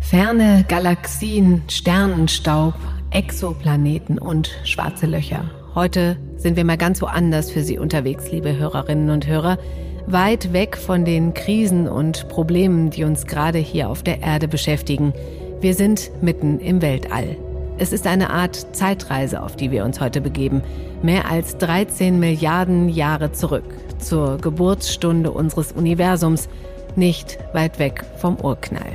Ferne 0.00 0.64
Galaxien, 0.66 1.62
Sternenstaub, 1.68 2.74
Exoplaneten 3.10 4.18
und 4.18 4.50
schwarze 4.64 5.06
Löcher. 5.06 5.50
Heute 5.74 6.16
sind 6.36 6.56
wir 6.56 6.64
mal 6.64 6.76
ganz 6.76 7.02
woanders 7.02 7.50
für 7.50 7.62
Sie 7.62 7.78
unterwegs, 7.78 8.32
liebe 8.32 8.56
Hörerinnen 8.56 9.10
und 9.10 9.26
Hörer. 9.26 9.58
Weit 10.06 10.52
weg 10.52 10.76
von 10.76 11.04
den 11.04 11.34
Krisen 11.34 11.88
und 11.88 12.28
Problemen, 12.28 12.90
die 12.90 13.04
uns 13.04 13.26
gerade 13.26 13.58
hier 13.58 13.88
auf 13.88 14.02
der 14.02 14.22
Erde 14.22 14.48
beschäftigen. 14.48 15.12
Wir 15.60 15.74
sind 15.74 16.10
mitten 16.22 16.58
im 16.58 16.82
Weltall. 16.82 17.36
Es 17.80 17.94
ist 17.94 18.06
eine 18.06 18.28
Art 18.28 18.76
Zeitreise, 18.76 19.42
auf 19.42 19.56
die 19.56 19.70
wir 19.70 19.86
uns 19.86 20.00
heute 20.00 20.20
begeben. 20.20 20.60
Mehr 21.02 21.30
als 21.30 21.56
13 21.56 22.20
Milliarden 22.20 22.90
Jahre 22.90 23.32
zurück 23.32 23.64
zur 23.98 24.36
Geburtsstunde 24.36 25.30
unseres 25.30 25.72
Universums, 25.72 26.50
nicht 26.94 27.38
weit 27.54 27.78
weg 27.78 28.04
vom 28.18 28.36
Urknall. 28.36 28.92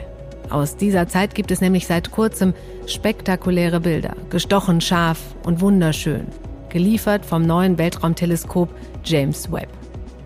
Aus 0.52 0.78
dieser 0.78 1.08
Zeit 1.08 1.34
gibt 1.34 1.50
es 1.50 1.62
nämlich 1.62 1.88
seit 1.88 2.12
kurzem 2.12 2.54
spektakuläre 2.86 3.80
Bilder, 3.80 4.14
gestochen 4.30 4.80
scharf 4.82 5.20
und 5.44 5.62
wunderschön, 5.62 6.28
geliefert 6.70 7.26
vom 7.26 7.42
neuen 7.42 7.80
Weltraumteleskop 7.80 8.70
James 9.04 9.52
Webb. 9.52 9.70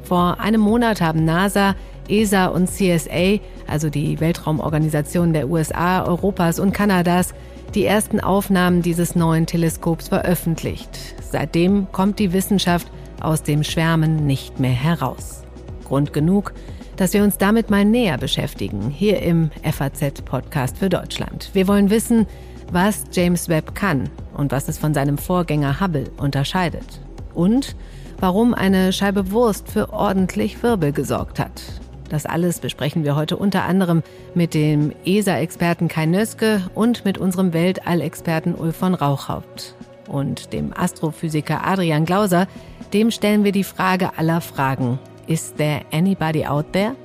Vor 0.04 0.38
einem 0.42 0.60
Monat 0.60 1.00
haben 1.00 1.24
NASA, 1.24 1.76
ESA 2.10 2.48
und 2.48 2.70
CSA, 2.70 3.40
also 3.68 3.90
die 3.90 4.20
Weltraumorganisationen 4.20 5.32
der 5.32 5.48
USA, 5.48 6.04
Europas 6.04 6.60
und 6.60 6.74
Kanadas, 6.74 7.34
die 7.76 7.86
ersten 7.86 8.20
Aufnahmen 8.20 8.82
dieses 8.82 9.16
neuen 9.16 9.46
Teleskops 9.46 10.08
veröffentlicht. 10.08 10.90
Seitdem 11.32 11.92
kommt 11.92 12.20
die 12.20 12.34
Wissenschaft 12.34 12.92
aus 13.22 13.44
dem 13.44 13.64
Schwärmen 13.64 14.26
nicht 14.26 14.60
mehr 14.60 14.72
heraus. 14.72 15.44
Grund 15.86 16.14
genug, 16.14 16.54
dass 16.96 17.14
wir 17.14 17.24
uns 17.24 17.38
damit 17.38 17.70
mal 17.70 17.86
näher 17.86 18.18
beschäftigen, 18.18 18.90
hier 18.90 19.22
im 19.22 19.52
FAZ-Podcast 19.64 20.78
für 20.78 20.90
Deutschland. 20.90 21.50
Wir 21.54 21.68
wollen 21.68 21.90
wissen, 21.90 22.28
was 22.72 23.04
James 23.12 23.50
Webb 23.50 23.76
kann 23.76 24.10
und 24.36 24.52
was 24.52 24.68
es 24.68 24.78
von 24.78 24.94
seinem 24.94 25.18
Vorgänger 25.18 25.80
Hubble 25.80 26.12
unterscheidet. 26.18 27.02
Und 27.34 27.76
warum 28.20 28.54
eine 28.54 28.92
Scheibe 28.92 29.32
Wurst 29.32 29.70
für 29.70 29.94
ordentlich 29.94 30.62
Wirbel 30.62 30.92
gesorgt 30.92 31.40
hat. 31.40 31.62
Das 32.10 32.26
alles 32.26 32.60
besprechen 32.60 33.04
wir 33.04 33.16
heute 33.16 33.38
unter 33.38 33.64
anderem 33.64 34.02
mit 34.34 34.56
dem 34.56 34.92
ESA-Experten 35.06 35.88
Kai 35.88 36.08
Nöske 36.08 36.64
und 36.74 37.06
mit 37.06 37.20
unserem 37.20 37.54
Weltall-Experten 37.54 38.56
Ulf 38.56 38.76
von 38.76 38.96
Rauchhaupt. 38.96 39.76
Und 40.08 40.54
dem 40.54 40.74
Astrophysiker 40.76 41.66
Adrian 41.66 42.06
Glauser, 42.06 42.48
dem 42.94 43.12
stellen 43.12 43.44
wir 43.44 43.52
die 43.52 43.64
Frage 43.64 44.18
aller 44.18 44.42
Fragen. 44.42 44.98
Is 45.28 45.54
there 45.56 45.82
anybody 45.92 46.46
out 46.46 46.74
there? 46.74 46.96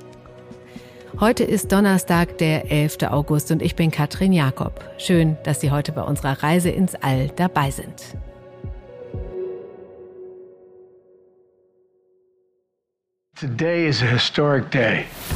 Heute 1.21 1.45
ist 1.45 1.71
Donnerstag, 1.71 2.39
der 2.39 2.73
11. 2.73 2.99
August 3.11 3.53
und 3.53 3.61
ich 3.63 3.77
bin 3.77 3.91
Katrin 3.91 4.33
Jakob. 4.33 4.83
Schön, 4.97 5.37
dass 5.45 5.61
Sie 5.61 5.71
heute 5.71 5.93
bei 5.93 6.03
unserer 6.03 6.43
Reise 6.43 6.71
ins 6.71 6.95
All 6.97 7.29
dabei 7.37 7.71
sind. 7.71 8.17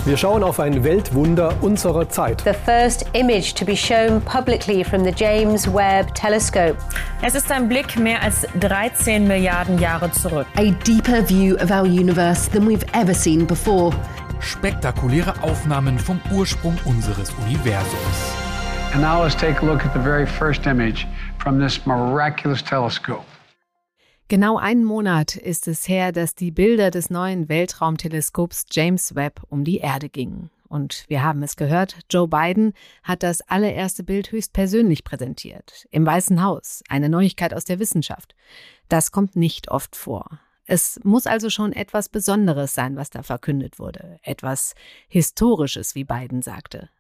Wir 0.05 0.17
schauen 0.17 0.45
auf 0.45 0.61
ein 0.61 0.85
Weltwunder 0.85 1.53
unserer 1.61 2.09
Zeit. 2.09 2.41
The 2.43 2.55
first 2.55 3.05
image 3.13 3.55
to 3.55 3.65
be 3.65 3.77
shown 3.77 4.21
publicly 4.21 4.85
from 4.85 5.05
the 5.05 5.11
James 5.11 5.67
Webb 5.67 6.15
Telescope. 6.15 6.77
Es 7.23 7.35
ist 7.35 7.51
ein 7.51 7.69
Blick 7.69 7.99
mehr 7.99 8.23
als 8.23 8.47
13 8.61 9.27
Milliarden 9.27 9.81
Jahre 9.81 10.13
zurück. 10.13 10.47
A 10.55 10.71
deeper 10.87 11.27
view 11.27 11.57
of 11.57 11.73
our 11.73 11.87
universe 11.87 12.49
than 12.49 12.69
we've 12.69 12.87
ever 12.93 13.13
seen 13.13 13.45
before. 13.45 13.93
Spektakuläre 14.39 15.35
Aufnahmen 15.43 15.99
vom 15.99 16.21
Ursprung 16.33 16.79
unseres 16.85 17.35
Universums. 17.47 18.33
And 18.93 19.03
now 19.03 19.25
let's 19.25 19.35
take 19.35 19.61
a 19.63 19.67
look 19.67 19.85
at 19.85 19.93
the 19.93 20.01
very 20.01 20.25
first 20.25 20.67
image 20.67 21.05
from 21.39 21.59
this 21.59 21.85
miraculous 21.85 22.63
telescope. 22.63 23.25
Genau 24.31 24.59
einen 24.59 24.85
Monat 24.85 25.37
ist 25.37 25.67
es 25.69 25.89
her, 25.89 26.13
dass 26.13 26.35
die 26.35 26.51
Bilder 26.51 26.91
des 26.91 27.09
neuen 27.09 27.49
Weltraumteleskops 27.49 28.67
James 28.71 29.15
Webb 29.15 29.41
um 29.49 29.65
die 29.65 29.79
Erde 29.79 30.11
gingen. 30.11 30.51
Und 30.69 31.07
wir 31.09 31.23
haben 31.23 31.43
es 31.43 31.57
gehört, 31.57 31.97
Joe 32.11 32.29
Biden 32.29 32.75
hat 33.03 33.23
das 33.23 33.41
allererste 33.41 34.03
Bild 34.03 34.31
höchstpersönlich 34.31 35.03
präsentiert. 35.03 35.87
Im 35.91 36.05
Weißen 36.05 36.43
Haus. 36.43 36.83
Eine 36.91 37.09
Neuigkeit 37.09 37.55
aus 37.55 37.65
der 37.65 37.79
Wissenschaft. 37.79 38.35
Das 38.91 39.13
kommt 39.13 39.35
nicht 39.35 39.71
oft 39.71 39.97
vor. 39.97 40.39
Es 40.67 41.01
muss 41.05 41.27
also 41.27 41.49
schon 41.49 41.73
etwas 41.73 42.11
Besonderes 42.11 42.75
sein, 42.75 42.97
was 42.97 43.09
da 43.09 43.23
verkündet 43.23 43.79
wurde. 43.79 44.19
Etwas 44.23 44.75
Historisches, 45.09 45.95
wie 45.95 46.05
Biden 46.05 46.43
sagte. 46.43 46.91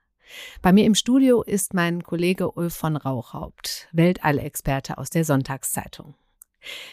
Bei 0.62 0.72
mir 0.72 0.86
im 0.86 0.94
Studio 0.94 1.42
ist 1.42 1.74
mein 1.74 2.02
Kollege 2.02 2.52
Ulf 2.52 2.74
von 2.74 2.96
Rauchhaupt, 2.96 3.88
Weltallexperte 3.92 4.96
aus 4.96 5.10
der 5.10 5.26
Sonntagszeitung. 5.26 6.14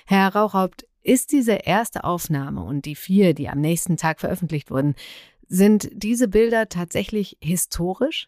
Herr 0.05 0.35
Rauchhaupt, 0.35 0.85
ist 1.01 1.31
diese 1.31 1.53
erste 1.53 2.03
Aufnahme 2.03 2.63
und 2.63 2.85
die 2.85 2.95
vier, 2.95 3.33
die 3.33 3.47
am 3.47 3.61
nächsten 3.61 3.95
Tag 3.95 4.19
veröffentlicht 4.19 4.71
wurden, 4.71 4.95
sind 5.47 5.89
diese 5.93 6.27
Bilder 6.27 6.67
tatsächlich 6.67 7.37
historisch? 7.41 8.27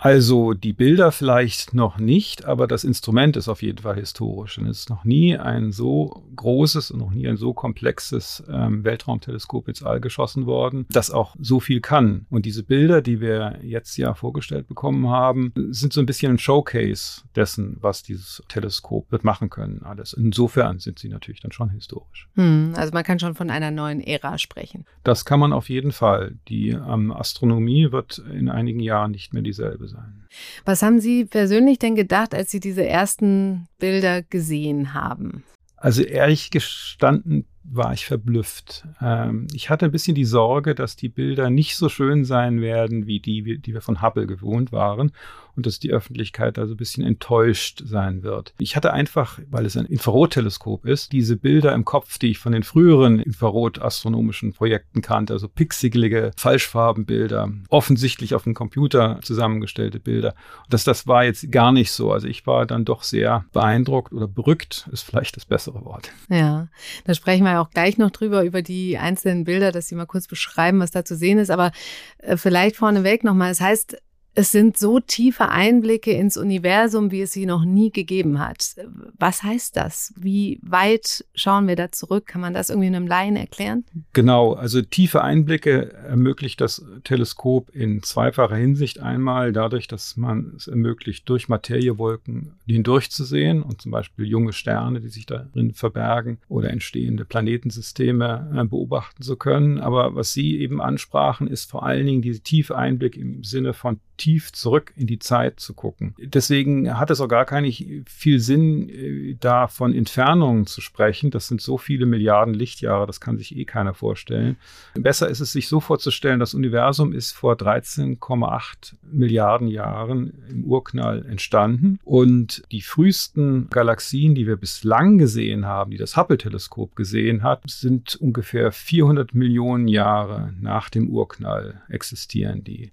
Also 0.00 0.54
die 0.54 0.72
Bilder 0.72 1.12
vielleicht 1.12 1.74
noch 1.74 1.98
nicht, 1.98 2.46
aber 2.46 2.66
das 2.66 2.84
Instrument 2.84 3.36
ist 3.36 3.48
auf 3.48 3.60
jeden 3.60 3.82
Fall 3.82 3.96
historisch. 3.96 4.56
Und 4.56 4.66
es 4.66 4.80
ist 4.80 4.90
noch 4.90 5.04
nie 5.04 5.36
ein 5.36 5.72
so 5.72 6.24
großes 6.36 6.90
und 6.90 7.00
noch 7.00 7.10
nie 7.10 7.28
ein 7.28 7.36
so 7.36 7.52
komplexes 7.52 8.42
ähm, 8.50 8.82
Weltraumteleskop 8.82 9.68
ins 9.68 9.82
All 9.82 10.00
geschossen 10.00 10.46
worden, 10.46 10.86
das 10.88 11.10
auch 11.10 11.36
so 11.38 11.60
viel 11.60 11.82
kann. 11.82 12.24
Und 12.30 12.46
diese 12.46 12.62
Bilder, 12.62 13.02
die 13.02 13.20
wir 13.20 13.58
jetzt 13.62 13.98
ja 13.98 14.14
vorgestellt 14.14 14.68
bekommen 14.68 15.06
haben, 15.10 15.52
sind 15.68 15.92
so 15.92 16.00
ein 16.00 16.06
bisschen 16.06 16.32
ein 16.32 16.38
Showcase 16.38 17.20
dessen, 17.36 17.76
was 17.80 18.02
dieses 18.02 18.42
Teleskop 18.48 19.12
wird 19.12 19.22
machen 19.22 19.50
können. 19.50 19.82
Alles. 19.82 20.14
Insofern 20.14 20.78
sind 20.78 20.98
sie 20.98 21.10
natürlich 21.10 21.40
dann 21.40 21.52
schon 21.52 21.68
historisch. 21.68 22.26
Hm, 22.36 22.72
also 22.74 22.90
man 22.94 23.04
kann 23.04 23.18
schon 23.18 23.34
von 23.34 23.50
einer 23.50 23.70
neuen 23.70 24.00
Ära 24.00 24.38
sprechen. 24.38 24.86
Das 25.04 25.26
kann 25.26 25.40
man 25.40 25.52
auf 25.52 25.68
jeden 25.68 25.92
Fall. 25.92 26.36
Die 26.48 26.70
ähm, 26.70 27.12
Astronomie 27.12 27.92
wird 27.92 28.16
in 28.32 28.48
einigen 28.48 28.80
Jahren 28.80 29.10
nicht 29.10 29.34
mehr 29.34 29.42
dieselbe 29.42 29.89
sein. 29.90 30.26
Was 30.64 30.82
haben 30.82 31.00
Sie 31.00 31.24
persönlich 31.24 31.78
denn 31.78 31.96
gedacht, 31.96 32.34
als 32.34 32.50
Sie 32.50 32.60
diese 32.60 32.86
ersten 32.86 33.66
Bilder 33.78 34.22
gesehen 34.22 34.94
haben? 34.94 35.42
Also 35.76 36.02
ehrlich 36.02 36.50
gestanden 36.50 37.46
war 37.62 37.92
ich 37.92 38.06
verblüfft. 38.06 38.84
Ähm, 39.00 39.46
ich 39.54 39.70
hatte 39.70 39.86
ein 39.86 39.92
bisschen 39.92 40.14
die 40.14 40.24
Sorge, 40.24 40.74
dass 40.74 40.96
die 40.96 41.08
Bilder 41.08 41.50
nicht 41.50 41.76
so 41.76 41.88
schön 41.88 42.24
sein 42.24 42.60
werden 42.60 43.06
wie 43.06 43.20
die, 43.20 43.58
die 43.58 43.74
wir 43.74 43.80
von 43.80 44.02
Hubble 44.02 44.26
gewohnt 44.26 44.72
waren 44.72 45.12
und 45.60 45.66
dass 45.66 45.78
die 45.78 45.90
Öffentlichkeit 45.90 46.58
also 46.58 46.74
ein 46.74 46.76
bisschen 46.78 47.04
enttäuscht 47.04 47.82
sein 47.84 48.22
wird. 48.22 48.54
Ich 48.58 48.76
hatte 48.76 48.94
einfach, 48.94 49.38
weil 49.50 49.66
es 49.66 49.76
ein 49.76 49.84
Infrarotteleskop 49.86 50.86
ist, 50.86 51.12
diese 51.12 51.36
Bilder 51.36 51.74
im 51.74 51.84
Kopf, 51.84 52.18
die 52.18 52.30
ich 52.30 52.38
von 52.38 52.52
den 52.52 52.62
früheren 52.62 53.20
Infrarotastronomischen 53.20 54.54
Projekten 54.54 55.02
kannte, 55.02 55.34
also 55.34 55.48
pixelige 55.48 56.30
Falschfarbenbilder, 56.36 57.52
offensichtlich 57.68 58.34
auf 58.34 58.44
dem 58.44 58.54
Computer 58.54 59.20
zusammengestellte 59.22 60.00
Bilder. 60.00 60.34
Und 60.64 60.72
das, 60.72 60.84
das 60.84 61.06
war 61.06 61.24
jetzt 61.24 61.52
gar 61.52 61.72
nicht 61.72 61.92
so. 61.92 62.10
Also 62.10 62.26
ich 62.26 62.46
war 62.46 62.64
dann 62.64 62.86
doch 62.86 63.02
sehr 63.02 63.44
beeindruckt 63.52 64.14
oder 64.14 64.28
berückt, 64.28 64.88
ist 64.92 65.02
vielleicht 65.02 65.36
das 65.36 65.44
bessere 65.44 65.84
Wort. 65.84 66.10
Ja, 66.30 66.68
da 67.04 67.14
sprechen 67.14 67.44
wir 67.44 67.60
auch 67.60 67.68
gleich 67.68 67.98
noch 67.98 68.10
drüber, 68.10 68.44
über 68.44 68.62
die 68.62 68.96
einzelnen 68.96 69.44
Bilder, 69.44 69.72
dass 69.72 69.88
Sie 69.88 69.94
mal 69.94 70.06
kurz 70.06 70.26
beschreiben, 70.26 70.80
was 70.80 70.90
da 70.90 71.04
zu 71.04 71.16
sehen 71.16 71.38
ist. 71.38 71.50
Aber 71.50 71.70
äh, 72.18 72.38
vielleicht 72.38 72.76
vorneweg 72.76 73.24
nochmal, 73.24 73.50
es 73.50 73.58
das 73.58 73.66
heißt, 73.66 73.96
es 74.34 74.52
sind 74.52 74.78
so 74.78 75.00
tiefe 75.00 75.48
Einblicke 75.48 76.12
ins 76.12 76.36
Universum, 76.36 77.10
wie 77.10 77.22
es 77.22 77.32
sie 77.32 77.46
noch 77.46 77.64
nie 77.64 77.90
gegeben 77.90 78.38
hat. 78.38 78.76
Was 79.18 79.42
heißt 79.42 79.76
das? 79.76 80.14
Wie 80.16 80.60
weit 80.62 81.24
schauen 81.34 81.66
wir 81.66 81.76
da 81.76 81.90
zurück? 81.90 82.26
Kann 82.26 82.40
man 82.40 82.54
das 82.54 82.70
irgendwie 82.70 82.86
einem 82.86 83.06
Laien 83.06 83.36
erklären? 83.36 83.84
Genau, 84.12 84.52
also 84.52 84.82
tiefe 84.82 85.22
Einblicke 85.22 85.92
ermöglicht 85.92 86.60
das 86.60 86.84
Teleskop 87.02 87.70
in 87.70 88.02
zweifacher 88.02 88.56
Hinsicht. 88.56 89.00
Einmal 89.00 89.52
dadurch, 89.52 89.88
dass 89.88 90.16
man 90.16 90.52
es 90.56 90.68
ermöglicht, 90.68 91.28
durch 91.28 91.48
Materiewolken 91.48 92.54
hindurchzusehen 92.66 93.62
und 93.62 93.82
zum 93.82 93.90
Beispiel 93.90 94.26
junge 94.26 94.52
Sterne, 94.52 95.00
die 95.00 95.08
sich 95.08 95.26
darin 95.26 95.74
verbergen 95.74 96.38
oder 96.48 96.70
entstehende 96.70 97.24
Planetensysteme 97.24 98.52
äh, 98.56 98.64
beobachten 98.64 99.22
zu 99.22 99.36
können. 99.36 99.80
Aber 99.80 100.14
was 100.14 100.32
Sie 100.32 100.60
eben 100.60 100.80
ansprachen, 100.80 101.48
ist 101.48 101.68
vor 101.68 101.84
allen 101.84 102.06
Dingen 102.06 102.22
diese 102.22 102.40
tiefe 102.40 102.76
Einblick 102.76 103.16
im 103.16 103.42
Sinne 103.42 103.72
von 103.72 103.98
tief 104.20 104.52
zurück 104.52 104.92
in 104.96 105.06
die 105.06 105.18
Zeit 105.18 105.60
zu 105.60 105.72
gucken. 105.72 106.14
Deswegen 106.18 106.98
hat 106.98 107.10
es 107.10 107.22
auch 107.22 107.28
gar 107.28 107.46
keinen 107.46 108.04
viel 108.06 108.38
Sinn, 108.38 108.88
äh, 108.90 109.36
da 109.40 109.66
von 109.66 109.94
Entfernungen 109.94 110.66
zu 110.66 110.82
sprechen. 110.82 111.30
Das 111.30 111.48
sind 111.48 111.62
so 111.62 111.78
viele 111.78 112.04
Milliarden 112.04 112.52
Lichtjahre, 112.52 113.06
das 113.06 113.20
kann 113.20 113.38
sich 113.38 113.56
eh 113.56 113.64
keiner 113.64 113.94
vorstellen. 113.94 114.56
Besser 114.94 115.28
ist 115.28 115.40
es, 115.40 115.52
sich 115.52 115.68
so 115.68 115.80
vorzustellen, 115.80 116.38
das 116.38 116.52
Universum 116.52 117.14
ist 117.14 117.32
vor 117.32 117.54
13,8 117.54 118.94
Milliarden 119.10 119.68
Jahren 119.68 120.34
im 120.50 120.64
Urknall 120.64 121.24
entstanden 121.24 121.98
und 122.04 122.62
die 122.72 122.82
frühesten 122.82 123.68
Galaxien, 123.70 124.34
die 124.34 124.46
wir 124.46 124.56
bislang 124.56 125.16
gesehen 125.16 125.64
haben, 125.64 125.92
die 125.92 125.96
das 125.96 126.18
Hubble-Teleskop 126.18 126.94
gesehen 126.94 127.42
hat, 127.42 127.62
sind 127.66 128.16
ungefähr 128.16 128.70
400 128.70 129.34
Millionen 129.34 129.88
Jahre 129.88 130.52
nach 130.60 130.90
dem 130.90 131.08
Urknall 131.08 131.80
existieren 131.88 132.64
die. 132.64 132.92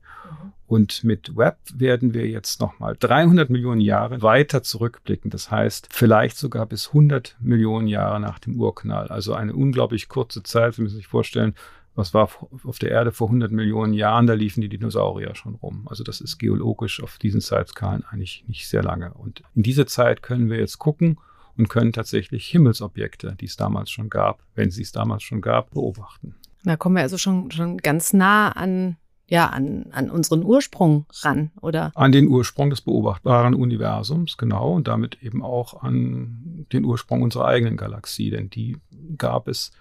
Und 0.68 1.06
mit 1.06 1.38
Webb 1.38 1.60
werden 1.74 2.14
wir 2.14 2.28
jetzt 2.28 2.60
nochmal 2.60 2.98
300 3.00 3.50
Millionen 3.50 3.80
Jahre 3.80 4.22
weiter 4.22 4.64
zurückblicken. 4.64 5.32
Das 5.32 5.50
heißt, 5.50 5.88
vielleicht 5.92 6.38
sogar 6.38 6.66
bis 6.66 6.90
100 6.90 7.38
Millionen 7.40 7.88
Jahre 7.88 8.20
nach 8.20 8.38
dem 8.38 8.60
Urknall. 8.60 9.08
Also 9.08 9.34
eine 9.34 9.56
unglaublich 9.56 10.10
kurze 10.10 10.44
Zeit. 10.44 10.76
Sie 10.76 10.82
müssen 10.82 10.98
sich 10.98 11.08
vorstellen, 11.08 11.56
was 11.96 12.14
war 12.14 12.30
auf 12.64 12.80
der 12.80 12.92
Erde 12.92 13.12
vor 13.12 13.28
100 13.28 13.52
Millionen 13.52 13.94
Jahren? 13.94 14.28
Da 14.28 14.34
liefen 14.34 14.62
die 14.62 14.70
Dinosaurier 14.70 15.34
schon 15.36 15.56
rum. 15.56 15.88
Also 15.90 16.04
das 16.04 16.20
ist 16.20 16.38
geologisch 16.38 17.02
auf 17.02 17.18
diesen 17.18 17.42
Zeitskalen 17.42 18.04
eigentlich 18.04 18.44
nicht 18.48 18.68
sehr 18.68 18.84
lange. 18.84 19.14
Und 19.14 19.42
in 19.56 19.64
diese 19.64 19.86
Zeit 19.86 20.22
können 20.22 20.50
wir 20.50 20.60
jetzt 20.60 20.80
gucken 20.80 21.18
und 21.58 21.70
können 21.70 21.94
tatsächlich 21.94 22.46
Himmelsobjekte, 22.48 23.36
die 23.40 23.46
es 23.46 23.56
damals 23.56 23.90
schon 23.90 24.10
gab, 24.10 24.44
wenn 24.54 24.70
sie 24.70 24.84
es 24.84 24.92
damals 24.92 25.24
schon 25.24 25.42
gab, 25.42 25.72
beobachten. 25.72 26.36
Da 26.64 26.76
kommen 26.76 26.98
wir 26.98 27.04
also 27.04 27.18
schon, 27.18 27.50
schon 27.52 27.78
ganz 27.78 28.14
nah 28.14 28.52
an 28.52 28.98
ja, 29.28 29.48
an, 29.48 29.88
an 29.92 30.10
unseren 30.10 30.44
Ursprung 30.44 31.06
ran, 31.22 31.52
oder? 31.62 31.92
An 31.96 32.12
den 32.12 32.28
Ursprung 32.30 32.70
des 32.70 32.82
beobachtbaren 32.82 33.54
Universums, 33.54 34.38
genau, 34.38 34.74
und 34.74 34.88
damit 34.88 35.22
eben 35.22 35.44
auch 35.44 35.84
an 35.84 36.66
den 36.72 36.86
Ursprung 36.86 37.22
unserer 37.22 37.46
eigenen 37.46 37.78
Galaxie, 37.78 38.30
denn 38.30 38.50
die 38.50 38.78
gab 39.18 39.48
es, 39.48 39.72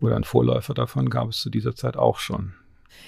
oder 0.00 0.16
ein 0.16 0.24
Vorläufer 0.24 0.74
davon 0.74 1.10
gab 1.10 1.28
es 1.28 1.40
zu 1.40 1.50
dieser 1.50 1.74
Zeit 1.74 1.96
auch 1.96 2.18
schon. 2.18 2.54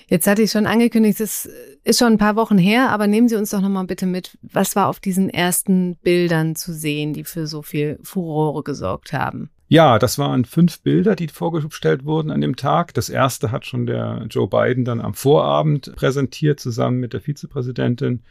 Jetzt 0.08 0.26
hatte 0.26 0.42
ich 0.42 0.50
schon 0.50 0.66
angekündigt, 0.66 1.20
es 1.20 1.48
ist 1.82 1.98
schon 1.98 2.14
ein 2.14 2.18
paar 2.18 2.36
Wochen 2.36 2.58
her, 2.58 2.90
aber 2.90 3.06
nehmen 3.06 3.28
Sie 3.28 3.36
uns 3.36 3.50
doch 3.50 3.60
nochmal 3.60 3.86
bitte 3.86 4.06
mit, 4.06 4.36
was 4.42 4.76
war 4.76 4.88
auf 4.88 5.00
diesen 5.00 5.30
ersten 5.30 5.96
Bildern 5.96 6.56
zu 6.56 6.72
sehen, 6.72 7.12
die 7.12 7.24
für 7.24 7.46
so 7.46 7.62
viel 7.62 7.98
Furore 8.02 8.62
gesorgt 8.62 9.12
haben? 9.12 9.50
Ja, 9.68 9.98
das 9.98 10.16
waren 10.18 10.44
fünf 10.44 10.80
Bilder, 10.80 11.16
die 11.16 11.26
vorgestellt 11.26 12.04
wurden 12.04 12.30
an 12.30 12.40
dem 12.40 12.54
Tag. 12.54 12.94
Das 12.94 13.08
erste 13.08 13.50
hat 13.50 13.66
schon 13.66 13.86
der 13.86 14.26
Joe 14.30 14.48
Biden 14.48 14.84
dann 14.84 15.00
am 15.00 15.14
Vorabend 15.14 15.94
präsentiert, 15.96 16.60
zusammen 16.60 17.00
mit 17.00 17.12
der 17.12 17.20
Vizepräsidentin 17.20 18.22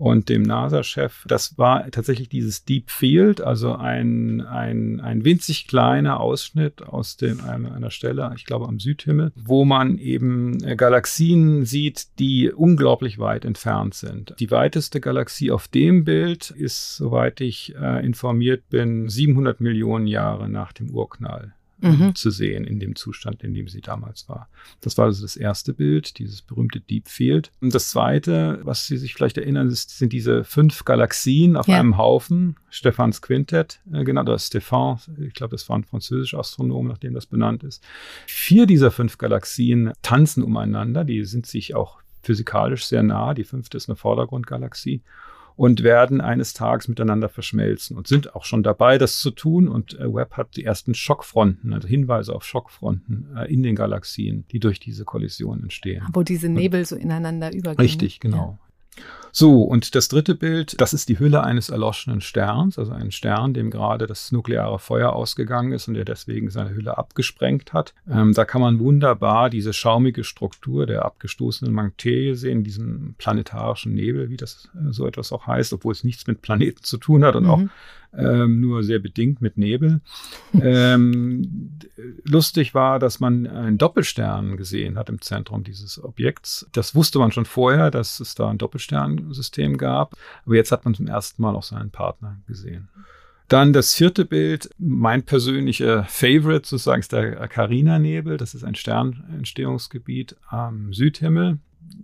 und 0.00 0.30
dem 0.30 0.40
NASA-Chef. 0.42 1.24
Das 1.28 1.58
war 1.58 1.90
tatsächlich 1.90 2.30
dieses 2.30 2.64
Deep 2.64 2.90
Field, 2.90 3.42
also 3.42 3.74
ein, 3.74 4.40
ein, 4.40 4.98
ein 5.00 5.26
winzig 5.26 5.68
kleiner 5.68 6.20
Ausschnitt 6.20 6.82
aus 6.82 7.18
dem, 7.18 7.40
einer, 7.44 7.90
Stelle, 7.90 8.32
ich 8.34 8.46
glaube 8.46 8.66
am 8.66 8.80
Südhimmel, 8.80 9.30
wo 9.36 9.66
man 9.66 9.98
eben 9.98 10.64
äh, 10.64 10.74
Galaxien 10.74 11.66
sieht, 11.66 12.18
die 12.18 12.50
unglaublich 12.50 13.18
weit 13.18 13.44
entfernt 13.44 13.92
sind. 13.92 14.34
Die 14.40 14.50
weiteste 14.50 15.00
Galaxie 15.00 15.50
auf 15.50 15.68
dem 15.68 16.04
Bild 16.04 16.50
ist, 16.50 16.96
soweit 16.96 17.42
ich 17.42 17.74
äh, 17.76 18.04
informiert 18.04 18.70
bin, 18.70 19.06
700 19.10 19.60
Millionen 19.60 20.06
Jahre 20.06 20.48
nach 20.48 20.72
dem 20.72 20.90
Urknall 20.94 21.52
mhm. 21.82 22.14
zu 22.14 22.30
sehen 22.30 22.64
in 22.64 22.80
dem 22.80 22.96
Zustand, 22.96 23.42
in 23.42 23.54
dem 23.54 23.68
sie 23.68 23.80
damals 23.80 24.28
war. 24.28 24.48
Das 24.80 24.98
war 24.98 25.06
also 25.06 25.22
das 25.22 25.36
erste 25.36 25.72
Bild, 25.74 26.18
dieses 26.18 26.42
berühmte 26.42 26.80
Deep 26.80 27.08
Field. 27.08 27.50
Und 27.60 27.74
das 27.74 27.90
zweite, 27.90 28.60
was 28.62 28.86
Sie 28.86 28.96
sich 28.96 29.14
vielleicht 29.14 29.38
erinnern, 29.38 29.68
ist, 29.68 29.98
sind 29.98 30.12
diese 30.12 30.44
fünf 30.44 30.84
Galaxien 30.84 31.56
auf 31.56 31.68
ja. 31.68 31.78
einem 31.78 31.96
Haufen. 31.96 32.56
Stephans 32.70 33.22
Quintett 33.22 33.80
äh, 33.92 34.04
genannt, 34.04 34.28
oder 34.28 34.38
Stefan, 34.38 34.98
ich 35.18 35.34
glaube, 35.34 35.52
das 35.52 35.68
war 35.68 35.78
ein 35.78 35.84
französischer 35.84 36.38
Astronom, 36.38 36.86
nachdem 36.86 37.14
das 37.14 37.26
benannt 37.26 37.64
ist. 37.64 37.82
Vier 38.26 38.66
dieser 38.66 38.90
fünf 38.90 39.18
Galaxien 39.18 39.92
tanzen 40.02 40.42
umeinander, 40.42 41.04
die 41.04 41.24
sind 41.24 41.46
sich 41.46 41.74
auch 41.74 42.00
physikalisch 42.22 42.84
sehr 42.84 43.02
nah. 43.02 43.34
Die 43.34 43.44
fünfte 43.44 43.76
ist 43.76 43.88
eine 43.88 43.96
Vordergrundgalaxie 43.96 45.02
und 45.60 45.82
werden 45.82 46.22
eines 46.22 46.54
Tages 46.54 46.88
miteinander 46.88 47.28
verschmelzen 47.28 47.98
und 47.98 48.08
sind 48.08 48.34
auch 48.34 48.46
schon 48.46 48.62
dabei, 48.62 48.96
das 48.96 49.18
zu 49.18 49.30
tun. 49.30 49.68
Und 49.68 49.92
äh, 50.00 50.10
Webb 50.10 50.38
hat 50.38 50.56
die 50.56 50.64
ersten 50.64 50.94
Schockfronten, 50.94 51.74
also 51.74 51.86
Hinweise 51.86 52.34
auf 52.34 52.44
Schockfronten 52.44 53.36
äh, 53.36 53.52
in 53.52 53.62
den 53.62 53.74
Galaxien, 53.74 54.46
die 54.52 54.58
durch 54.58 54.80
diese 54.80 55.04
Kollision 55.04 55.62
entstehen. 55.64 56.06
Wo 56.14 56.22
diese 56.22 56.48
Nebel 56.48 56.86
so 56.86 56.96
ineinander 56.96 57.52
übergehen. 57.52 57.82
Richtig, 57.82 58.20
genau. 58.20 58.58
So, 59.32 59.62
und 59.62 59.94
das 59.94 60.08
dritte 60.08 60.34
Bild, 60.34 60.80
das 60.80 60.92
ist 60.92 61.08
die 61.08 61.18
Hülle 61.18 61.44
eines 61.44 61.68
erloschenen 61.68 62.20
Sterns, 62.20 62.78
also 62.78 62.92
ein 62.92 63.12
Stern, 63.12 63.54
dem 63.54 63.70
gerade 63.70 64.06
das 64.06 64.32
nukleare 64.32 64.78
Feuer 64.78 65.12
ausgegangen 65.12 65.72
ist 65.72 65.88
und 65.88 65.94
der 65.94 66.04
deswegen 66.04 66.50
seine 66.50 66.70
Hülle 66.70 66.98
abgesprengt 66.98 67.72
hat. 67.72 67.94
Ähm, 68.10 68.32
da 68.32 68.44
kann 68.44 68.60
man 68.60 68.80
wunderbar 68.80 69.50
diese 69.50 69.72
schaumige 69.72 70.24
Struktur 70.24 70.86
der 70.86 71.04
abgestoßenen 71.04 71.72
Materie 71.72 72.34
sehen, 72.34 72.64
diesen 72.64 73.14
planetarischen 73.18 73.94
Nebel, 73.94 74.30
wie 74.30 74.36
das 74.36 74.68
äh, 74.74 74.92
so 74.92 75.06
etwas 75.06 75.32
auch 75.32 75.46
heißt, 75.46 75.72
obwohl 75.72 75.92
es 75.92 76.04
nichts 76.04 76.26
mit 76.26 76.42
Planeten 76.42 76.82
zu 76.82 76.96
tun 76.96 77.24
hat 77.24 77.36
und 77.36 77.44
mhm. 77.44 77.50
auch 77.50 77.60
ähm, 78.16 78.60
nur 78.60 78.82
sehr 78.82 78.98
bedingt 78.98 79.40
mit 79.40 79.56
Nebel. 79.56 80.00
ähm, 80.60 81.78
lustig 82.24 82.74
war, 82.74 82.98
dass 82.98 83.20
man 83.20 83.46
einen 83.46 83.78
Doppelstern 83.78 84.56
gesehen 84.56 84.98
hat 84.98 85.08
im 85.08 85.20
Zentrum 85.20 85.64
dieses 85.64 86.02
Objekts. 86.02 86.66
Das 86.72 86.94
wusste 86.94 87.18
man 87.18 87.32
schon 87.32 87.44
vorher, 87.44 87.90
dass 87.90 88.20
es 88.20 88.34
da 88.34 88.48
ein 88.48 88.58
Doppelsternsystem 88.58 89.76
gab, 89.78 90.16
aber 90.44 90.56
jetzt 90.56 90.72
hat 90.72 90.84
man 90.84 90.94
zum 90.94 91.06
ersten 91.06 91.42
Mal 91.42 91.54
auch 91.54 91.62
seinen 91.62 91.90
Partner 91.90 92.38
gesehen. 92.46 92.88
Dann 93.48 93.72
das 93.72 93.94
vierte 93.94 94.24
Bild, 94.24 94.70
mein 94.78 95.24
persönlicher 95.24 96.04
Favorite 96.04 96.68
sozusagen, 96.68 97.00
ist 97.00 97.10
der 97.10 97.48
Carina-Nebel. 97.48 98.36
Das 98.36 98.54
ist 98.54 98.62
ein 98.62 98.76
Sternentstehungsgebiet 98.76 100.36
am 100.48 100.92
Südhimmel. 100.92 101.58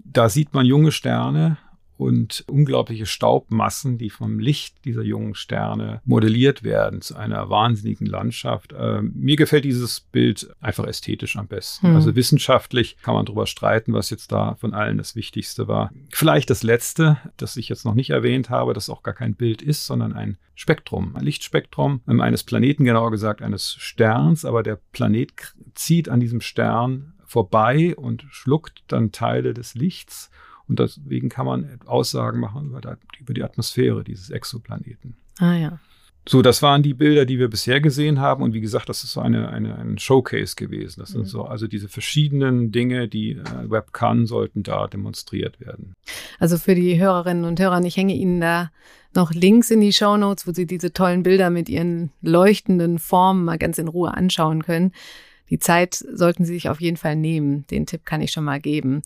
Da 0.05 0.29
sieht 0.29 0.55
man 0.55 0.67
junge 0.67 0.91
Sterne 0.91 1.59
und 1.97 2.45
unglaubliche 2.49 3.07
Staubmassen, 3.07 3.99
die 3.99 4.11
vom 4.11 4.39
Licht 4.39 4.85
dieser 4.85 5.03
jungen 5.03 5.35
Sterne 5.35 6.01
modelliert 6.05 6.63
werden 6.63 7.01
zu 7.01 7.17
einer 7.17 7.49
wahnsinnigen 7.49 8.07
Landschaft. 8.07 8.73
Äh, 8.73 9.03
mir 9.03 9.37
gefällt 9.37 9.65
dieses 9.65 10.01
Bild 10.01 10.49
einfach 10.61 10.87
ästhetisch 10.87 11.37
am 11.37 11.47
besten. 11.47 11.89
Hm. 11.89 11.97
Also 11.97 12.15
wissenschaftlich 12.15 12.97
kann 13.03 13.15
man 13.15 13.27
darüber 13.27 13.47
streiten, 13.47 13.93
was 13.93 14.11
jetzt 14.11 14.33
da 14.33 14.57
von 14.57 14.75
allen 14.75 14.99
das 14.99 15.17
Wichtigste 15.17 15.69
war. 15.69 15.91
Vielleicht 16.11 16.51
das 16.51 16.63
letzte, 16.63 17.19
das 17.37 17.57
ich 17.57 17.69
jetzt 17.69 17.85
noch 17.85 17.95
nicht 17.95 18.11
erwähnt 18.11 18.51
habe, 18.51 18.75
das 18.75 18.91
auch 18.91 19.03
gar 19.03 19.15
kein 19.15 19.35
Bild 19.35 19.63
ist, 19.63 19.87
sondern 19.87 20.13
ein 20.13 20.39
Spektrum, 20.55 21.15
ein 21.17 21.25
Lichtspektrum 21.25 22.01
eines 22.07 22.43
Planeten, 22.43 22.85
genauer 22.85 23.11
gesagt 23.11 23.43
eines 23.43 23.75
Sterns, 23.75 24.45
aber 24.45 24.63
der 24.63 24.79
Planet 24.93 25.55
zieht 25.75 26.09
an 26.09 26.21
diesem 26.21 26.41
Stern 26.41 27.13
vorbei 27.27 27.95
und 27.97 28.25
schluckt 28.31 28.85
dann 28.89 29.13
Teile 29.13 29.53
des 29.53 29.75
Lichts 29.75 30.31
und 30.69 30.79
deswegen 30.79 31.29
kann 31.29 31.47
man 31.47 31.81
Aussagen 31.87 32.41
machen 32.41 32.75
über, 33.21 33.35
die, 33.35 33.43
Atmosphäre 33.43 34.05
dieses 34.05 34.31
Exoplaneten. 34.31 35.17
Ah 35.39 35.55
ja. 35.55 35.79
So, 36.29 36.43
das 36.43 36.61
waren 36.61 36.83
die 36.83 36.95
Bilder, 36.95 37.25
die 37.25 37.39
wir 37.39 37.49
bisher 37.49 37.81
gesehen 37.81 38.21
haben. 38.21 38.43
Und 38.43 38.53
wie 38.53 38.61
gesagt, 38.61 38.89
das 38.89 39.05
ist 39.05 39.13
so 39.13 39.21
eine, 39.21 39.49
eine, 39.49 39.77
ein 39.79 39.97
Showcase 39.97 40.57
gewesen. 40.57 40.99
Das 40.99 41.11
mhm. 41.11 41.19
sind 41.19 41.27
so, 41.27 41.45
also 41.45 41.69
diese 41.69 41.89
verschiedenen 41.89 42.73
Dinge, 42.73 43.07
die 43.07 43.33
äh, 43.33 43.71
Web 43.71 43.93
kann, 43.93 44.27
sollten 44.27 44.65
da 44.65 44.89
demonstriert 44.89 45.61
werden. 45.61 45.95
Also 46.41 46.59
für 46.59 46.75
die 46.75 46.99
Hörerinnen 46.99 47.45
und 47.45 47.61
Hörer, 47.61 47.81
ich 47.85 47.97
hänge 47.97 48.15
Ihnen 48.15 48.41
da 48.41 48.73
noch 49.15 49.33
Links 49.33 49.71
in 49.71 49.81
die 49.81 49.93
Show 49.93 50.17
Notes, 50.17 50.49
wo 50.49 50.53
Sie 50.53 50.67
diese 50.67 50.93
tollen 50.93 51.23
Bilder 51.23 51.49
mit 51.49 51.69
Ihren 51.69 52.11
leuchtenden 52.23 52.99
Formen 52.99 53.45
mal 53.45 53.57
ganz 53.57 53.79
in 53.79 53.87
Ruhe 53.87 54.13
anschauen 54.13 54.65
können. 54.65 54.93
Die 55.49 55.61
Zeit 55.61 55.95
sollten 55.95 56.45
Sie 56.45 56.55
sich 56.55 56.69
auf 56.69 56.81
jeden 56.81 56.97
Fall 56.97 57.15
nehmen. 57.15 57.69
Den 57.69 57.87
Tipp 57.87 58.05
kann 58.05 58.21
ich 58.21 58.33
schon 58.33 58.45
mal 58.45 58.61
geben. 58.61 59.03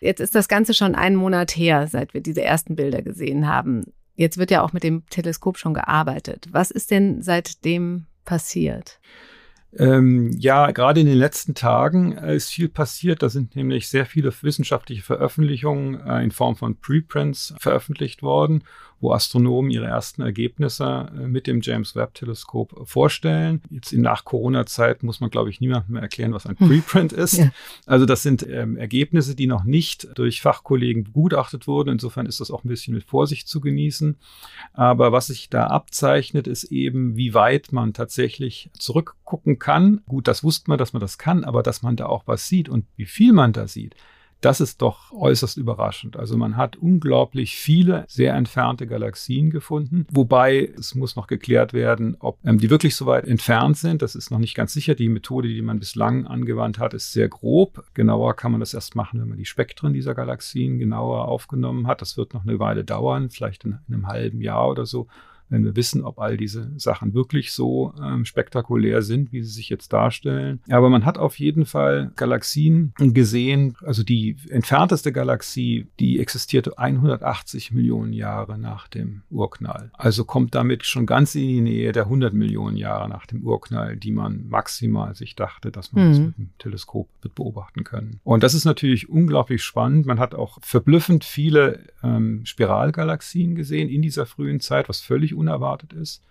Jetzt 0.00 0.20
ist 0.20 0.34
das 0.34 0.48
Ganze 0.48 0.74
schon 0.74 0.94
einen 0.94 1.16
Monat 1.16 1.56
her, 1.56 1.86
seit 1.86 2.14
wir 2.14 2.20
diese 2.20 2.42
ersten 2.42 2.76
Bilder 2.76 3.02
gesehen 3.02 3.48
haben. 3.48 3.84
Jetzt 4.14 4.38
wird 4.38 4.50
ja 4.50 4.62
auch 4.62 4.72
mit 4.72 4.82
dem 4.82 5.04
Teleskop 5.06 5.58
schon 5.58 5.74
gearbeitet. 5.74 6.46
Was 6.50 6.70
ist 6.70 6.90
denn 6.90 7.22
seitdem 7.22 8.06
passiert? 8.24 8.98
Ähm, 9.78 10.32
ja, 10.38 10.70
gerade 10.70 11.00
in 11.00 11.06
den 11.06 11.18
letzten 11.18 11.54
Tagen 11.54 12.16
äh, 12.16 12.36
ist 12.36 12.50
viel 12.50 12.68
passiert. 12.68 13.22
Da 13.22 13.28
sind 13.28 13.56
nämlich 13.56 13.88
sehr 13.88 14.06
viele 14.06 14.32
wissenschaftliche 14.42 15.02
Veröffentlichungen 15.02 16.00
äh, 16.00 16.22
in 16.22 16.30
Form 16.30 16.56
von 16.56 16.80
Preprints 16.80 17.54
veröffentlicht 17.58 18.22
worden 18.22 18.64
wo 19.00 19.12
Astronomen 19.12 19.70
ihre 19.70 19.86
ersten 19.86 20.22
Ergebnisse 20.22 21.10
äh, 21.14 21.26
mit 21.26 21.46
dem 21.46 21.60
James 21.60 21.94
Webb 21.94 22.14
Teleskop 22.14 22.88
vorstellen. 22.88 23.60
Jetzt 23.70 23.92
in 23.92 24.00
Nach-Corona-Zeit 24.00 25.02
muss 25.02 25.20
man, 25.20 25.30
glaube 25.30 25.50
ich, 25.50 25.60
niemandem 25.60 25.94
mehr 25.94 26.02
erklären, 26.02 26.32
was 26.32 26.46
ein 26.46 26.58
hm. 26.58 26.68
Preprint 26.68 27.12
ist. 27.12 27.38
Ja. 27.38 27.50
Also 27.84 28.06
das 28.06 28.22
sind 28.22 28.46
ähm, 28.48 28.76
Ergebnisse, 28.76 29.34
die 29.34 29.46
noch 29.46 29.64
nicht 29.64 30.08
durch 30.14 30.40
Fachkollegen 30.40 31.04
begutachtet 31.04 31.66
wurden. 31.66 31.90
Insofern 31.90 32.26
ist 32.26 32.40
das 32.40 32.50
auch 32.50 32.64
ein 32.64 32.68
bisschen 32.68 32.94
mit 32.94 33.04
Vorsicht 33.04 33.48
zu 33.48 33.60
genießen. 33.60 34.16
Aber 34.72 35.12
was 35.12 35.26
sich 35.26 35.50
da 35.50 35.66
abzeichnet, 35.66 36.46
ist 36.46 36.64
eben, 36.64 37.16
wie 37.16 37.34
weit 37.34 37.72
man 37.72 37.92
tatsächlich 37.92 38.70
zurückgucken 38.78 39.58
kann. 39.58 40.02
Gut, 40.06 40.26
das 40.28 40.42
wusste 40.42 40.70
man, 40.70 40.78
dass 40.78 40.92
man 40.92 41.00
das 41.00 41.18
kann, 41.18 41.44
aber 41.44 41.62
dass 41.62 41.82
man 41.82 41.96
da 41.96 42.06
auch 42.06 42.22
was 42.26 42.48
sieht 42.48 42.68
und 42.68 42.86
wie 42.96 43.06
viel 43.06 43.32
man 43.32 43.52
da 43.52 43.68
sieht 43.68 43.94
Das 44.40 44.60
ist 44.60 44.82
doch 44.82 45.12
äußerst 45.12 45.56
überraschend. 45.56 46.16
Also 46.16 46.36
man 46.36 46.56
hat 46.56 46.76
unglaublich 46.76 47.56
viele 47.56 48.04
sehr 48.08 48.34
entfernte 48.34 48.86
Galaxien 48.86 49.50
gefunden, 49.50 50.06
wobei 50.10 50.72
es 50.78 50.94
muss 50.94 51.16
noch 51.16 51.26
geklärt 51.26 51.72
werden, 51.72 52.16
ob 52.20 52.38
ähm, 52.44 52.58
die 52.58 52.70
wirklich 52.70 52.94
so 52.96 53.06
weit 53.06 53.26
entfernt 53.26 53.78
sind. 53.78 54.02
Das 54.02 54.14
ist 54.14 54.30
noch 54.30 54.38
nicht 54.38 54.54
ganz 54.54 54.72
sicher. 54.72 54.94
Die 54.94 55.08
Methode, 55.08 55.48
die 55.48 55.62
man 55.62 55.78
bislang 55.78 56.26
angewandt 56.26 56.78
hat, 56.78 56.94
ist 56.94 57.12
sehr 57.12 57.28
grob. 57.28 57.84
Genauer 57.94 58.34
kann 58.34 58.52
man 58.52 58.60
das 58.60 58.74
erst 58.74 58.94
machen, 58.94 59.20
wenn 59.20 59.28
man 59.28 59.38
die 59.38 59.44
Spektren 59.44 59.94
dieser 59.94 60.14
Galaxien 60.14 60.78
genauer 60.78 61.28
aufgenommen 61.28 61.86
hat. 61.86 62.02
Das 62.02 62.16
wird 62.16 62.34
noch 62.34 62.42
eine 62.42 62.58
Weile 62.58 62.84
dauern, 62.84 63.30
vielleicht 63.30 63.64
in, 63.64 63.78
in 63.88 63.94
einem 63.94 64.06
halben 64.06 64.40
Jahr 64.40 64.68
oder 64.68 64.86
so 64.86 65.06
wenn 65.48 65.64
wir 65.64 65.76
wissen, 65.76 66.02
ob 66.02 66.18
all 66.18 66.36
diese 66.36 66.70
Sachen 66.76 67.14
wirklich 67.14 67.52
so 67.52 67.92
ähm, 68.02 68.24
spektakulär 68.24 69.02
sind, 69.02 69.32
wie 69.32 69.42
sie 69.42 69.52
sich 69.52 69.68
jetzt 69.68 69.92
darstellen. 69.92 70.60
Aber 70.68 70.90
man 70.90 71.04
hat 71.04 71.18
auf 71.18 71.38
jeden 71.38 71.66
Fall 71.66 72.12
Galaxien 72.16 72.92
gesehen, 72.98 73.76
also 73.82 74.02
die 74.02 74.36
entfernteste 74.50 75.12
Galaxie, 75.12 75.86
die 76.00 76.18
existierte 76.18 76.78
180 76.78 77.72
Millionen 77.72 78.12
Jahre 78.12 78.58
nach 78.58 78.88
dem 78.88 79.22
Urknall. 79.30 79.90
Also 79.94 80.24
kommt 80.24 80.54
damit 80.54 80.84
schon 80.84 81.06
ganz 81.06 81.34
in 81.34 81.42
die 81.42 81.60
Nähe 81.60 81.92
der 81.92 82.04
100 82.04 82.34
Millionen 82.34 82.76
Jahre 82.76 83.08
nach 83.08 83.26
dem 83.26 83.42
Urknall, 83.42 83.96
die 83.96 84.12
man 84.12 84.48
maximal 84.48 85.14
sich 85.14 85.36
dachte, 85.36 85.70
dass 85.70 85.92
man 85.92 86.06
mhm. 86.06 86.10
das 86.10 86.18
mit 86.20 86.38
dem 86.38 86.50
Teleskop 86.58 87.08
wird 87.22 87.34
beobachten 87.34 87.84
können. 87.84 88.20
Und 88.24 88.42
das 88.42 88.54
ist 88.54 88.64
natürlich 88.64 89.08
unglaublich 89.08 89.62
spannend. 89.62 90.06
Man 90.06 90.18
hat 90.18 90.34
auch 90.34 90.58
verblüffend 90.62 91.24
viele 91.24 91.84
ähm, 92.02 92.44
Spiralgalaxien 92.44 93.54
gesehen 93.54 93.88
in 93.88 94.02
dieser 94.02 94.26
frühen 94.26 94.60
Zeit, 94.60 94.88
was 94.88 95.00
völlig 95.00 95.35
unerwartet 95.36 95.92
ist. 95.92 96.22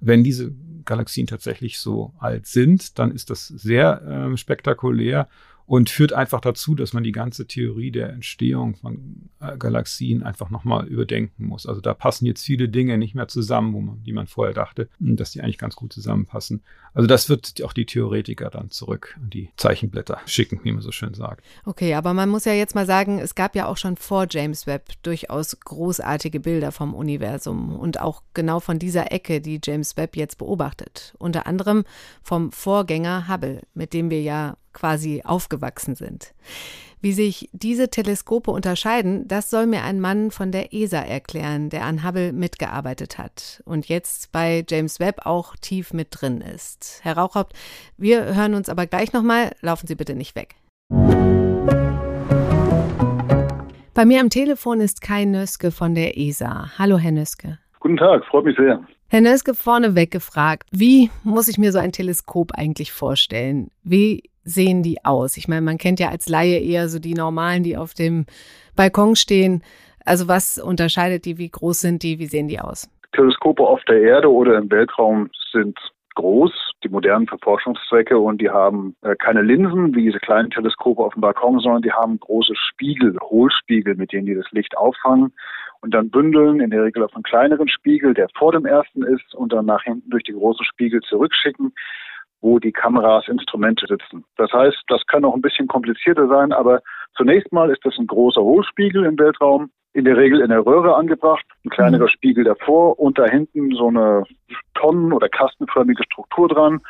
Wenn 0.00 0.24
diese 0.24 0.52
Galaxien 0.84 1.26
tatsächlich 1.26 1.78
so 1.78 2.14
alt 2.18 2.46
sind, 2.46 2.98
dann 2.98 3.12
ist 3.12 3.30
das 3.30 3.48
sehr 3.48 4.02
äh, 4.02 4.36
spektakulär 4.36 5.28
und 5.70 5.88
führt 5.88 6.12
einfach 6.12 6.40
dazu, 6.40 6.74
dass 6.74 6.94
man 6.94 7.04
die 7.04 7.12
ganze 7.12 7.46
Theorie 7.46 7.92
der 7.92 8.10
Entstehung 8.10 8.74
von 8.74 9.30
äh, 9.38 9.56
Galaxien 9.56 10.24
einfach 10.24 10.50
nochmal 10.50 10.88
überdenken 10.88 11.46
muss. 11.46 11.64
Also 11.64 11.80
da 11.80 11.94
passen 11.94 12.26
jetzt 12.26 12.42
viele 12.42 12.68
Dinge 12.68 12.98
nicht 12.98 13.14
mehr 13.14 13.28
zusammen, 13.28 13.72
wo 13.72 13.80
man, 13.80 14.02
die 14.02 14.12
man 14.12 14.26
vorher 14.26 14.52
dachte, 14.52 14.88
dass 14.98 15.30
die 15.30 15.42
eigentlich 15.42 15.58
ganz 15.58 15.76
gut 15.76 15.92
zusammenpassen. 15.92 16.64
Also 16.92 17.06
das 17.06 17.28
wird 17.28 17.62
auch 17.62 17.72
die 17.72 17.86
Theoretiker 17.86 18.50
dann 18.50 18.70
zurück 18.70 19.16
an 19.22 19.30
die 19.30 19.50
Zeichenblätter 19.56 20.18
schicken, 20.26 20.58
wie 20.64 20.72
man 20.72 20.82
so 20.82 20.90
schön 20.90 21.14
sagt. 21.14 21.44
Okay, 21.64 21.94
aber 21.94 22.14
man 22.14 22.30
muss 22.30 22.46
ja 22.46 22.52
jetzt 22.52 22.74
mal 22.74 22.86
sagen, 22.86 23.20
es 23.20 23.36
gab 23.36 23.54
ja 23.54 23.66
auch 23.66 23.76
schon 23.76 23.96
vor 23.96 24.26
James 24.28 24.66
Webb 24.66 24.88
durchaus 25.04 25.60
großartige 25.60 26.40
Bilder 26.40 26.72
vom 26.72 26.94
Universum 26.94 27.76
und 27.76 28.00
auch 28.00 28.24
genau 28.34 28.58
von 28.58 28.80
dieser 28.80 29.12
Ecke, 29.12 29.40
die 29.40 29.60
James 29.62 29.96
Webb 29.96 30.16
jetzt 30.16 30.38
beobachtet. 30.38 31.14
Unter 31.20 31.46
anderem 31.46 31.84
vom 32.24 32.50
Vorgänger 32.50 33.28
Hubble, 33.28 33.62
mit 33.72 33.92
dem 33.92 34.10
wir 34.10 34.20
ja 34.20 34.56
quasi 34.72 35.22
aufgewachsen 35.24 35.94
sind. 35.94 36.32
Wie 37.02 37.12
sich 37.12 37.48
diese 37.52 37.88
Teleskope 37.88 38.50
unterscheiden, 38.50 39.26
das 39.26 39.48
soll 39.48 39.66
mir 39.66 39.84
ein 39.84 40.00
Mann 40.00 40.30
von 40.30 40.52
der 40.52 40.74
ESA 40.74 40.98
erklären, 40.98 41.70
der 41.70 41.86
an 41.86 42.04
Hubble 42.04 42.32
mitgearbeitet 42.32 43.16
hat 43.16 43.62
und 43.64 43.88
jetzt 43.88 44.32
bei 44.32 44.64
James 44.68 45.00
Webb 45.00 45.24
auch 45.24 45.56
tief 45.56 45.94
mit 45.94 46.08
drin 46.10 46.42
ist. 46.42 47.00
Herr 47.02 47.16
Rauchhaupt, 47.16 47.54
wir 47.96 48.34
hören 48.34 48.52
uns 48.52 48.68
aber 48.68 48.86
gleich 48.86 49.14
nochmal. 49.14 49.52
Laufen 49.62 49.86
Sie 49.86 49.94
bitte 49.94 50.14
nicht 50.14 50.36
weg. 50.36 50.56
Bei 53.94 54.04
mir 54.04 54.20
am 54.20 54.28
Telefon 54.30 54.80
ist 54.80 55.00
Kai 55.00 55.24
Nöske 55.24 55.70
von 55.70 55.94
der 55.94 56.18
ESA. 56.18 56.70
Hallo, 56.78 56.98
Herr 56.98 57.12
Nöske. 57.12 57.58
Guten 57.80 57.96
Tag, 57.96 58.24
freut 58.26 58.44
mich 58.44 58.56
sehr. 58.58 58.86
Herr 59.08 59.20
Nöske 59.22 59.54
vorneweg 59.54 60.10
gefragt, 60.10 60.68
wie 60.70 61.10
muss 61.24 61.48
ich 61.48 61.58
mir 61.58 61.72
so 61.72 61.78
ein 61.78 61.92
Teleskop 61.92 62.52
eigentlich 62.52 62.92
vorstellen? 62.92 63.70
Wie 63.82 64.29
sehen 64.44 64.82
die 64.82 65.04
aus? 65.04 65.36
Ich 65.36 65.48
meine, 65.48 65.62
man 65.62 65.78
kennt 65.78 66.00
ja 66.00 66.08
als 66.08 66.28
Laie 66.28 66.58
eher 66.58 66.88
so 66.88 66.98
die 66.98 67.14
normalen, 67.14 67.62
die 67.62 67.76
auf 67.76 67.94
dem 67.94 68.26
Balkon 68.76 69.16
stehen. 69.16 69.62
Also 70.04 70.28
was 70.28 70.58
unterscheidet 70.58 71.24
die? 71.24 71.38
Wie 71.38 71.50
groß 71.50 71.80
sind 71.80 72.02
die? 72.02 72.18
Wie 72.18 72.26
sehen 72.26 72.48
die 72.48 72.60
aus? 72.60 72.88
Teleskope 73.12 73.62
auf 73.62 73.82
der 73.84 74.00
Erde 74.00 74.32
oder 74.32 74.56
im 74.58 74.70
Weltraum 74.70 75.30
sind 75.52 75.78
groß, 76.14 76.52
die 76.84 76.88
modernen 76.88 77.26
Verforschungszwecke 77.26 78.18
und 78.18 78.40
die 78.40 78.50
haben 78.50 78.94
äh, 79.02 79.14
keine 79.16 79.42
Linsen 79.42 79.94
wie 79.94 80.02
diese 80.02 80.18
kleinen 80.18 80.50
Teleskope 80.50 81.02
auf 81.02 81.14
dem 81.14 81.22
Balkon, 81.22 81.60
sondern 81.60 81.82
die 81.82 81.92
haben 81.92 82.18
große 82.18 82.54
Spiegel, 82.56 83.16
Hohlspiegel, 83.20 83.94
mit 83.94 84.12
denen 84.12 84.26
die 84.26 84.34
das 84.34 84.50
Licht 84.50 84.76
auffangen 84.76 85.32
und 85.80 85.94
dann 85.94 86.10
bündeln, 86.10 86.60
in 86.60 86.70
der 86.70 86.84
Regel 86.84 87.04
auf 87.04 87.14
einen 87.14 87.22
kleineren 87.22 87.68
Spiegel, 87.68 88.14
der 88.14 88.28
vor 88.36 88.52
dem 88.52 88.66
ersten 88.66 89.02
ist 89.02 89.34
und 89.34 89.52
dann 89.52 89.66
nach 89.66 89.82
hinten 89.82 90.10
durch 90.10 90.24
die 90.24 90.32
großen 90.32 90.64
Spiegel 90.64 91.00
zurückschicken 91.00 91.72
wo 92.40 92.58
die 92.58 92.72
Kameras, 92.72 93.28
Instrumente 93.28 93.86
sitzen. 93.86 94.24
Das 94.36 94.52
heißt, 94.52 94.78
das 94.88 95.06
kann 95.06 95.24
auch 95.24 95.34
ein 95.34 95.42
bisschen 95.42 95.68
komplizierter 95.68 96.28
sein, 96.28 96.52
aber 96.52 96.80
zunächst 97.16 97.52
mal 97.52 97.70
ist 97.70 97.84
das 97.84 97.98
ein 97.98 98.06
großer 98.06 98.42
Hohlspiegel 98.42 99.04
im 99.04 99.18
Weltraum, 99.18 99.70
in 99.92 100.04
der 100.04 100.16
Regel 100.16 100.40
in 100.40 100.50
der 100.50 100.64
Röhre 100.64 100.94
angebracht, 100.94 101.44
ein 101.64 101.70
kleinerer 101.70 102.04
mhm. 102.04 102.08
Spiegel 102.08 102.44
davor 102.44 102.98
und 102.98 103.18
da 103.18 103.26
hinten 103.26 103.70
so 103.72 103.88
eine 103.88 104.24
tonnen- 104.74 105.12
oder 105.12 105.28
kastenförmige 105.28 106.04
Struktur 106.04 106.48
dran, 106.48 106.80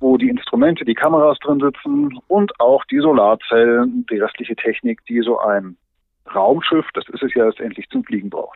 wo 0.00 0.16
die 0.16 0.28
Instrumente, 0.28 0.84
die 0.84 0.94
Kameras 0.94 1.38
drin 1.38 1.60
sitzen 1.60 2.18
und 2.28 2.58
auch 2.60 2.84
die 2.86 2.98
Solarzellen, 2.98 4.04
die 4.10 4.18
restliche 4.18 4.56
Technik, 4.56 5.04
die 5.06 5.20
so 5.20 5.38
ein 5.38 5.76
Raumschiff, 6.34 6.86
das 6.94 7.08
ist 7.08 7.22
es 7.22 7.34
ja 7.34 7.46
letztendlich 7.46 7.88
zum 7.88 8.04
Fliegen 8.04 8.30
braucht. 8.30 8.55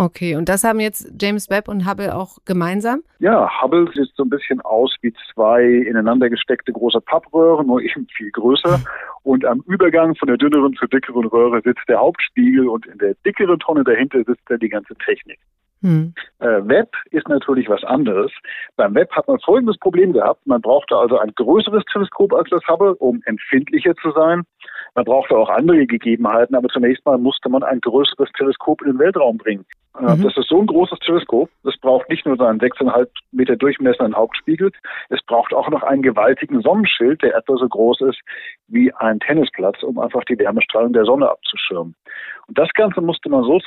Okay, 0.00 0.34
und 0.34 0.48
das 0.48 0.64
haben 0.64 0.80
jetzt 0.80 1.12
James 1.20 1.50
Webb 1.50 1.68
und 1.68 1.86
Hubble 1.86 2.16
auch 2.16 2.38
gemeinsam? 2.46 3.02
Ja, 3.18 3.50
Hubble 3.60 3.86
sieht 3.94 4.10
so 4.16 4.22
ein 4.22 4.30
bisschen 4.30 4.58
aus 4.62 4.96
wie 5.02 5.12
zwei 5.30 5.62
ineinander 5.62 6.30
gesteckte 6.30 6.72
große 6.72 7.02
Pappröhren, 7.02 7.66
nur 7.66 7.82
eben 7.82 8.06
viel 8.16 8.30
größer. 8.30 8.80
Und 9.22 9.44
am 9.44 9.62
Übergang 9.66 10.16
von 10.16 10.28
der 10.28 10.38
dünneren 10.38 10.72
zur 10.72 10.88
dickeren 10.88 11.26
Röhre 11.26 11.60
sitzt 11.62 11.86
der 11.86 11.98
Hauptspiegel 11.98 12.66
und 12.66 12.86
in 12.86 12.96
der 12.96 13.14
dickeren 13.26 13.58
Tonne 13.58 13.84
dahinter 13.84 14.24
sitzt 14.24 14.40
dann 14.46 14.58
die 14.60 14.70
ganze 14.70 14.94
Technik. 14.94 15.38
Hm. 15.82 16.14
Äh, 16.40 16.60
Web 16.62 16.94
ist 17.10 17.28
natürlich 17.28 17.68
was 17.68 17.82
anderes. 17.84 18.30
Beim 18.76 18.94
Web 18.94 19.10
hat 19.12 19.28
man 19.28 19.40
folgendes 19.40 19.78
Problem 19.78 20.12
gehabt. 20.12 20.46
Man 20.46 20.60
brauchte 20.60 20.96
also 20.96 21.18
ein 21.18 21.32
größeres 21.34 21.84
Teleskop 21.90 22.34
als 22.34 22.50
das 22.50 22.66
Hubble, 22.68 22.94
um 22.96 23.22
empfindlicher 23.24 23.94
zu 23.96 24.10
sein. 24.12 24.42
Man 24.94 25.04
brauchte 25.04 25.36
auch 25.36 25.48
andere 25.48 25.86
Gegebenheiten, 25.86 26.54
aber 26.54 26.68
zunächst 26.68 27.04
mal 27.06 27.16
musste 27.16 27.48
man 27.48 27.62
ein 27.62 27.80
größeres 27.80 28.30
Teleskop 28.36 28.82
in 28.82 28.92
den 28.92 28.98
Weltraum 28.98 29.38
bringen. 29.38 29.64
Äh, 29.98 30.16
mhm. 30.16 30.22
Das 30.22 30.36
ist 30.36 30.48
so 30.48 30.60
ein 30.60 30.66
großes 30.66 30.98
Teleskop. 31.00 31.48
Es 31.64 31.78
braucht 31.78 32.08
nicht 32.10 32.26
nur 32.26 32.36
seinen 32.36 32.60
6,5 32.60 33.08
Meter 33.32 33.56
durchmessenden 33.56 34.14
Hauptspiegel, 34.14 34.70
es 35.08 35.22
braucht 35.22 35.54
auch 35.54 35.68
noch 35.70 35.82
einen 35.82 36.02
gewaltigen 36.02 36.60
Sonnenschild, 36.60 37.22
der 37.22 37.36
etwa 37.36 37.56
so 37.56 37.68
groß 37.68 38.02
ist 38.02 38.20
wie 38.68 38.92
ein 38.94 39.18
Tennisplatz, 39.20 39.82
um 39.82 39.98
einfach 39.98 40.24
die 40.24 40.38
Wärmestrahlung 40.38 40.92
der 40.92 41.04
Sonne 41.04 41.30
abzuschirmen. 41.30 41.94
Und 42.46 42.58
das 42.58 42.68
Ganze 42.74 43.00
musste 43.00 43.28
man 43.28 43.44
so 43.44 43.58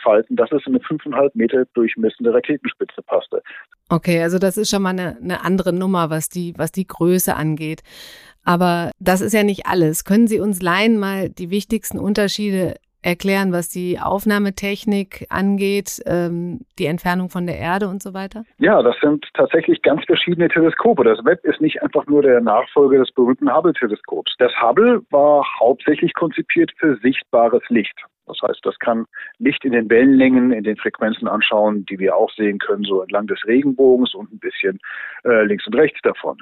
zusammenfalten, 0.00 0.36
dass 0.36 0.50
es 0.52 0.66
in 0.66 0.74
eine 0.74 0.84
5,5 0.84 1.30
Meter 1.34 1.64
durchmessende 1.74 2.32
Raketenspitze 2.32 3.02
passte. 3.02 3.42
Okay, 3.88 4.22
also 4.22 4.38
das 4.38 4.56
ist 4.56 4.70
schon 4.70 4.82
mal 4.82 4.90
eine, 4.90 5.16
eine 5.22 5.44
andere 5.44 5.72
Nummer, 5.72 6.10
was 6.10 6.28
die, 6.28 6.54
was 6.56 6.72
die 6.72 6.86
Größe 6.86 7.34
angeht. 7.34 7.82
Aber 8.44 8.90
das 8.98 9.20
ist 9.20 9.34
ja 9.34 9.42
nicht 9.42 9.66
alles. 9.66 10.04
Können 10.04 10.26
Sie 10.26 10.40
uns 10.40 10.62
Laien 10.62 10.98
mal 10.98 11.28
die 11.28 11.50
wichtigsten 11.50 11.98
Unterschiede 11.98 12.76
erklären, 13.02 13.50
was 13.50 13.70
die 13.70 13.98
Aufnahmetechnik 13.98 15.26
angeht, 15.30 16.02
ähm, 16.04 16.60
die 16.78 16.84
Entfernung 16.84 17.30
von 17.30 17.46
der 17.46 17.58
Erde 17.58 17.88
und 17.88 18.02
so 18.02 18.12
weiter? 18.12 18.44
Ja, 18.58 18.82
das 18.82 18.94
sind 19.00 19.26
tatsächlich 19.34 19.80
ganz 19.80 20.04
verschiedene 20.04 20.48
Teleskope. 20.48 21.02
Das 21.04 21.24
Webb 21.24 21.44
ist 21.44 21.62
nicht 21.62 21.82
einfach 21.82 22.06
nur 22.06 22.22
der 22.22 22.40
Nachfolger 22.42 22.98
des 22.98 23.10
berühmten 23.12 23.52
Hubble-Teleskops. 23.52 24.34
Das 24.38 24.52
Hubble 24.60 25.00
war 25.10 25.44
hauptsächlich 25.58 26.12
konzipiert 26.12 26.72
für 26.76 26.98
sichtbares 26.98 27.62
Licht. 27.68 27.96
Das 28.30 28.48
heißt, 28.48 28.60
das 28.64 28.78
kann 28.78 29.06
Licht 29.38 29.64
in 29.64 29.72
den 29.72 29.90
Wellenlängen, 29.90 30.52
in 30.52 30.64
den 30.64 30.76
Frequenzen 30.76 31.28
anschauen, 31.28 31.84
die 31.86 31.98
wir 31.98 32.16
auch 32.16 32.30
sehen 32.32 32.58
können, 32.58 32.84
so 32.84 33.02
entlang 33.02 33.26
des 33.26 33.44
Regenbogens 33.46 34.14
und 34.14 34.32
ein 34.32 34.38
bisschen 34.38 34.78
äh, 35.24 35.44
links 35.44 35.66
und 35.66 35.74
rechts 35.74 35.98
davon. 36.02 36.38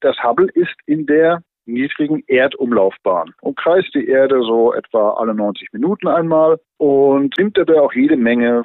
Das 0.00 0.16
Hubble 0.22 0.48
ist 0.54 0.74
in 0.86 1.06
der 1.06 1.42
niedrigen 1.64 2.24
Erdumlaufbahn, 2.26 3.34
umkreist 3.40 3.94
die 3.94 4.08
Erde 4.08 4.42
so 4.42 4.74
etwa 4.74 5.12
alle 5.12 5.32
90 5.32 5.72
Minuten 5.72 6.08
einmal 6.08 6.58
und 6.78 7.38
nimmt 7.38 7.56
dabei 7.56 7.80
auch 7.80 7.92
jede 7.92 8.16
Menge 8.16 8.64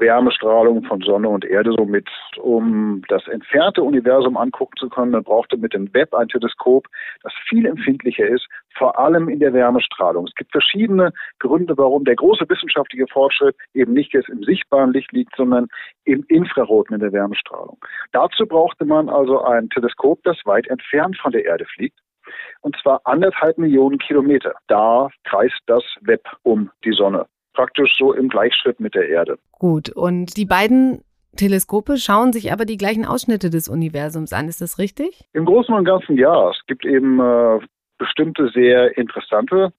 Wärmestrahlung 0.00 0.84
von 0.84 1.00
Sonne 1.00 1.28
und 1.28 1.44
Erde 1.44 1.72
so 1.76 1.84
mit, 1.84 2.08
um 2.40 3.02
das 3.08 3.26
entfernte 3.28 3.82
Universum 3.82 4.36
angucken 4.36 4.74
zu 4.78 4.88
können. 4.88 5.12
Man 5.12 5.24
brauchte 5.24 5.56
mit 5.56 5.74
dem 5.74 5.92
Webb 5.94 6.14
ein 6.14 6.28
Teleskop, 6.28 6.86
das 7.22 7.32
viel 7.48 7.66
empfindlicher 7.66 8.26
ist, 8.26 8.46
vor 8.76 8.98
allem 8.98 9.28
in 9.28 9.40
der 9.40 9.52
Wärmestrahlung. 9.52 10.26
Es 10.26 10.34
gibt 10.34 10.52
verschiedene 10.52 11.12
Gründe, 11.38 11.76
warum 11.76 12.04
der 12.04 12.16
große 12.16 12.48
wissenschaftliche 12.48 13.06
Fortschritt 13.08 13.56
eben 13.74 13.92
nicht 13.92 14.12
jetzt 14.12 14.28
im 14.28 14.42
sichtbaren 14.42 14.92
Licht 14.92 15.12
liegt, 15.12 15.34
sondern 15.36 15.68
im 16.04 16.24
Infraroten 16.28 16.94
in 16.94 17.00
der 17.00 17.12
Wärmestrahlung. 17.12 17.78
Dazu 18.12 18.46
brauchte 18.46 18.84
man 18.84 19.08
also 19.08 19.42
ein 19.42 19.68
Teleskop, 19.70 20.20
das 20.24 20.36
weit 20.44 20.66
entfernt 20.68 21.16
von 21.18 21.32
der 21.32 21.44
Erde 21.44 21.64
fliegt 21.64 21.98
und 22.60 22.76
zwar 22.82 23.00
anderthalb 23.04 23.58
Millionen 23.58 23.98
Kilometer. 23.98 24.54
Da 24.66 25.08
kreist 25.24 25.60
das 25.66 25.82
Web 26.02 26.22
um 26.42 26.70
die 26.84 26.92
Sonne, 26.92 27.26
praktisch 27.58 27.96
so 27.98 28.12
im 28.12 28.28
Gleichschritt 28.28 28.78
mit 28.78 28.94
der 28.94 29.08
Erde. 29.08 29.36
Gut, 29.50 29.90
und 29.90 30.36
die 30.36 30.44
beiden 30.44 31.02
Teleskope 31.36 31.96
schauen 31.96 32.32
sich 32.32 32.52
aber 32.52 32.64
die 32.64 32.76
gleichen 32.76 33.04
Ausschnitte 33.04 33.50
des 33.50 33.68
Universums 33.68 34.32
an, 34.32 34.46
ist 34.46 34.60
das 34.60 34.78
richtig? 34.78 35.24
Im 35.32 35.44
Großen 35.44 35.74
und 35.74 35.84
Ganzen 35.84 36.16
ja. 36.16 36.50
Es 36.50 36.60
gibt 36.68 36.86
eben 36.86 37.18
äh, 37.18 37.58
bestimmte 37.98 38.48
sehr 38.54 38.96
interessante 38.96 39.72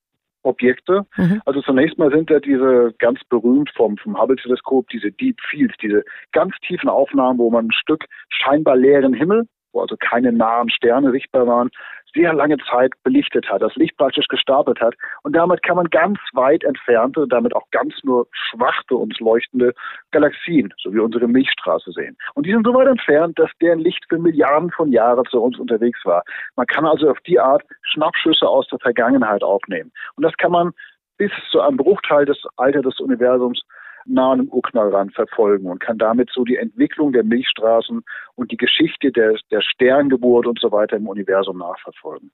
Objekte. 0.44 1.06
Mhm. 1.16 1.42
Also 1.46 1.62
zunächst 1.62 1.98
mal 1.98 2.12
sind 2.12 2.30
da 2.30 2.42
diese 2.42 2.94
ganz 3.00 3.22
berühmt 3.30 3.72
vom, 3.78 3.96
vom 3.96 4.20
Hubble-Teleskop, 4.20 4.90
diese 4.90 5.14
Deep 5.14 5.40
Fields, 5.50 5.76
diese 5.82 6.04
ganz 6.34 6.54
tiefen 6.68 6.90
Aufnahmen, 6.90 7.40
wo 7.40 7.50
man 7.50 7.68
ein 7.68 7.72
Stück 7.72 8.04
scheinbar 8.30 8.76
leeren 8.76 9.14
Himmel 9.14 9.46
wo 9.74 9.82
also 9.82 9.96
keine 10.00 10.32
nahen 10.32 10.70
Sterne 10.70 11.12
sichtbar 11.12 11.48
waren, 11.48 11.70
sehr 12.14 12.34
lange 12.34 12.58
Zeit 12.70 12.92
belichtet 13.04 13.50
hat, 13.50 13.62
das 13.62 13.76
Licht 13.76 13.98
praktisch 13.98 14.28
gestapelt 14.28 14.80
hat. 14.82 14.96
Und 15.24 15.36
damit 15.36 15.64
kann 15.64 15.76
man 15.76 15.90
ganz 15.90 16.18
weit 16.34 16.64
entfernte, 16.64 17.28
damit 17.28 17.56
auch 17.56 17.70
ganz 17.72 17.94
nur 18.04 18.28
schwach 18.32 18.82
uns 18.90 19.20
leuchtende 19.20 19.74
Galaxien, 20.12 20.74
so 20.78 20.94
wie 20.94 21.00
unsere 21.00 21.28
Milchstraße 21.28 21.92
sehen. 21.92 22.18
Und 22.34 22.46
die 22.46 22.52
sind 22.52 22.66
so 22.66 22.74
weit 22.74 22.88
entfernt, 22.88 23.38
dass 23.38 23.52
deren 23.62 23.80
Licht 23.80 24.04
für 24.10 24.18
Milliarden 24.18 24.72
von 24.72 24.92
Jahren 24.92 25.26
zu 25.26 25.42
uns 25.42 25.60
unterwegs 25.60 26.00
war. 26.06 26.24
Man 26.56 26.66
kann 26.68 26.86
also 26.86 27.10
auf 27.10 27.20
die 27.22 27.40
Art 27.40 27.64
Schnappschüsse 27.84 28.48
aus 28.48 28.68
der 28.68 28.80
Vergangenheit 28.80 29.44
aufnehmen. 29.44 29.92
Und 30.16 30.24
das 30.24 30.36
kann 30.38 30.52
man 30.52 30.72
bis 31.18 31.32
zu 31.52 31.60
einem 31.62 31.78
Bruchteil 31.78 32.26
des 32.26 32.42
Alters 32.58 32.84
des 32.84 33.00
Universums 33.00 33.62
nah 34.06 34.32
an 34.32 34.40
einem 34.40 34.50
Urknallrand 34.50 35.14
verfolgen 35.14 35.68
und 35.68 35.80
kann 35.80 35.98
damit 35.98 36.30
so 36.34 36.44
die 36.44 36.58
Entwicklung 36.58 37.14
der 37.14 37.24
Milchstraßen 37.24 38.04
und 38.36 38.52
die 38.52 38.58
Geschichte 38.58 39.12
der, 39.12 39.36
der 39.52 39.62
Sterngeburt 39.62 40.48
und 40.48 40.60
so 40.60 40.72
weiter 40.72 40.98
im 40.98 41.08
Universum 41.08 41.58
nachverfolgen. 41.58 42.32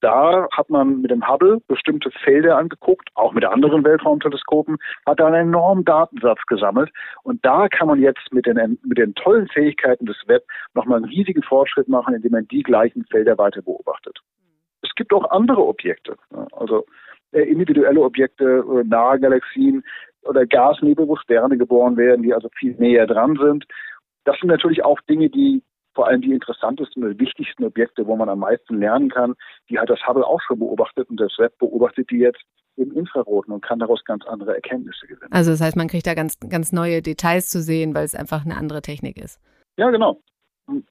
Da 0.00 0.46
hat 0.52 0.70
man 0.70 1.00
mit 1.00 1.10
dem 1.10 1.26
Hubble 1.28 1.60
bestimmte 1.66 2.10
Felder 2.10 2.56
angeguckt, 2.56 3.08
auch 3.14 3.32
mit 3.32 3.44
anderen 3.44 3.84
Weltraumteleskopen, 3.84 4.76
hat 5.06 5.18
da 5.18 5.26
einen 5.26 5.48
enormen 5.48 5.84
Datensatz 5.84 6.40
gesammelt. 6.46 6.90
Und 7.24 7.44
da 7.44 7.68
kann 7.68 7.88
man 7.88 8.00
jetzt 8.00 8.32
mit 8.32 8.46
den, 8.46 8.78
mit 8.84 8.98
den 8.98 9.14
tollen 9.14 9.48
Fähigkeiten 9.48 10.06
des 10.06 10.16
Web 10.26 10.44
nochmal 10.74 10.98
einen 10.98 11.06
riesigen 11.06 11.42
Fortschritt 11.42 11.88
machen, 11.88 12.14
indem 12.14 12.32
man 12.32 12.46
die 12.48 12.62
gleichen 12.62 13.04
Felder 13.06 13.36
weiter 13.38 13.62
beobachtet. 13.62 14.18
Es 14.82 14.94
gibt 14.94 15.12
auch 15.12 15.28
andere 15.30 15.66
Objekte, 15.66 16.16
also 16.52 16.84
äh, 17.32 17.42
individuelle 17.42 18.00
Objekte, 18.00 18.44
äh, 18.44 18.84
nahe 18.84 19.20
Galaxien, 19.20 19.84
oder 20.22 20.46
Gasnebel, 20.46 21.08
wo 21.08 21.16
Sterne 21.16 21.56
geboren 21.56 21.96
werden, 21.96 22.22
die 22.22 22.34
also 22.34 22.48
viel 22.58 22.74
näher 22.76 23.06
dran 23.06 23.38
sind. 23.42 23.66
Das 24.24 24.38
sind 24.40 24.48
natürlich 24.48 24.84
auch 24.84 25.00
Dinge, 25.02 25.30
die 25.30 25.62
vor 25.94 26.06
allem 26.06 26.20
die 26.20 26.32
interessantesten 26.32 27.02
oder 27.02 27.18
wichtigsten 27.18 27.64
Objekte, 27.64 28.06
wo 28.06 28.14
man 28.14 28.28
am 28.28 28.40
meisten 28.40 28.78
lernen 28.78 29.10
kann, 29.10 29.34
die 29.68 29.78
hat 29.78 29.90
das 29.90 29.98
Hubble 30.06 30.24
auch 30.24 30.40
schon 30.40 30.60
beobachtet 30.60 31.10
und 31.10 31.18
das 31.18 31.36
Web 31.38 31.58
beobachtet 31.58 32.10
die 32.10 32.18
jetzt 32.18 32.40
im 32.76 32.92
Infraroten 32.92 33.52
und 33.52 33.62
kann 33.62 33.80
daraus 33.80 34.04
ganz 34.04 34.24
andere 34.26 34.54
Erkenntnisse 34.54 35.08
gewinnen. 35.08 35.32
Also 35.32 35.50
das 35.50 35.60
heißt, 35.60 35.76
man 35.76 35.88
kriegt 35.88 36.06
da 36.06 36.14
ganz, 36.14 36.38
ganz 36.48 36.70
neue 36.70 37.02
Details 37.02 37.50
zu 37.50 37.60
sehen, 37.60 37.96
weil 37.96 38.04
es 38.04 38.14
einfach 38.14 38.44
eine 38.44 38.56
andere 38.56 38.80
Technik 38.80 39.16
ist. 39.16 39.40
Ja, 39.76 39.90
genau 39.90 40.20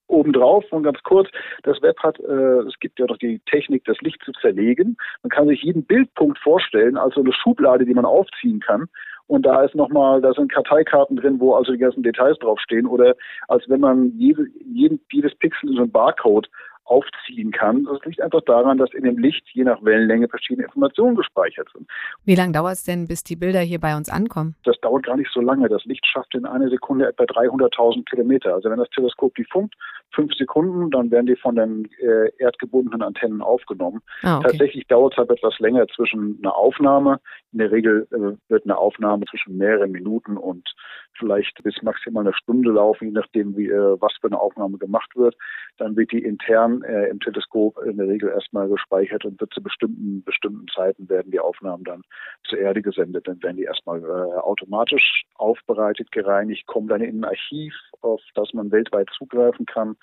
obendrauf 0.08 0.66
und 0.72 0.84
ganz 0.84 1.02
kurz, 1.04 1.30
das 1.64 1.82
Web 1.82 1.98
hat, 2.00 2.20
äh, 2.20 2.62
es 2.68 2.80
gibt 2.80 3.00
ja 3.00 3.06
noch 3.06 3.18
die 3.18 3.40
Technik, 3.46 3.86
das 3.86 4.00
Licht 4.02 4.22
zu 4.24 4.32
zerlegen. 4.34 4.98
Man 5.24 5.30
kann 5.30 5.48
sich 5.48 5.62
jeden 5.62 5.86
Bildpunkt 5.86 6.40
vorstellen, 6.40 6.98
also 6.98 7.22
eine 7.22 7.34
Schublade, 7.34 7.86
die 7.86 7.94
man 7.94 8.06
aufziehen 8.06 8.60
kann. 8.60 8.88
Und 9.28 9.46
da 9.46 9.64
ist 9.64 9.76
nochmal, 9.76 10.22
da 10.22 10.34
sind 10.34 10.52
Karteikarten 10.52 11.18
drin, 11.18 11.40
wo 11.40 11.54
also 11.54 11.74
die 11.74 11.78
ganzen 11.78 12.02
Details 12.02 12.38
draufstehen. 12.40 12.88
Oder 12.88 13.16
als 13.50 13.68
wenn 13.68 13.82
man 13.82 14.14
jede, 14.18 14.48
jedes 14.66 15.36
Pixel 15.36 15.70
in 15.70 15.76
so 15.76 15.82
einen 15.82 15.92
Barcode 15.92 16.50
aufziehen 16.88 17.52
kann. 17.52 17.86
Das 17.86 18.04
liegt 18.06 18.22
einfach 18.22 18.42
daran, 18.42 18.78
dass 18.78 18.94
in 18.94 19.04
dem 19.04 19.18
Licht 19.18 19.46
je 19.54 19.64
nach 19.64 19.84
Wellenlänge 19.84 20.28
verschiedene 20.28 20.66
Informationen 20.66 21.16
gespeichert 21.16 21.68
sind. 21.74 21.88
Wie 22.26 22.36
lange 22.36 22.54
dauert 22.54 22.74
es 22.74 22.84
denn, 22.84 23.08
bis 23.08 23.24
die 23.24 23.36
Bilder 23.36 23.60
hier 23.60 23.80
bei 23.80 23.96
uns 23.96 24.10
ankommen? 24.10 24.56
Das 24.64 24.80
dauert 24.82 25.06
gar 25.06 25.18
nicht 25.18 25.32
so 25.34 25.42
lange. 25.42 25.68
Das 25.70 25.84
Licht 25.86 26.06
schafft 26.06 26.34
in 26.36 26.46
einer 26.46 26.70
Sekunde 26.70 27.08
etwa 27.08 27.24
300.000 27.24 28.06
Kilometer. 28.10 28.54
Also 28.54 28.70
wenn 28.70 28.80
das 28.80 28.90
Teleskop 28.90 29.36
die 29.36 29.46
funkt, 29.46 29.76
fünf 30.14 30.34
Sekunden, 30.36 30.90
dann 30.92 31.12
werden 31.12 31.26
die 31.26 31.36
von 31.36 31.56
den 31.56 31.90
äh, 32.00 32.32
erdgebundenen 32.40 33.02
Antennen 33.02 33.42
aufgenommen. 33.42 34.02
Ah, 34.24 34.38
okay. 34.38 34.48
Tatsächlich 34.50 34.88
dauert 34.88 35.14
es 35.14 35.18
halt 35.18 35.30
etwas 35.30 35.60
länger 35.60 35.88
zwischen 35.88 36.40
einer 36.42 36.56
Aufnahme. 36.56 37.20
In 37.52 37.60
der 37.60 37.72
Regel 37.72 38.08
äh, 38.12 38.50
wird 38.50 38.64
eine 38.64 38.78
Aufnahme 38.78 39.26
zwischen 39.30 39.58
mehreren 39.58 39.92
Minuten 39.92 40.38
und 40.38 40.68
vielleicht 41.18 41.62
bis 41.64 41.82
maximal 41.82 42.26
eine 42.26 42.34
Stunde 42.34 42.72
laufen, 42.72 43.06
je 43.06 43.12
nachdem, 43.12 43.56
wie, 43.58 43.68
äh, 43.68 44.02
was 44.02 44.14
für 44.20 44.28
eine 44.28 44.40
Aufnahme 44.40 44.78
gemacht 44.78 45.16
wird. 45.16 45.36
Dann 45.78 45.96
wird 45.96 46.12
die 46.12 46.24
intern 46.24 46.82
äh, 46.84 47.08
im 47.10 47.20
Teleskop 47.20 47.78
in 47.86 47.98
der 47.98 48.08
Regel 48.08 48.30
erstmal 48.30 48.68
gespeichert 48.68 49.26
und 49.26 49.40
wird 49.40 49.54
zu 49.54 49.62
bestimmten, 49.62 50.24
bestimmten 50.24 50.68
Zeiten 50.74 51.10
werden 51.10 51.32
die 51.32 51.40
Aufnahmen 51.40 51.84
dann 51.84 52.02
zur 52.48 52.60
Erde 52.60 52.82
gesendet. 52.82 53.28
Dann 53.28 53.42
werden 53.44 53.58
die 53.58 53.64
erstmal 53.64 54.02
äh, 54.02 54.40
automatisch 54.40 55.24
aufbereitet, 55.36 56.12
gereinigt, 56.12 56.66
kommen 56.68 56.88
dann 56.88 57.02
in 57.02 57.22
ein 57.22 57.26
Archiv, 57.26 57.74
auf 58.02 58.22
das 58.36 58.54
man 58.54 58.72
weltweit 58.72 59.10
zugreifen 59.18 59.66
kann. 59.66 59.96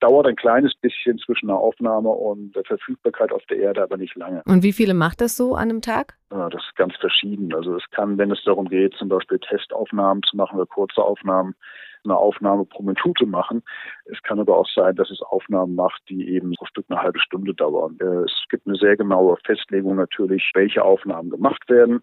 Dauert 0.00 0.26
ein 0.26 0.36
kleines 0.36 0.74
bisschen 0.74 1.18
zwischen 1.18 1.48
der 1.48 1.56
Aufnahme 1.56 2.10
und 2.10 2.54
der 2.54 2.64
Verfügbarkeit 2.64 3.32
auf 3.32 3.44
der 3.46 3.58
Erde, 3.58 3.82
aber 3.82 3.96
nicht 3.96 4.16
lange. 4.16 4.42
Und 4.46 4.62
wie 4.62 4.72
viele 4.72 4.94
macht 4.94 5.20
das 5.20 5.36
so 5.36 5.54
an 5.54 5.70
einem 5.70 5.82
Tag? 5.82 6.18
Ja, 6.30 6.50
das 6.50 6.62
ist 6.62 6.76
ganz 6.76 6.94
verschieden. 6.96 7.54
Also 7.54 7.74
es 7.76 7.84
kann, 7.90 8.18
wenn 8.18 8.30
es 8.30 8.42
darum 8.44 8.68
geht, 8.68 8.94
zum 8.94 9.08
Beispiel 9.08 9.38
Testaufnahmen 9.38 10.22
zu 10.24 10.36
machen 10.36 10.57
oder 10.58 10.66
kurze 10.66 11.02
Aufnahmen, 11.02 11.54
eine 12.04 12.16
Aufnahme 12.16 12.64
pro 12.64 12.82
Minute 12.82 13.26
machen. 13.26 13.62
Es 14.06 14.22
kann 14.22 14.40
aber 14.40 14.56
auch 14.56 14.68
sein, 14.74 14.96
dass 14.96 15.10
es 15.10 15.20
Aufnahmen 15.22 15.74
macht, 15.74 16.00
die 16.08 16.28
eben 16.28 16.52
pro 16.52 16.66
Stück 16.66 16.86
eine 16.88 17.02
halbe 17.02 17.20
Stunde 17.20 17.54
dauern. 17.54 17.96
Äh, 18.00 18.24
es 18.24 18.44
gibt 18.50 18.66
eine 18.66 18.76
sehr 18.76 18.96
genaue 18.96 19.36
Festlegung 19.44 19.96
natürlich, 19.96 20.50
welche 20.54 20.84
Aufnahmen 20.84 21.30
gemacht 21.30 21.68
werden. 21.68 22.02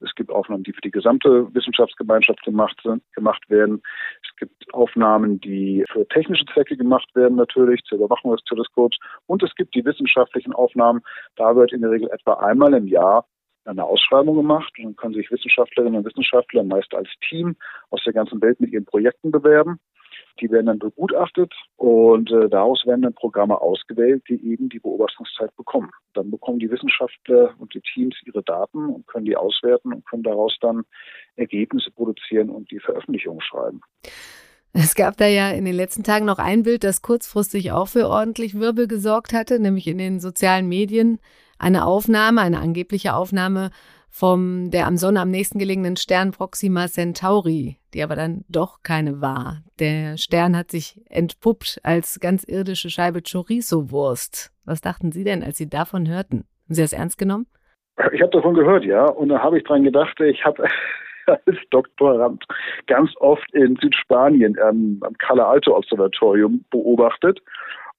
Es 0.00 0.14
gibt 0.16 0.30
Aufnahmen, 0.30 0.64
die 0.64 0.72
für 0.72 0.80
die 0.80 0.90
gesamte 0.90 1.46
Wissenschaftsgemeinschaft 1.54 2.42
gemacht, 2.42 2.76
gemacht 3.14 3.48
werden. 3.48 3.82
Es 4.22 4.36
gibt 4.36 4.74
Aufnahmen, 4.74 5.40
die 5.40 5.84
für 5.92 6.06
technische 6.08 6.44
Zwecke 6.46 6.76
gemacht 6.76 7.08
werden, 7.14 7.36
natürlich 7.36 7.82
zur 7.84 7.98
Überwachung 7.98 8.32
des 8.32 8.44
Teleskops. 8.44 8.98
Und 9.26 9.42
es 9.42 9.54
gibt 9.54 9.74
die 9.74 9.84
wissenschaftlichen 9.84 10.52
Aufnahmen. 10.52 11.02
Da 11.36 11.54
wird 11.54 11.72
in 11.72 11.82
der 11.82 11.90
Regel 11.90 12.10
etwa 12.10 12.34
einmal 12.34 12.74
im 12.74 12.88
Jahr 12.88 13.26
eine 13.64 13.84
Ausschreibung 13.84 14.36
gemacht 14.36 14.72
und 14.78 14.84
dann 14.84 14.96
können 14.96 15.14
sich 15.14 15.30
Wissenschaftlerinnen 15.30 15.98
und 15.98 16.04
Wissenschaftler 16.04 16.62
meist 16.62 16.94
als 16.94 17.08
Team 17.28 17.56
aus 17.90 18.02
der 18.04 18.12
ganzen 18.12 18.40
Welt 18.42 18.60
mit 18.60 18.72
ihren 18.72 18.84
Projekten 18.84 19.30
bewerben. 19.30 19.78
Die 20.40 20.50
werden 20.50 20.66
dann 20.66 20.78
begutachtet 20.78 21.52
und 21.76 22.30
äh, 22.30 22.48
daraus 22.48 22.84
werden 22.86 23.02
dann 23.02 23.14
Programme 23.14 23.60
ausgewählt, 23.60 24.24
die 24.28 24.42
eben 24.50 24.68
die 24.68 24.78
Beobachtungszeit 24.78 25.54
bekommen. 25.56 25.90
Dann 26.14 26.30
bekommen 26.30 26.58
die 26.58 26.70
Wissenschaftler 26.70 27.54
und 27.58 27.74
die 27.74 27.82
Teams 27.82 28.16
ihre 28.24 28.42
Daten 28.42 28.86
und 28.86 29.06
können 29.06 29.26
die 29.26 29.36
auswerten 29.36 29.92
und 29.92 30.06
können 30.06 30.22
daraus 30.22 30.56
dann 30.60 30.84
Ergebnisse 31.36 31.90
produzieren 31.90 32.50
und 32.50 32.70
die 32.70 32.80
Veröffentlichung 32.80 33.40
schreiben. 33.40 33.80
Es 34.74 34.94
gab 34.94 35.18
da 35.18 35.26
ja 35.26 35.50
in 35.50 35.66
den 35.66 35.74
letzten 35.74 36.02
Tagen 36.02 36.24
noch 36.24 36.38
ein 36.38 36.62
Bild, 36.62 36.82
das 36.82 37.02
kurzfristig 37.02 37.72
auch 37.72 37.88
für 37.88 38.08
ordentlich 38.08 38.58
Wirbel 38.58 38.88
gesorgt 38.88 39.34
hatte, 39.34 39.60
nämlich 39.60 39.86
in 39.86 39.98
den 39.98 40.18
sozialen 40.18 40.66
Medien 40.66 41.18
eine 41.62 41.86
Aufnahme, 41.86 42.40
eine 42.40 42.60
angebliche 42.60 43.14
Aufnahme 43.14 43.70
vom 44.10 44.70
der 44.70 44.86
am 44.86 44.98
Sonne 44.98 45.20
am 45.20 45.30
nächsten 45.30 45.58
gelegenen 45.58 45.96
Stern 45.96 46.32
Proxima 46.32 46.86
Centauri, 46.86 47.78
die 47.94 48.02
aber 48.02 48.14
dann 48.14 48.44
doch 48.48 48.82
keine 48.82 49.22
war. 49.22 49.62
Der 49.80 50.18
Stern 50.18 50.54
hat 50.54 50.70
sich 50.70 51.00
entpuppt 51.08 51.80
als 51.82 52.20
ganz 52.20 52.44
irdische 52.44 52.90
Scheibe 52.90 53.22
Chorizo-Wurst. 53.22 54.52
Was 54.66 54.82
dachten 54.82 55.12
Sie 55.12 55.24
denn, 55.24 55.42
als 55.42 55.56
Sie 55.56 55.68
davon 55.68 56.08
hörten? 56.08 56.44
Haben 56.66 56.74
Sie 56.74 56.82
das 56.82 56.92
ernst 56.92 57.16
genommen? 57.16 57.46
Ich 58.12 58.20
habe 58.20 58.30
davon 58.32 58.54
gehört, 58.54 58.84
ja. 58.84 59.06
Und 59.06 59.30
da 59.30 59.42
habe 59.42 59.56
ich 59.56 59.64
dran 59.64 59.82
gedacht, 59.82 60.20
ich 60.20 60.44
habe 60.44 60.68
als 61.26 61.56
Doktorand 61.70 62.44
ganz 62.86 63.10
oft 63.18 63.50
in 63.54 63.76
Südspanien 63.76 64.58
ähm, 64.62 65.00
am 65.02 65.14
Calle 65.14 65.46
Alto 65.46 65.74
Observatorium 65.74 66.64
beobachtet. 66.70 67.40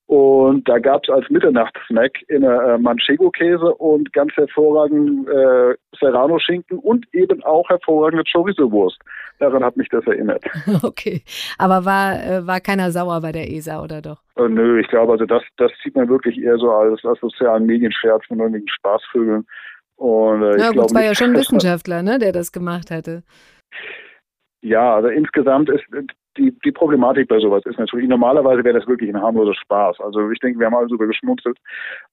Und 0.08 0.68
da 0.68 0.80
gab 0.80 1.04
es 1.04 1.10
als 1.10 1.30
Mitternachtssnack 1.30 2.12
immer 2.28 2.74
äh, 2.74 2.78
Manchego-Käse 2.78 3.74
und 3.76 4.12
ganz 4.12 4.34
hervorragend 4.34 5.28
äh, 5.30 5.76
Serrano-Schinken 5.98 6.78
und 6.80 7.06
eben 7.14 7.42
auch 7.44 7.68
hervorragende 7.70 8.24
Chorizo-Wurst. 8.30 9.00
Daran 9.40 9.64
hat 9.64 9.78
mich 9.78 9.90
das 9.90 10.06
erinnert. 10.06 10.44
Okay, 10.84 11.24
aber 11.58 11.86
war, 11.86 12.14
äh, 12.14 12.46
war 12.46 12.60
keiner 12.60 12.92
sauer 12.92 13.22
bei 13.22 13.32
der 13.32 13.50
ESA 13.50 13.82
oder 13.82 14.02
doch? 14.02 14.22
Äh, 14.36 14.50
nö, 14.50 14.80
ich 14.80 14.88
glaube, 14.88 15.14
also 15.14 15.26
das, 15.26 15.42
das 15.58 15.72
sieht 15.84 15.96
man 15.96 16.10
wirklich 16.10 16.38
eher 16.38 16.58
so 16.58 16.72
als, 16.72 17.04
als 17.06 17.20
sozialen 17.20 17.66
Medienscherz 17.66 18.26
von 18.28 18.40
irgendwelchen 18.40 18.70
Spaßvögeln. 18.70 19.46
Und, 19.96 20.44
äh, 20.44 20.56
Na 20.58 20.72
gut, 20.72 20.86
es 20.88 20.94
war 20.94 21.04
ja 21.04 21.16
schon 21.16 21.32
ein 21.32 21.38
Wissenschaftler, 21.38 22.04
ne, 22.04 22.20
der 22.20 22.34
das 22.34 22.52
gemacht 22.52 22.92
hatte. 22.92 23.24
Ja, 24.62 24.96
also 24.96 25.08
insgesamt 25.10 25.70
ist 25.70 25.84
die, 26.38 26.52
die 26.64 26.72
Problematik 26.72 27.28
bei 27.28 27.40
sowas 27.40 27.64
ist 27.66 27.80
natürlich, 27.80 28.10
normalerweise 28.10 28.64
wäre 28.64 28.80
das 28.80 28.88
wirklich 28.88 29.10
ein 29.10 29.22
harmloser 29.22 29.54
Spaß. 29.54 30.00
Also 30.00 30.30
ich 30.32 30.40
denke, 30.40 30.60
wir 30.60 30.68
haben 30.68 30.76
alle 30.76 30.88
darüber 30.88 31.08
geschmunzelt. 31.08 31.58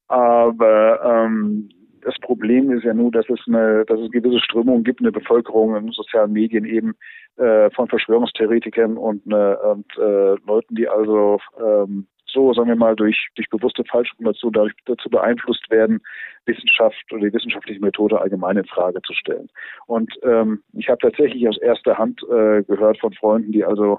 Aber 0.09 1.01
ähm, 1.05 1.69
das 2.03 2.19
Problem 2.21 2.71
ist 2.71 2.85
ja 2.85 2.95
nur, 2.95 3.11
dass 3.11 3.29
es 3.29 3.41
eine, 3.47 3.85
dass 3.87 4.01
es 4.01 4.11
gewisse 4.11 4.41
Strömungen 4.41 4.85
gibt 4.85 5.01
in 5.01 5.05
der 5.05 5.19
Bevölkerung, 5.19 5.77
in 5.77 5.91
sozialen 5.93 6.33
Medien 6.33 6.65
eben 6.65 6.95
äh, 7.37 7.71
von 7.71 7.89
Verschwörungstheoretikern 7.89 8.97
und, 8.97 9.27
äh, 9.33 9.55
und 9.57 9.87
äh, 9.99 10.37
Leuten, 10.47 10.75
die 10.75 10.89
also 10.89 11.39
ähm, 11.59 12.07
so, 12.33 12.53
sagen 12.55 12.69
wir 12.69 12.77
mal, 12.77 12.95
durch, 12.95 13.29
durch 13.35 13.49
bewusste 13.51 13.85
Falschinformation 13.85 14.53
dadurch 14.53 14.75
dazu 14.87 15.11
beeinflusst 15.11 15.69
werden, 15.71 16.01
Wissenschaft 16.47 17.05
oder 17.13 17.23
die 17.23 17.33
wissenschaftliche 17.33 17.81
Methode 17.81 18.21
allgemein 18.21 18.57
in 18.57 18.65
Frage 18.67 19.01
zu 19.03 19.13
stellen. 19.15 19.49
Und 19.87 20.13
ähm, 20.23 20.63
ich 20.75 20.89
habe 20.89 20.99
tatsächlich 20.99 21.49
aus 21.49 21.59
erster 21.59 21.99
Hand 21.99 22.23
äh, 22.31 22.63
gehört 22.63 22.99
von 22.99 23.13
Freunden, 23.15 23.53
die 23.53 23.65
also 23.65 23.99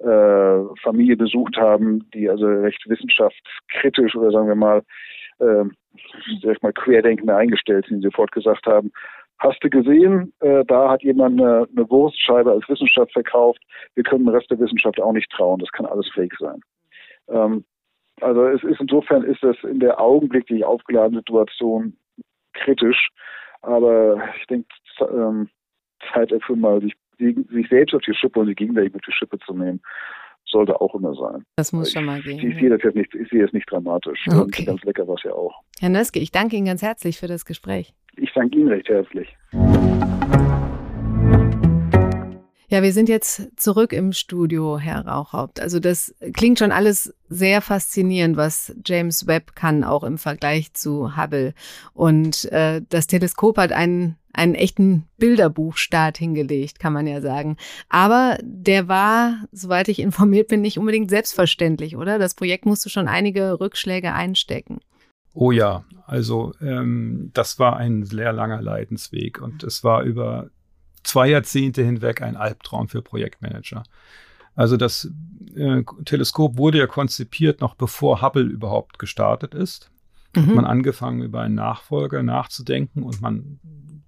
äh, 0.00 0.80
Familie 0.82 1.16
besucht 1.16 1.56
haben, 1.56 2.08
die 2.14 2.28
also 2.28 2.46
recht 2.46 2.82
wissenschaftskritisch 2.88 4.14
oder 4.16 4.30
sagen 4.30 4.48
wir 4.48 4.54
mal 4.54 4.82
äh, 5.38 5.64
sag 6.42 6.56
ich 6.56 6.62
mal, 6.62 6.72
Querdenkende 6.72 7.34
eingestellt 7.34 7.86
sind, 7.86 7.98
die 7.98 8.08
sofort 8.08 8.32
gesagt 8.32 8.66
haben, 8.66 8.92
Hast 9.40 9.64
du 9.64 9.70
gesehen, 9.70 10.34
äh, 10.40 10.66
da 10.66 10.90
hat 10.90 11.02
jemand 11.02 11.40
eine, 11.40 11.66
eine 11.74 11.88
Wurstscheibe 11.88 12.52
als 12.52 12.68
Wissenschaft 12.68 13.10
verkauft. 13.12 13.62
Wir 13.94 14.04
können 14.04 14.26
dem 14.26 14.34
Rest 14.34 14.50
der 14.50 14.58
Wissenschaft 14.60 15.00
auch 15.00 15.14
nicht 15.14 15.30
trauen. 15.30 15.60
Das 15.60 15.72
kann 15.72 15.86
alles 15.86 16.10
Fake 16.12 16.36
sein. 16.38 16.60
Ähm, 17.28 17.64
also 18.20 18.44
es 18.48 18.62
ist 18.62 18.80
insofern 18.82 19.24
ist 19.24 19.42
das 19.42 19.56
in 19.62 19.80
der 19.80 19.98
augenblicklich 19.98 20.62
aufgeladenen 20.62 21.20
Situation 21.20 21.96
kritisch. 22.52 23.08
Aber 23.62 24.22
ich 24.38 24.46
denke, 24.46 24.68
ähm, 25.10 25.48
Zeit 26.12 26.32
dafür 26.32 26.56
mal 26.56 26.82
sich, 26.82 26.92
sich 27.20 27.68
selbst 27.68 27.94
auf 27.94 28.02
die 28.02 28.14
Schippe 28.14 28.40
und 28.40 28.48
die 28.48 28.54
gegenseitig 28.54 28.94
auf 28.94 29.00
die 29.06 29.12
Schippe 29.12 29.38
zu 29.38 29.54
nehmen, 29.54 29.80
sollte 30.46 30.80
auch 30.80 30.94
immer 30.94 31.14
sein. 31.14 31.44
Das 31.56 31.72
muss 31.72 31.92
schon 31.92 32.04
mal 32.04 32.20
gehen. 32.20 32.38
Ich, 32.38 32.44
ich, 32.44 32.60
sehe 32.60 32.70
das 32.70 32.82
jetzt 32.82 32.96
nicht, 32.96 33.14
ich 33.14 33.28
sehe 33.28 33.44
es 33.44 33.52
nicht 33.52 33.70
dramatisch. 33.70 34.26
Okay. 34.28 34.64
ganz 34.64 34.82
lecker 34.82 35.06
war 35.06 35.14
es 35.14 35.22
ja 35.22 35.32
auch. 35.32 35.62
Herr 35.78 35.90
Nöske, 35.90 36.18
ich 36.18 36.32
danke 36.32 36.56
Ihnen 36.56 36.66
ganz 36.66 36.82
herzlich 36.82 37.18
für 37.18 37.28
das 37.28 37.44
Gespräch. 37.44 37.94
Ich 38.16 38.32
danke 38.34 38.58
Ihnen 38.58 38.68
recht 38.68 38.88
herzlich. 38.88 39.28
Ja, 42.72 42.84
wir 42.84 42.92
sind 42.92 43.08
jetzt 43.08 43.60
zurück 43.60 43.92
im 43.92 44.12
Studio, 44.12 44.78
Herr 44.78 45.04
Rauchhaupt. 45.04 45.58
Also 45.58 45.80
das 45.80 46.14
klingt 46.34 46.60
schon 46.60 46.70
alles 46.70 47.12
sehr 47.28 47.62
faszinierend, 47.62 48.36
was 48.36 48.76
James 48.86 49.26
Webb 49.26 49.56
kann, 49.56 49.82
auch 49.82 50.04
im 50.04 50.18
Vergleich 50.18 50.72
zu 50.72 51.16
Hubble. 51.16 51.52
Und 51.94 52.44
äh, 52.52 52.80
das 52.88 53.08
Teleskop 53.08 53.58
hat 53.58 53.72
einen, 53.72 54.18
einen 54.32 54.54
echten 54.54 55.06
Bilderbuchstart 55.18 56.18
hingelegt, 56.18 56.78
kann 56.78 56.92
man 56.92 57.06
ja 57.06 57.20
sagen. 57.20 57.56
Aber 57.88 58.38
der 58.42 58.88
war, 58.88 59.44
soweit 59.52 59.88
ich 59.88 59.98
informiert 59.98 60.48
bin, 60.48 60.60
nicht 60.60 60.78
unbedingt 60.78 61.10
selbstverständlich, 61.10 61.96
oder? 61.96 62.18
Das 62.18 62.34
Projekt 62.34 62.66
musste 62.66 62.90
schon 62.90 63.08
einige 63.08 63.60
Rückschläge 63.60 64.12
einstecken. 64.12 64.80
Oh 65.32 65.52
ja, 65.52 65.84
also 66.06 66.52
ähm, 66.60 67.30
das 67.34 67.58
war 67.58 67.76
ein 67.76 68.04
sehr 68.04 68.32
langer 68.32 68.60
Leidensweg 68.62 69.40
und 69.40 69.62
es 69.62 69.84
war 69.84 70.02
über 70.02 70.50
zwei 71.04 71.28
Jahrzehnte 71.28 71.82
hinweg 71.82 72.22
ein 72.22 72.36
Albtraum 72.36 72.88
für 72.88 73.02
Projektmanager. 73.02 73.84
Also 74.54 74.76
das 74.76 75.10
äh, 75.54 75.82
Teleskop 76.04 76.58
wurde 76.58 76.78
ja 76.78 76.86
konzipiert 76.86 77.60
noch 77.60 77.74
bevor 77.74 78.22
Hubble 78.22 78.42
überhaupt 78.42 78.98
gestartet 78.98 79.54
ist. 79.54 79.90
Mhm. 80.34 80.46
Hat 80.46 80.54
man 80.54 80.64
angefangen 80.64 81.22
über 81.22 81.40
einen 81.40 81.54
Nachfolger 81.54 82.22
nachzudenken 82.22 83.02
und 83.02 83.20
man 83.20 83.60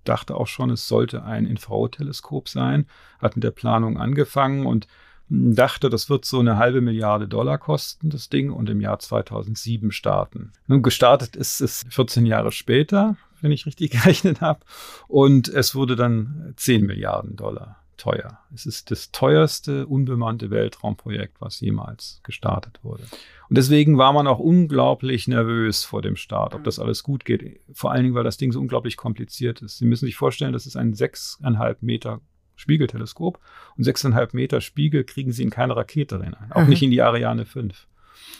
dachte 0.04 0.36
auch 0.36 0.46
schon, 0.46 0.70
es 0.70 0.88
sollte 0.88 1.24
ein 1.24 1.46
Infrarotteleskop 1.46 2.48
sein, 2.48 2.86
hat 3.20 3.36
mit 3.36 3.44
der 3.44 3.50
Planung 3.50 3.98
angefangen 3.98 4.66
und 4.66 4.86
dachte, 5.28 5.88
das 5.88 6.10
wird 6.10 6.24
so 6.24 6.40
eine 6.40 6.58
halbe 6.58 6.80
Milliarde 6.80 7.26
Dollar 7.26 7.58
kosten, 7.58 8.10
das 8.10 8.28
Ding, 8.28 8.50
und 8.50 8.68
im 8.68 8.80
Jahr 8.80 8.98
2007 8.98 9.90
starten. 9.90 10.52
Nun, 10.66 10.82
gestartet 10.82 11.36
ist 11.36 11.60
es 11.60 11.84
14 11.88 12.26
Jahre 12.26 12.52
später, 12.52 13.16
wenn 13.40 13.52
ich 13.52 13.66
richtig 13.66 13.90
gerechnet 14.02 14.40
habe, 14.40 14.60
und 15.08 15.48
es 15.48 15.74
wurde 15.74 15.96
dann 15.96 16.52
10 16.56 16.84
Milliarden 16.84 17.36
Dollar 17.36 17.81
teuer. 17.96 18.38
Es 18.54 18.66
ist 18.66 18.90
das 18.90 19.12
teuerste 19.12 19.86
unbemannte 19.86 20.50
Weltraumprojekt, 20.50 21.40
was 21.40 21.60
jemals 21.60 22.20
gestartet 22.22 22.80
wurde. 22.82 23.04
Und 23.48 23.58
deswegen 23.58 23.98
war 23.98 24.12
man 24.12 24.26
auch 24.26 24.38
unglaublich 24.38 25.28
nervös 25.28 25.84
vor 25.84 26.02
dem 26.02 26.16
Start, 26.16 26.54
ob 26.54 26.64
das 26.64 26.78
alles 26.78 27.02
gut 27.02 27.24
geht. 27.24 27.60
Vor 27.72 27.92
allen 27.92 28.02
Dingen, 28.04 28.14
weil 28.14 28.24
das 28.24 28.36
Ding 28.36 28.52
so 28.52 28.60
unglaublich 28.60 28.96
kompliziert 28.96 29.62
ist. 29.62 29.78
Sie 29.78 29.86
müssen 29.86 30.06
sich 30.06 30.16
vorstellen, 30.16 30.52
das 30.52 30.66
ist 30.66 30.76
ein 30.76 30.94
sechseinhalb 30.94 31.82
Meter 31.82 32.20
Spiegelteleskop 32.56 33.40
und 33.76 33.84
sechseinhalb 33.84 34.34
Meter 34.34 34.60
Spiegel 34.60 35.04
kriegen 35.04 35.32
sie 35.32 35.42
in 35.42 35.50
keine 35.50 35.74
Rakete 35.74 36.20
rein, 36.20 36.36
auch 36.50 36.62
mhm. 36.62 36.68
nicht 36.68 36.82
in 36.82 36.90
die 36.90 37.02
Ariane 37.02 37.44
5. 37.44 37.86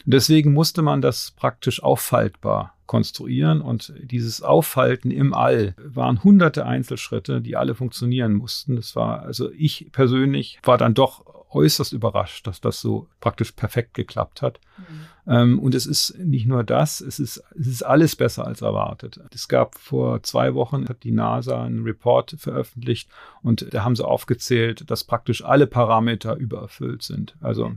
Und 0.04 0.14
deswegen 0.14 0.52
musste 0.52 0.82
man 0.82 1.02
das 1.02 1.32
praktisch 1.32 1.82
auffaltbar 1.82 2.74
konstruieren 2.86 3.62
und 3.62 3.94
dieses 4.02 4.42
Auffalten 4.42 5.10
im 5.10 5.32
All 5.32 5.74
waren 5.78 6.22
hunderte 6.22 6.66
Einzelschritte, 6.66 7.40
die 7.40 7.56
alle 7.56 7.74
funktionieren 7.74 8.34
mussten. 8.34 8.76
Das 8.76 8.94
war, 8.94 9.22
also 9.22 9.50
ich 9.52 9.88
persönlich 9.92 10.58
war 10.62 10.76
dann 10.76 10.92
doch 10.92 11.24
äußerst 11.54 11.92
überrascht, 11.92 12.46
dass 12.46 12.60
das 12.60 12.80
so 12.80 13.08
praktisch 13.20 13.52
perfekt 13.52 13.94
geklappt 13.94 14.42
hat. 14.42 14.60
Mhm. 14.76 14.84
Ähm, 15.26 15.58
und 15.58 15.74
es 15.74 15.86
ist 15.86 16.18
nicht 16.18 16.46
nur 16.46 16.64
das, 16.64 17.00
es 17.00 17.18
ist, 17.18 17.42
es 17.58 17.66
ist 17.66 17.82
alles 17.82 18.16
besser 18.16 18.46
als 18.46 18.62
erwartet. 18.62 19.20
Es 19.32 19.48
gab 19.48 19.78
vor 19.78 20.22
zwei 20.22 20.54
Wochen, 20.54 20.88
hat 20.88 21.04
die 21.04 21.12
NASA 21.12 21.62
einen 21.62 21.84
Report 21.84 22.34
veröffentlicht 22.38 23.08
und 23.42 23.72
da 23.72 23.84
haben 23.84 23.96
sie 23.96 24.06
aufgezählt, 24.06 24.90
dass 24.90 25.04
praktisch 25.04 25.44
alle 25.44 25.66
Parameter 25.66 26.36
übererfüllt 26.36 27.02
sind. 27.02 27.36
Also 27.40 27.72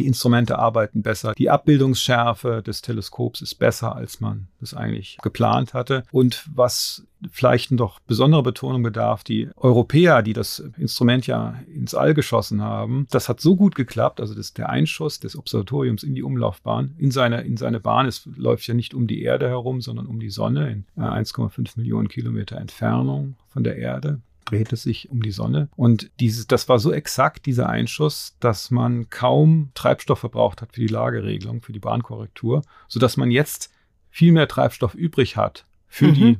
die 0.00 0.06
Instrumente 0.06 0.58
arbeiten 0.58 1.02
besser. 1.02 1.34
Die 1.36 1.50
Abbildungsschärfe 1.50 2.62
des 2.64 2.82
Teleskops 2.82 3.40
ist 3.40 3.56
besser, 3.56 3.94
als 3.94 4.20
man 4.20 4.48
das 4.60 4.74
eigentlich 4.74 5.18
geplant 5.22 5.74
hatte. 5.74 6.04
Und 6.10 6.46
was 6.52 7.06
vielleicht 7.30 7.70
noch 7.70 8.00
besondere 8.00 8.42
Betonung 8.42 8.82
bedarf, 8.82 9.24
die 9.24 9.48
Europäer, 9.56 10.22
die 10.22 10.32
das 10.32 10.58
Instrument 10.76 11.26
ja 11.26 11.60
ins 11.72 11.94
All 11.94 12.14
geschossen 12.14 12.62
haben, 12.62 13.06
das 13.10 13.28
hat 13.28 13.40
so 13.40 13.56
gut 13.56 13.74
geklappt, 13.74 14.20
also 14.20 14.34
das, 14.34 14.52
der 14.52 14.68
Einschuss 14.68 15.20
des 15.20 15.36
Observatoriums 15.36 16.02
in 16.02 16.14
die 16.14 16.22
Umlaufbahn, 16.22 16.94
in 16.98 17.10
seine, 17.10 17.42
in 17.42 17.56
seine 17.56 17.80
Bahn, 17.80 18.06
es 18.06 18.28
läuft 18.36 18.66
ja 18.66 18.74
nicht 18.74 18.94
um 18.94 19.06
die 19.06 19.22
Erde 19.22 19.48
herum, 19.48 19.80
sondern 19.80 20.06
um 20.06 20.20
die 20.20 20.30
Sonne 20.30 20.70
in 20.70 20.84
1,5 21.02 21.58
äh, 21.58 21.70
Millionen 21.76 22.08
Kilometer 22.08 22.58
Entfernung 22.58 23.36
von 23.48 23.64
der 23.64 23.76
Erde 23.76 24.20
dreht 24.44 24.72
es 24.72 24.82
sich 24.82 25.10
um 25.10 25.22
die 25.22 25.30
Sonne. 25.30 25.68
Und 25.76 26.10
dieses, 26.20 26.46
das 26.46 26.68
war 26.68 26.78
so 26.78 26.92
exakt, 26.92 27.46
dieser 27.46 27.68
Einschuss, 27.68 28.36
dass 28.40 28.70
man 28.70 29.10
kaum 29.10 29.70
Treibstoff 29.74 30.18
verbraucht 30.18 30.62
hat 30.62 30.72
für 30.72 30.80
die 30.80 30.86
Lageregelung, 30.86 31.62
für 31.62 31.72
die 31.72 31.80
Bahnkorrektur, 31.80 32.62
sodass 32.88 33.16
man 33.16 33.30
jetzt 33.30 33.70
viel 34.10 34.32
mehr 34.32 34.48
Treibstoff 34.48 34.94
übrig 34.94 35.36
hat 35.36 35.64
für 35.86 36.08
mhm. 36.08 36.14
die 36.14 36.38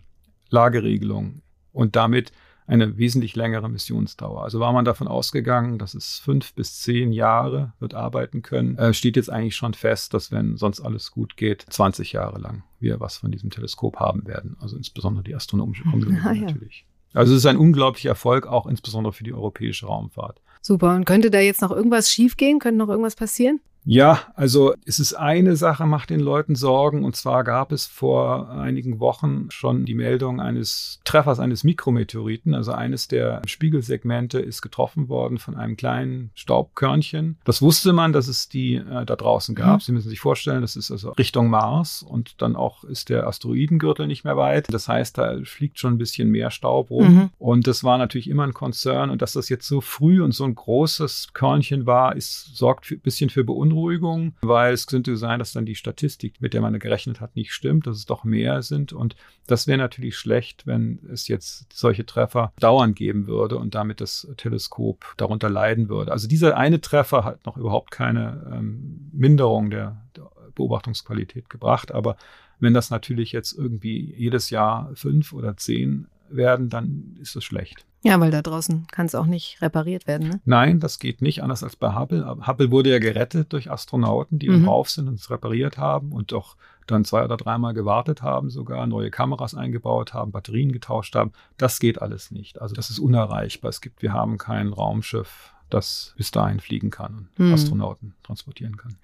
Lageregelung 0.50 1.42
und 1.72 1.96
damit 1.96 2.32
eine 2.66 2.96
wesentlich 2.96 3.36
längere 3.36 3.68
Missionsdauer. 3.68 4.42
Also 4.42 4.58
war 4.58 4.72
man 4.72 4.84
davon 4.84 5.06
ausgegangen, 5.06 5.78
dass 5.78 5.94
es 5.94 6.18
fünf 6.18 6.54
bis 6.54 6.80
zehn 6.80 7.12
Jahre 7.12 7.72
wird 7.78 7.94
arbeiten 7.94 8.42
können, 8.42 8.78
äh, 8.78 8.94
steht 8.94 9.16
jetzt 9.16 9.30
eigentlich 9.30 9.56
schon 9.56 9.74
fest, 9.74 10.14
dass 10.14 10.32
wenn 10.32 10.56
sonst 10.56 10.80
alles 10.80 11.10
gut 11.10 11.36
geht, 11.36 11.66
20 11.68 12.12
Jahre 12.12 12.38
lang 12.38 12.62
wir 12.80 13.00
was 13.00 13.18
von 13.18 13.30
diesem 13.30 13.50
Teleskop 13.50 13.96
haben 13.96 14.26
werden. 14.26 14.56
Also 14.60 14.76
insbesondere 14.76 15.24
die 15.24 15.34
astronomische 15.34 15.84
Kommission 15.90 16.16
ja, 16.16 16.34
natürlich. 16.34 16.86
Also 17.14 17.32
es 17.32 17.38
ist 17.38 17.46
ein 17.46 17.56
unglaublicher 17.56 18.10
Erfolg, 18.10 18.46
auch 18.46 18.66
insbesondere 18.66 19.12
für 19.12 19.24
die 19.24 19.32
europäische 19.32 19.86
Raumfahrt. 19.86 20.42
Super. 20.60 20.94
Und 20.94 21.04
könnte 21.04 21.30
da 21.30 21.38
jetzt 21.38 21.62
noch 21.62 21.70
irgendwas 21.70 22.10
schiefgehen? 22.10 22.58
Könnte 22.58 22.78
noch 22.78 22.88
irgendwas 22.88 23.14
passieren? 23.16 23.60
Ja, 23.84 24.20
also 24.34 24.74
es 24.86 24.98
ist 24.98 25.14
eine 25.14 25.56
Sache, 25.56 25.86
macht 25.86 26.10
den 26.10 26.20
Leuten 26.20 26.54
Sorgen. 26.54 27.04
Und 27.04 27.16
zwar 27.16 27.44
gab 27.44 27.70
es 27.70 27.86
vor 27.86 28.50
einigen 28.50 28.98
Wochen 28.98 29.46
schon 29.50 29.84
die 29.84 29.94
Meldung 29.94 30.40
eines 30.40 31.00
Treffers 31.04 31.38
eines 31.38 31.64
Mikrometeoriten. 31.64 32.54
Also 32.54 32.72
eines 32.72 33.08
der 33.08 33.42
Spiegelsegmente 33.46 34.40
ist 34.40 34.62
getroffen 34.62 35.08
worden 35.08 35.38
von 35.38 35.54
einem 35.54 35.76
kleinen 35.76 36.30
Staubkörnchen. 36.34 37.36
Das 37.44 37.60
wusste 37.60 37.92
man, 37.92 38.12
dass 38.12 38.28
es 38.28 38.48
die 38.48 38.76
äh, 38.76 39.04
da 39.04 39.16
draußen 39.16 39.54
gab. 39.54 39.76
Mhm. 39.76 39.80
Sie 39.80 39.92
müssen 39.92 40.08
sich 40.08 40.20
vorstellen, 40.20 40.62
das 40.62 40.76
ist 40.76 40.90
also 40.90 41.10
Richtung 41.12 41.50
Mars 41.50 42.02
und 42.02 42.40
dann 42.40 42.56
auch 42.56 42.84
ist 42.84 43.10
der 43.10 43.26
Asteroidengürtel 43.26 44.06
nicht 44.06 44.24
mehr 44.24 44.36
weit. 44.36 44.72
Das 44.72 44.88
heißt, 44.88 45.18
da 45.18 45.38
fliegt 45.44 45.78
schon 45.78 45.94
ein 45.94 45.98
bisschen 45.98 46.30
mehr 46.30 46.50
Staub 46.50 46.90
rum. 46.90 47.14
Mhm. 47.14 47.30
Und 47.38 47.66
das 47.66 47.84
war 47.84 47.98
natürlich 47.98 48.30
immer 48.30 48.44
ein 48.44 48.54
Konzern. 48.54 49.10
Und 49.10 49.20
dass 49.20 49.34
das 49.34 49.50
jetzt 49.50 49.68
so 49.68 49.82
früh 49.82 50.22
und 50.22 50.32
so 50.32 50.44
ein 50.44 50.54
großes 50.54 51.28
Körnchen 51.34 51.84
war, 51.84 52.16
ist, 52.16 52.56
sorgt 52.56 52.90
ein 52.90 53.00
bisschen 53.00 53.28
für 53.28 53.44
Beunruhigung 53.44 53.73
Beunruhigung, 53.74 54.34
weil 54.40 54.72
es 54.72 54.86
könnte 54.86 55.16
sein, 55.16 55.38
dass 55.38 55.52
dann 55.52 55.66
die 55.66 55.74
Statistik, 55.74 56.40
mit 56.40 56.54
der 56.54 56.60
man 56.60 56.78
gerechnet 56.78 57.20
hat, 57.20 57.36
nicht 57.36 57.52
stimmt, 57.52 57.86
dass 57.86 57.96
es 57.96 58.06
doch 58.06 58.24
mehr 58.24 58.62
sind. 58.62 58.92
Und 58.92 59.16
das 59.46 59.66
wäre 59.66 59.78
natürlich 59.78 60.16
schlecht, 60.16 60.66
wenn 60.66 61.00
es 61.10 61.28
jetzt 61.28 61.72
solche 61.72 62.06
Treffer 62.06 62.52
dauernd 62.60 62.96
geben 62.96 63.26
würde 63.26 63.58
und 63.58 63.74
damit 63.74 64.00
das 64.00 64.28
Teleskop 64.36 65.14
darunter 65.16 65.50
leiden 65.50 65.88
würde. 65.88 66.12
Also 66.12 66.28
dieser 66.28 66.56
eine 66.56 66.80
Treffer 66.80 67.24
hat 67.24 67.44
noch 67.46 67.56
überhaupt 67.56 67.90
keine 67.90 68.50
ähm, 68.52 69.10
Minderung 69.12 69.70
der, 69.70 70.02
der 70.16 70.30
Beobachtungsqualität 70.54 71.50
gebracht. 71.50 71.92
Aber 71.92 72.16
wenn 72.60 72.74
das 72.74 72.90
natürlich 72.90 73.32
jetzt 73.32 73.52
irgendwie 73.52 74.14
jedes 74.16 74.50
Jahr 74.50 74.90
fünf 74.94 75.32
oder 75.32 75.56
zehn 75.56 76.06
werden, 76.28 76.68
dann 76.68 77.16
ist 77.20 77.36
das 77.36 77.44
schlecht. 77.44 77.84
Ja, 78.02 78.20
weil 78.20 78.30
da 78.30 78.42
draußen 78.42 78.86
kann 78.88 79.06
es 79.06 79.14
auch 79.14 79.24
nicht 79.24 79.62
repariert 79.62 80.06
werden. 80.06 80.28
Ne? 80.28 80.40
Nein, 80.44 80.78
das 80.78 80.98
geht 80.98 81.22
nicht, 81.22 81.42
anders 81.42 81.62
als 81.62 81.74
bei 81.74 81.94
Hubble. 81.94 82.36
Hubble 82.46 82.70
wurde 82.70 82.90
ja 82.90 82.98
gerettet 82.98 83.52
durch 83.54 83.70
Astronauten, 83.70 84.38
die 84.38 84.50
mhm. 84.50 84.64
drauf 84.64 84.90
sind 84.90 85.08
und 85.08 85.14
es 85.14 85.30
repariert 85.30 85.78
haben 85.78 86.12
und 86.12 86.32
doch 86.32 86.56
dann 86.86 87.06
zwei 87.06 87.24
oder 87.24 87.38
dreimal 87.38 87.72
gewartet 87.72 88.20
haben, 88.20 88.50
sogar 88.50 88.86
neue 88.86 89.10
Kameras 89.10 89.54
eingebaut 89.54 90.12
haben, 90.12 90.32
Batterien 90.32 90.70
getauscht 90.70 91.14
haben. 91.14 91.32
Das 91.56 91.78
geht 91.78 92.02
alles 92.02 92.30
nicht. 92.30 92.60
Also 92.60 92.74
das 92.74 92.90
ist 92.90 92.98
unerreichbar. 92.98 93.70
Es 93.70 93.80
gibt, 93.80 94.02
wir 94.02 94.12
haben 94.12 94.36
kein 94.36 94.74
Raumschiff, 94.74 95.54
das 95.70 96.12
bis 96.18 96.30
dahin 96.30 96.60
fliegen 96.60 96.90
kann 96.90 97.30
und 97.38 97.48
mhm. 97.48 97.54
Astronauten 97.54 98.14
transportieren 98.22 98.76
kann. 98.76 98.96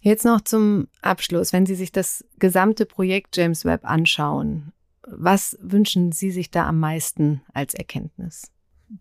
Jetzt 0.00 0.24
noch 0.24 0.40
zum 0.40 0.88
Abschluss. 1.00 1.52
Wenn 1.52 1.66
Sie 1.66 1.76
sich 1.76 1.92
das 1.92 2.24
gesamte 2.38 2.86
Projekt 2.86 3.36
James 3.36 3.64
Webb 3.64 3.84
anschauen, 3.84 4.72
was 5.06 5.58
wünschen 5.60 6.12
Sie 6.12 6.30
sich 6.30 6.50
da 6.50 6.66
am 6.68 6.78
meisten 6.80 7.42
als 7.52 7.74
Erkenntnis? 7.74 8.52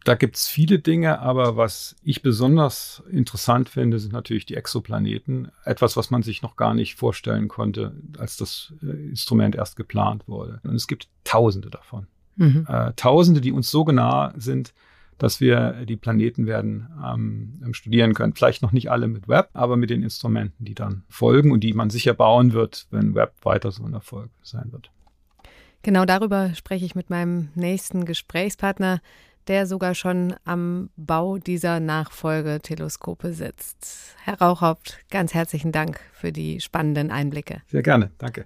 da 0.04 0.16
gibt's 0.16 0.48
viele 0.48 0.80
Dinge, 0.80 1.20
aber 1.20 1.58
was 1.58 1.96
ich 2.04 2.22
besonders 2.22 3.04
interessant 3.10 3.70
finde, 3.70 4.00
sind 4.00 4.14
natürlich 4.14 4.46
die 4.46 4.56
Exoplaneten. 4.56 5.52
Etwas, 5.66 5.98
was 5.98 6.12
man 6.12 6.24
sich 6.24 6.42
noch 6.42 6.56
gar 6.56 6.74
nicht 6.74 6.96
vorstellen 6.96 7.48
konnte, 7.48 7.94
als 8.18 8.38
das 8.38 8.74
äh, 8.82 9.10
Instrument 9.10 9.56
erst 9.56 9.76
geplant 9.76 10.28
wurde. 10.28 10.62
Und 10.64 10.76
es 10.76 10.88
gibt 10.88 11.10
Tausende 11.24 11.70
davon. 11.70 12.08
Mhm. 12.38 12.66
Äh, 12.68 12.94
Tausende, 12.96 13.42
die 13.42 13.52
uns 13.52 13.70
so 13.70 13.84
nah 13.86 14.34
sind, 14.38 14.74
dass 15.18 15.40
wir 15.40 15.86
die 15.86 15.98
Planeten 15.98 16.48
werden 16.48 16.88
ähm, 17.06 17.74
studieren 17.74 18.14
können. 18.14 18.34
Vielleicht 18.34 18.64
noch 18.64 18.72
nicht 18.72 18.90
alle 18.90 19.08
mit 19.08 19.28
Web, 19.28 19.50
aber 19.54 19.78
mit 19.78 19.90
den 19.90 20.02
Instrumenten, 20.02 20.66
die 20.66 20.74
dann 20.74 21.04
folgen 21.10 21.52
und 21.52 21.64
die 21.64 21.74
man 21.74 21.90
sicher 21.90 22.14
bauen 22.14 22.54
wird, 22.54 22.88
wenn 22.90 23.14
Web 23.14 23.34
weiter 23.44 23.72
so 23.72 23.84
ein 23.84 23.94
Erfolg 23.94 24.32
sein 24.42 24.72
wird. 24.72 24.90
Genau 25.84 26.06
darüber 26.06 26.54
spreche 26.54 26.86
ich 26.86 26.94
mit 26.94 27.10
meinem 27.10 27.50
nächsten 27.56 28.06
Gesprächspartner, 28.06 29.02
der 29.48 29.66
sogar 29.66 29.96
schon 29.96 30.36
am 30.46 30.92
Bau 30.96 31.40
dieser 31.40 31.80
Nachfolgeteleskope 31.80 33.34
sitzt. 33.34 34.16
Herr 34.24 34.40
Rauchhaupt, 34.40 35.00
ganz 35.10 35.34
herzlichen 35.34 35.72
Dank 35.72 36.00
für 36.14 36.32
die 36.32 36.62
spannenden 36.62 37.10
Einblicke. 37.10 37.64
Sehr 37.66 37.82
gerne, 37.82 38.12
danke. 38.20 38.46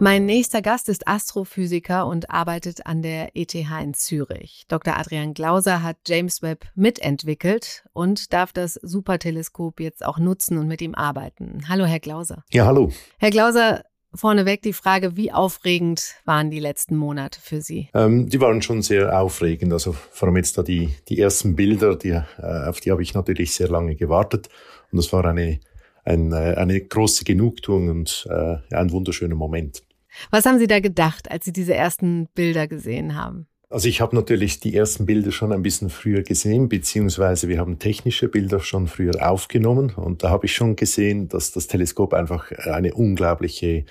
Mein 0.00 0.26
nächster 0.26 0.62
Gast 0.62 0.88
ist 0.88 1.06
Astrophysiker 1.06 2.06
und 2.06 2.30
arbeitet 2.30 2.86
an 2.86 3.02
der 3.02 3.36
ETH 3.36 3.54
in 3.54 3.94
Zürich. 3.94 4.64
Dr. 4.68 4.98
Adrian 4.98 5.34
Glauser 5.34 5.82
hat 5.82 5.98
James 6.06 6.42
Webb 6.42 6.66
mitentwickelt 6.74 7.84
und 7.92 8.32
darf 8.32 8.52
das 8.52 8.74
Superteleskop 8.74 9.78
jetzt 9.80 10.04
auch 10.04 10.18
nutzen 10.18 10.58
und 10.58 10.68
mit 10.68 10.80
ihm 10.82 10.94
arbeiten. 10.94 11.68
Hallo, 11.68 11.84
Herr 11.84 12.00
Glauser. 12.00 12.44
Ja, 12.50 12.66
hallo. 12.66 12.90
Herr 13.18 13.30
Glauser, 13.30 13.84
vorneweg 14.14 14.62
die 14.62 14.72
Frage, 14.72 15.16
wie 15.16 15.32
aufregend 15.32 16.14
waren 16.24 16.50
die 16.50 16.60
letzten 16.60 16.96
Monate 16.96 17.40
für 17.40 17.60
Sie? 17.60 17.88
Ähm, 17.94 18.28
die 18.28 18.40
waren 18.40 18.62
schon 18.62 18.82
sehr 18.82 19.18
aufregend. 19.20 19.72
Also 19.72 19.92
vor 19.92 20.28
allem 20.28 20.36
jetzt 20.36 20.56
da 20.58 20.62
die, 20.62 20.90
die 21.08 21.18
ersten 21.18 21.56
Bilder, 21.56 21.96
die, 21.96 22.10
äh, 22.10 22.22
auf 22.68 22.80
die 22.80 22.90
habe 22.90 23.02
ich 23.02 23.14
natürlich 23.14 23.52
sehr 23.52 23.68
lange 23.68 23.96
gewartet. 23.96 24.48
Und 24.92 24.98
das 24.98 25.12
war 25.12 25.24
eine, 25.24 25.60
ein, 26.04 26.32
äh, 26.32 26.54
eine 26.56 26.80
große 26.80 27.24
Genugtuung 27.24 27.88
und 27.88 28.26
äh, 28.30 28.56
ein 28.74 28.90
wunderschöner 28.92 29.34
Moment. 29.34 29.82
Was 30.30 30.46
haben 30.46 30.58
Sie 30.58 30.68
da 30.68 30.80
gedacht, 30.80 31.30
als 31.30 31.44
Sie 31.44 31.52
diese 31.52 31.74
ersten 31.74 32.28
Bilder 32.34 32.68
gesehen 32.68 33.16
haben? 33.16 33.48
Also 33.74 33.88
ich 33.88 34.00
habe 34.00 34.14
natürlich 34.14 34.60
die 34.60 34.76
ersten 34.76 35.04
Bilder 35.04 35.32
schon 35.32 35.50
ein 35.50 35.64
bisschen 35.64 35.90
früher 35.90 36.22
gesehen, 36.22 36.68
beziehungsweise 36.68 37.48
wir 37.48 37.58
haben 37.58 37.80
technische 37.80 38.28
Bilder 38.28 38.60
schon 38.60 38.86
früher 38.86 39.28
aufgenommen 39.28 39.92
und 39.96 40.22
da 40.22 40.30
habe 40.30 40.46
ich 40.46 40.54
schon 40.54 40.76
gesehen, 40.76 41.28
dass 41.28 41.50
das 41.50 41.66
Teleskop 41.66 42.14
einfach 42.14 42.52
eine 42.52 42.94
unglaubliche 42.94 43.84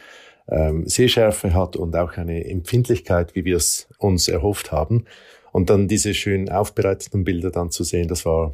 ähm, 0.47 0.87
Sehschärfe 0.87 1.53
hat 1.53 1.75
und 1.75 1.97
auch 1.97 2.15
eine 2.15 2.45
Empfindlichkeit, 2.45 3.35
wie 3.35 3.43
wir 3.43 3.57
es 3.57 3.89
uns 3.97 4.29
erhofft 4.29 4.71
haben. 4.71 5.03
Und 5.51 5.69
dann 5.69 5.89
diese 5.89 6.13
schön 6.13 6.49
aufbereiteten 6.49 7.25
Bilder 7.25 7.51
dann 7.51 7.69
zu 7.69 7.83
sehen, 7.83 8.07
das 8.07 8.25
war 8.25 8.53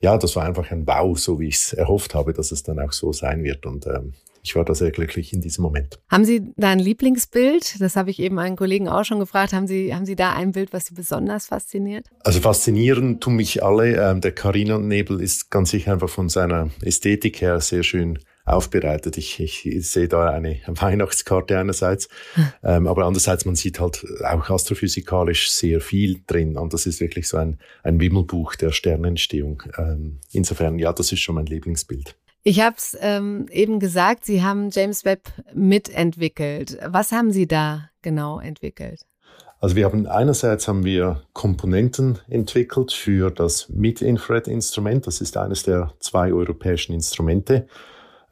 ja, 0.00 0.16
das 0.16 0.36
war 0.36 0.44
einfach 0.44 0.70
ein 0.70 0.86
Wow, 0.86 1.18
so 1.18 1.40
wie 1.40 1.48
ich 1.48 1.56
es 1.56 1.72
erhofft 1.72 2.14
habe, 2.14 2.32
dass 2.32 2.52
es 2.52 2.62
dann 2.62 2.78
auch 2.78 2.92
so 2.92 3.12
sein 3.12 3.42
wird. 3.42 3.66
Und 3.66 3.88
ähm, 3.88 4.12
ich 4.42 4.56
war 4.56 4.64
da 4.64 4.74
sehr 4.74 4.90
glücklich 4.90 5.32
in 5.32 5.40
diesem 5.40 5.62
Moment. 5.62 5.98
Haben 6.08 6.24
Sie 6.24 6.52
da 6.56 6.70
ein 6.70 6.78
Lieblingsbild? 6.78 7.80
Das 7.80 7.96
habe 7.96 8.10
ich 8.10 8.18
eben 8.18 8.38
einen 8.38 8.56
Kollegen 8.56 8.88
auch 8.88 9.04
schon 9.04 9.18
gefragt. 9.18 9.52
Haben 9.52 9.66
Sie, 9.66 9.94
haben 9.94 10.06
Sie 10.06 10.16
da 10.16 10.32
ein 10.32 10.52
Bild, 10.52 10.72
was 10.72 10.86
Sie 10.86 10.94
besonders 10.94 11.46
fasziniert? 11.46 12.06
Also 12.20 12.40
faszinieren 12.40 13.20
tun 13.20 13.36
mich 13.36 13.62
alle. 13.62 14.10
Ähm, 14.10 14.20
der 14.20 14.32
Carina-Nebel 14.32 15.20
ist 15.20 15.50
ganz 15.50 15.70
sicher 15.70 15.92
einfach 15.92 16.08
von 16.08 16.28
seiner 16.28 16.70
Ästhetik 16.82 17.40
her 17.40 17.60
sehr 17.60 17.82
schön 17.82 18.18
aufbereitet. 18.48 19.18
Ich, 19.18 19.40
ich 19.40 19.90
sehe 19.90 20.08
da 20.08 20.30
eine 20.30 20.60
Weihnachtskarte 20.66 21.58
einerseits, 21.58 22.08
ähm, 22.64 22.86
aber 22.86 23.04
andererseits, 23.04 23.44
man 23.44 23.56
sieht 23.56 23.80
halt 23.80 24.04
auch 24.24 24.50
astrophysikalisch 24.50 25.50
sehr 25.50 25.80
viel 25.80 26.22
drin 26.26 26.56
und 26.56 26.72
das 26.72 26.86
ist 26.86 27.00
wirklich 27.00 27.28
so 27.28 27.36
ein, 27.36 27.58
ein 27.82 28.00
Wimmelbuch 28.00 28.56
der 28.56 28.72
Sternentstehung. 28.72 29.62
Ähm, 29.76 30.18
insofern, 30.32 30.78
ja, 30.78 30.92
das 30.92 31.12
ist 31.12 31.20
schon 31.20 31.36
mein 31.36 31.46
Lieblingsbild. 31.46 32.16
Ich 32.42 32.60
habe 32.60 32.76
es 32.78 32.96
ähm, 33.00 33.46
eben 33.50 33.80
gesagt, 33.80 34.24
Sie 34.24 34.42
haben 34.42 34.70
James 34.70 35.04
Webb 35.04 35.28
mitentwickelt. 35.52 36.78
Was 36.86 37.12
haben 37.12 37.30
Sie 37.30 37.46
da 37.46 37.90
genau 38.02 38.38
entwickelt? 38.38 39.00
Also 39.60 39.74
wir 39.74 39.86
haben 39.86 40.06
einerseits 40.06 40.68
haben 40.68 40.84
wir 40.84 41.22
Komponenten 41.32 42.20
entwickelt 42.28 42.92
für 42.92 43.30
das 43.30 43.68
Mid-Infrared-Instrument. 43.70 45.06
Das 45.06 45.20
ist 45.20 45.36
eines 45.36 45.64
der 45.64 45.92
zwei 45.98 46.32
europäischen 46.32 46.92
Instrumente. 46.92 47.66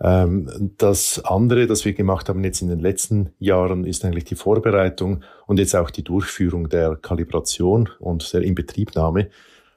Ähm, 0.01 0.73
das 0.79 1.25
andere, 1.25 1.67
das 1.67 1.85
wir 1.85 1.95
gemacht 1.95 2.29
haben 2.29 2.45
jetzt 2.45 2.63
in 2.63 2.69
den 2.69 2.79
letzten 2.79 3.33
Jahren, 3.41 3.85
ist 3.85 4.05
eigentlich 4.05 4.25
die 4.25 4.37
Vorbereitung 4.37 5.25
und 5.47 5.59
jetzt 5.59 5.75
auch 5.75 5.91
die 5.91 6.05
Durchführung 6.05 6.69
der 6.69 6.97
Kalibration 6.97 7.89
und 7.99 8.33
der 8.33 8.43
Inbetriebnahme. 8.43 9.31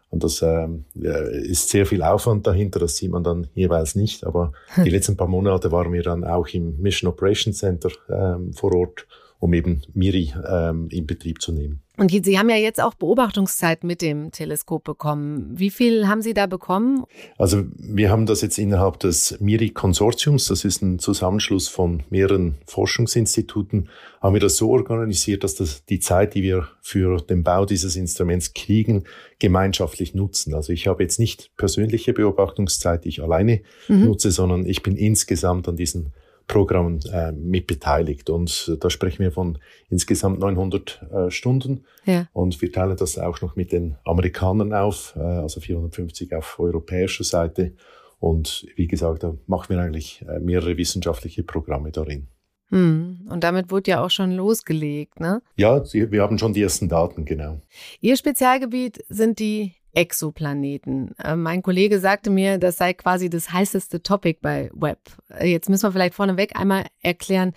Und 0.09 0.23
das 0.23 0.41
ähm, 0.41 0.85
ist 0.95 1.69
sehr 1.69 1.85
viel 1.85 2.01
Aufwand 2.01 2.47
dahinter, 2.47 2.79
das 2.79 2.97
sieht 2.97 3.11
man 3.11 3.23
dann 3.23 3.47
jeweils 3.53 3.95
nicht. 3.95 4.25
Aber 4.25 4.53
hm. 4.69 4.83
die 4.85 4.89
letzten 4.89 5.17
paar 5.17 5.27
Monate 5.27 5.71
waren 5.71 5.93
wir 5.93 6.03
dann 6.03 6.23
auch 6.23 6.47
im 6.47 6.79
Mission 6.79 7.11
Operation 7.11 7.53
Center 7.53 7.91
ähm, 8.09 8.53
vor 8.53 8.73
Ort, 8.73 9.07
um 9.39 9.53
eben 9.53 9.81
Miri 9.93 10.33
ähm, 10.47 10.87
in 10.89 11.05
Betrieb 11.05 11.41
zu 11.41 11.51
nehmen. 11.51 11.81
Und 11.99 12.12
Sie 12.25 12.39
haben 12.39 12.49
ja 12.49 12.55
jetzt 12.55 12.81
auch 12.81 12.93
Beobachtungszeit 12.93 13.83
mit 13.83 14.01
dem 14.01 14.31
Teleskop 14.31 14.83
bekommen. 14.85 15.51
Wie 15.53 15.69
viel 15.69 16.07
haben 16.07 16.21
Sie 16.21 16.33
da 16.33 16.47
bekommen? 16.47 17.03
Also 17.38 17.65
wir 17.77 18.09
haben 18.09 18.25
das 18.25 18.41
jetzt 18.41 18.57
innerhalb 18.57 18.99
des 18.99 19.38
MIRI-Konsortiums, 19.39 20.47
das 20.47 20.63
ist 20.63 20.81
ein 20.81 20.99
Zusammenschluss 20.99 21.67
von 21.67 22.03
mehreren 22.09 22.55
Forschungsinstituten, 22.65 23.89
haben 24.21 24.33
wir 24.33 24.39
das 24.39 24.57
so 24.57 24.71
organisiert, 24.71 25.43
dass 25.43 25.55
das 25.55 25.85
die 25.85 25.99
Zeit, 25.99 26.35
die 26.35 26.43
wir 26.43 26.69
für 26.81 27.17
den 27.17 27.43
Bau 27.43 27.65
dieses 27.65 27.95
Instruments 27.95 28.53
kriegen, 28.53 29.03
gemeinschaftlich 29.39 30.15
nutzen. 30.15 30.53
Also 30.53 30.73
ich 30.73 30.88
habe 30.88 31.03
jetzt 31.03 31.19
nicht 31.19 31.51
persönliche 31.57 32.13
Beobachtungszeit, 32.13 33.05
die 33.05 33.09
ich 33.09 33.21
alleine 33.21 33.62
mhm. 33.88 34.05
nutze, 34.05 34.31
sondern 34.31 34.65
ich 34.65 34.83
bin 34.83 34.95
insgesamt 34.95 35.67
an 35.67 35.75
diesen 35.75 36.13
Programm 36.49 36.99
äh, 37.13 37.31
mit 37.31 37.67
beteiligt. 37.67 38.29
Und 38.29 38.75
da 38.81 38.89
sprechen 38.89 39.23
wir 39.23 39.31
von 39.31 39.59
insgesamt 39.89 40.39
900 40.39 41.01
äh, 41.01 41.31
Stunden. 41.31 41.85
Ja. 42.03 42.27
Und 42.33 42.62
wir 42.62 42.71
teilen 42.73 42.97
das 42.97 43.17
auch 43.17 43.39
noch 43.41 43.55
mit 43.55 43.71
den 43.71 43.95
Amerikanern 44.03 44.73
auf, 44.73 45.13
äh, 45.15 45.21
also 45.21 45.62
450 45.62 46.35
auf 46.35 46.59
europäischer 46.59 47.23
Seite. 47.23 47.73
Und 48.19 48.65
wie 48.75 48.88
gesagt, 48.88 49.23
da 49.23 49.35
machen 49.47 49.69
wir 49.69 49.79
eigentlich 49.81 50.25
äh, 50.27 50.39
mehrere 50.39 50.75
wissenschaftliche 50.75 51.43
Programme 51.43 51.91
darin. 51.91 52.27
Hm. 52.69 53.27
Und 53.29 53.43
damit 53.43 53.71
wurde 53.71 53.91
ja 53.91 54.03
auch 54.03 54.12
schon 54.12 54.31
losgelegt, 54.31 55.19
ne? 55.19 55.41
Ja, 55.55 55.81
wir 55.91 56.21
haben 56.21 56.38
schon 56.38 56.53
die 56.53 56.62
ersten 56.62 56.89
Daten, 56.89 57.25
genau. 57.25 57.62
Ihr 58.01 58.15
Spezialgebiet 58.15 59.03
sind 59.09 59.39
die 59.39 59.73
Exoplaneten. 59.93 61.15
Äh, 61.23 61.36
mein 61.36 61.62
Kollege 61.62 61.99
sagte 61.99 62.30
mir, 62.30 62.58
das 62.58 62.78
sei 62.78 62.93
quasi 62.93 63.30
das 63.30 63.52
heißeste 63.52 64.04
Topic 64.04 64.39
bei 64.41 64.69
Web. 64.73 64.99
Äh, 65.30 65.47
jetzt 65.47 65.69
müssen 65.69 65.84
wir 65.84 65.91
vielleicht 65.91 66.15
vorneweg 66.15 66.56
einmal 66.56 66.86
erklären, 67.02 67.54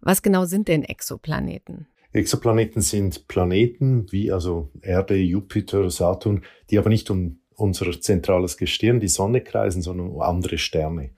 was 0.00 0.22
genau 0.22 0.44
sind 0.44 0.68
denn 0.68 0.84
Exoplaneten? 0.84 1.86
Exoplaneten 2.12 2.80
sind 2.80 3.26
Planeten 3.26 4.06
wie 4.12 4.30
also 4.30 4.70
Erde, 4.82 5.16
Jupiter, 5.16 5.90
Saturn, 5.90 6.42
die 6.70 6.78
aber 6.78 6.90
nicht 6.90 7.10
um 7.10 7.40
unser 7.56 8.00
zentrales 8.00 8.56
Gestirn, 8.56 9.00
die 9.00 9.08
Sonne 9.08 9.40
kreisen, 9.40 9.82
sondern 9.82 10.10
um 10.10 10.20
andere 10.20 10.58
Sterne. 10.58 11.10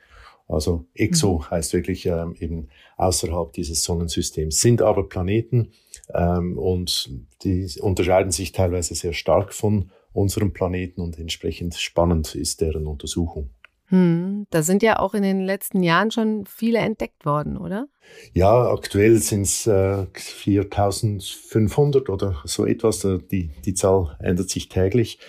Also 0.49 0.87
Exo 0.95 1.39
mhm. 1.39 1.51
heißt 1.51 1.73
wirklich 1.73 2.07
ähm, 2.07 2.35
eben 2.39 2.69
außerhalb 2.97 3.53
dieses 3.53 3.83
Sonnensystems, 3.83 4.61
sind 4.61 4.81
aber 4.81 5.09
Planeten 5.09 5.73
ähm, 6.15 6.57
und 6.57 7.11
die 7.43 7.69
unterscheiden 7.81 8.31
sich 8.31 8.53
teilweise 8.53 8.95
sehr 8.95 9.13
stark 9.13 9.53
von 9.53 9.91
unserem 10.17 10.53
Planeten 10.53 11.01
und 11.01 11.19
entsprechend 11.19 11.75
spannend 11.75 12.35
ist 12.35 12.61
deren 12.61 12.87
Untersuchung. 12.87 13.51
Hm, 13.89 14.47
da 14.51 14.63
sind 14.63 14.83
ja 14.83 14.99
auch 14.99 15.15
in 15.15 15.23
den 15.23 15.43
letzten 15.43 15.83
Jahren 15.83 16.11
schon 16.11 16.45
viele 16.47 16.79
entdeckt 16.79 17.25
worden, 17.25 17.57
oder? 17.57 17.87
Ja, 18.33 18.69
aktuell 18.73 19.19
sind 19.19 19.43
es 19.43 19.67
äh, 19.67 20.07
4500 20.13 22.09
oder 22.09 22.43
so 22.45 22.67
etwas. 22.67 23.07
Die, 23.31 23.51
die 23.65 23.75
Zahl 23.75 24.17
ändert 24.19 24.51
sich 24.51 24.69
täglich. 24.69 25.21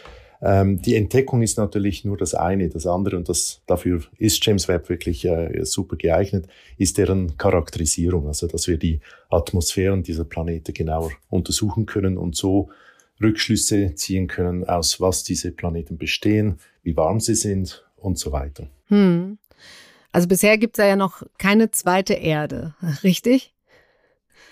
Ähm, 0.41 0.82
die 0.82 0.95
Entdeckung 0.95 1.43
ist 1.43 1.58
natürlich 1.58 2.04
nur 2.04 2.17
das 2.17 2.34
eine. 2.34 2.69
Das 2.69 2.88
andere, 2.88 3.17
und 3.17 3.30
das, 3.30 3.62
dafür 3.67 4.02
ist 4.17 4.43
James 4.43 4.67
Webb 4.67 4.89
wirklich 4.89 5.26
äh, 5.26 5.63
super 5.63 5.95
geeignet, 5.95 6.47
ist 6.78 6.97
deren 6.97 7.38
Charakterisierung. 7.38 8.28
Also, 8.28 8.47
dass 8.47 8.67
wir 8.67 8.78
die 8.78 9.02
Atmosphären 9.30 10.02
dieser 10.02 10.26
Planete 10.26 10.73
genauer 10.73 11.12
untersuchen 11.30 11.86
können 11.86 12.17
und 12.17 12.36
so 12.36 12.69
Rückschlüsse 13.21 13.95
ziehen 13.95 14.27
können, 14.27 14.67
aus 14.67 15.01
was 15.01 15.23
diese 15.23 15.51
Planeten 15.51 15.97
bestehen, 15.97 16.60
wie 16.84 16.95
warm 16.95 17.19
sie 17.19 17.36
sind 17.36 17.86
und 17.95 18.17
so 18.17 18.32
weiter. 18.32 18.69
Hm. 18.88 19.38
Also 20.12 20.27
bisher 20.27 20.58
gibt 20.58 20.77
es 20.80 20.86
ja 20.86 20.95
noch 20.95 21.23
keine 21.38 21.71
zweite 21.71 22.13
Erde, 22.13 22.75
richtig? 23.03 23.53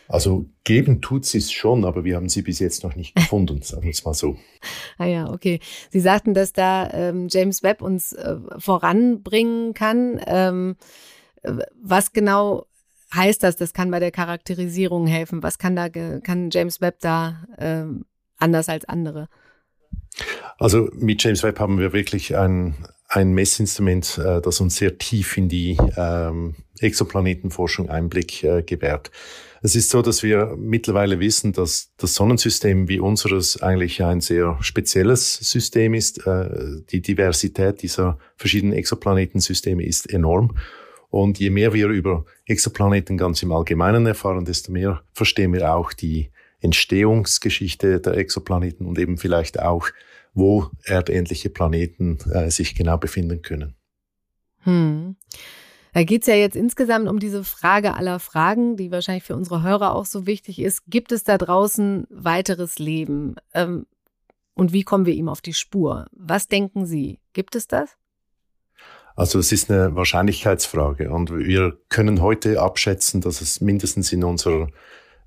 Also 0.07 0.45
geben 0.63 1.01
tut 1.01 1.25
sie 1.25 1.39
es 1.39 1.51
schon, 1.51 1.83
aber 1.83 2.03
wir 2.03 2.15
haben 2.15 2.29
sie 2.29 2.43
bis 2.43 2.59
jetzt 2.59 2.83
noch 2.83 2.95
nicht 2.95 3.15
gefunden, 3.15 3.61
sagen 3.63 3.83
wir 3.83 3.91
es 3.91 4.05
mal 4.05 4.13
so. 4.13 4.37
Ah 4.97 5.05
ja, 5.05 5.31
okay. 5.31 5.59
Sie 5.89 5.99
sagten, 5.99 6.33
dass 6.33 6.53
da 6.53 6.91
ähm, 6.91 7.27
James 7.29 7.63
Webb 7.63 7.81
uns 7.81 8.13
äh, 8.13 8.37
voranbringen 8.57 9.73
kann. 9.73 10.21
Ähm, 10.27 10.75
was 11.81 12.13
genau 12.13 12.65
heißt 13.13 13.43
das? 13.43 13.55
Das 13.55 13.73
kann 13.73 13.91
bei 13.91 13.99
der 13.99 14.11
Charakterisierung 14.11 15.07
helfen. 15.07 15.43
Was 15.43 15.57
kann 15.57 15.75
da 15.75 15.89
kann 15.89 16.49
James 16.51 16.81
Webb 16.81 16.99
da 16.99 17.45
ähm, 17.57 18.05
anders 18.37 18.69
als 18.69 18.85
andere? 18.85 19.27
Also 20.57 20.89
mit 20.93 21.21
James 21.23 21.43
Webb 21.43 21.59
haben 21.59 21.79
wir 21.79 21.93
wirklich 21.93 22.35
ein, 22.37 22.75
ein 23.07 23.33
Messinstrument, 23.33 24.17
äh, 24.17 24.41
das 24.41 24.61
uns 24.61 24.77
sehr 24.77 24.97
tief 24.97 25.37
in 25.37 25.49
die 25.49 25.77
ähm, 25.97 26.55
Exoplanetenforschung 26.79 27.89
Einblick 27.89 28.43
äh, 28.43 28.63
gewährt. 28.63 29.11
Es 29.61 29.75
ist 29.75 29.89
so, 29.89 30.01
dass 30.01 30.21
wir 30.21 30.55
mittlerweile 30.57 31.19
wissen, 31.19 31.51
dass 31.51 31.91
das 31.97 32.13
Sonnensystem 32.13 32.87
wie 32.87 32.99
unseres 32.99 33.61
eigentlich 33.61 34.03
ein 34.03 34.21
sehr 34.21 34.57
spezielles 34.61 35.35
System 35.35 35.93
ist. 35.93 36.25
Äh, 36.27 36.83
die 36.91 37.01
Diversität 37.01 37.81
dieser 37.81 38.17
verschiedenen 38.37 38.73
Exoplanetensysteme 38.73 39.83
ist 39.83 40.11
enorm. 40.11 40.55
Und 41.09 41.39
je 41.39 41.49
mehr 41.49 41.73
wir 41.73 41.87
über 41.87 42.25
Exoplaneten 42.45 43.17
ganz 43.17 43.41
im 43.41 43.51
Allgemeinen 43.51 44.05
erfahren, 44.05 44.45
desto 44.45 44.71
mehr 44.71 45.01
verstehen 45.13 45.53
wir 45.53 45.73
auch 45.73 45.93
die 45.93 46.29
Entstehungsgeschichte 46.65 48.01
der 48.01 48.17
Exoplaneten 48.17 48.85
und 48.85 48.99
eben 48.99 49.17
vielleicht 49.17 49.59
auch, 49.59 49.87
wo 50.33 50.69
erdähnliche 50.83 51.49
Planeten 51.49 52.17
äh, 52.31 52.51
sich 52.51 52.75
genau 52.75 52.97
befinden 52.97 53.41
können. 53.41 53.75
Hm. 54.63 55.15
Da 55.93 56.03
geht 56.03 56.23
es 56.23 56.27
ja 56.27 56.35
jetzt 56.35 56.57
insgesamt 56.57 57.07
um 57.07 57.19
diese 57.19 57.45
Frage 57.45 57.93
aller 57.93 58.19
Fragen, 58.19 58.75
die 58.75 58.91
wahrscheinlich 58.91 59.23
für 59.23 59.35
unsere 59.35 59.63
Hörer 59.63 59.95
auch 59.95 60.05
so 60.05 60.27
wichtig 60.27 60.59
ist. 60.59 60.81
Gibt 60.87 61.13
es 61.13 61.23
da 61.23 61.37
draußen 61.37 62.05
weiteres 62.09 62.79
Leben? 62.79 63.35
Ähm, 63.53 63.85
und 64.55 64.73
wie 64.73 64.83
kommen 64.83 65.05
wir 65.05 65.13
ihm 65.13 65.29
auf 65.29 65.39
die 65.39 65.53
Spur? 65.53 66.07
Was 66.11 66.49
denken 66.49 66.85
Sie? 66.85 67.19
Gibt 67.31 67.55
es 67.55 67.67
das? 67.67 67.95
Also 69.15 69.39
es 69.39 69.53
ist 69.53 69.71
eine 69.71 69.95
Wahrscheinlichkeitsfrage 69.95 71.09
und 71.09 71.33
wir 71.33 71.77
können 71.87 72.21
heute 72.21 72.61
abschätzen, 72.61 73.21
dass 73.21 73.39
es 73.39 73.61
mindestens 73.61 74.11
in 74.11 74.25
unserer 74.25 74.67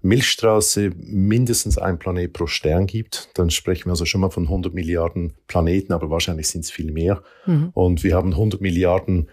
Milchstraße 0.02 0.90
mindestens 0.96 1.76
ein 1.78 1.98
Planet 1.98 2.32
pro 2.32 2.46
Stern 2.46 2.86
gibt. 2.86 3.30
Dann 3.34 3.50
sprechen 3.50 3.86
wir 3.86 3.90
also 3.90 4.04
schon 4.04 4.20
mal 4.20 4.30
von 4.30 4.44
100 4.44 4.72
Milliarden 4.72 5.34
Planeten, 5.48 5.92
aber 5.92 6.08
wahrscheinlich 6.10 6.48
sind 6.48 6.64
es 6.64 6.70
viel 6.70 6.92
mehr. 6.92 7.22
Mhm. 7.46 7.70
Und 7.74 8.04
wir 8.04 8.14
haben 8.14 8.32
100 8.32 8.60
Milliarden 8.60 9.28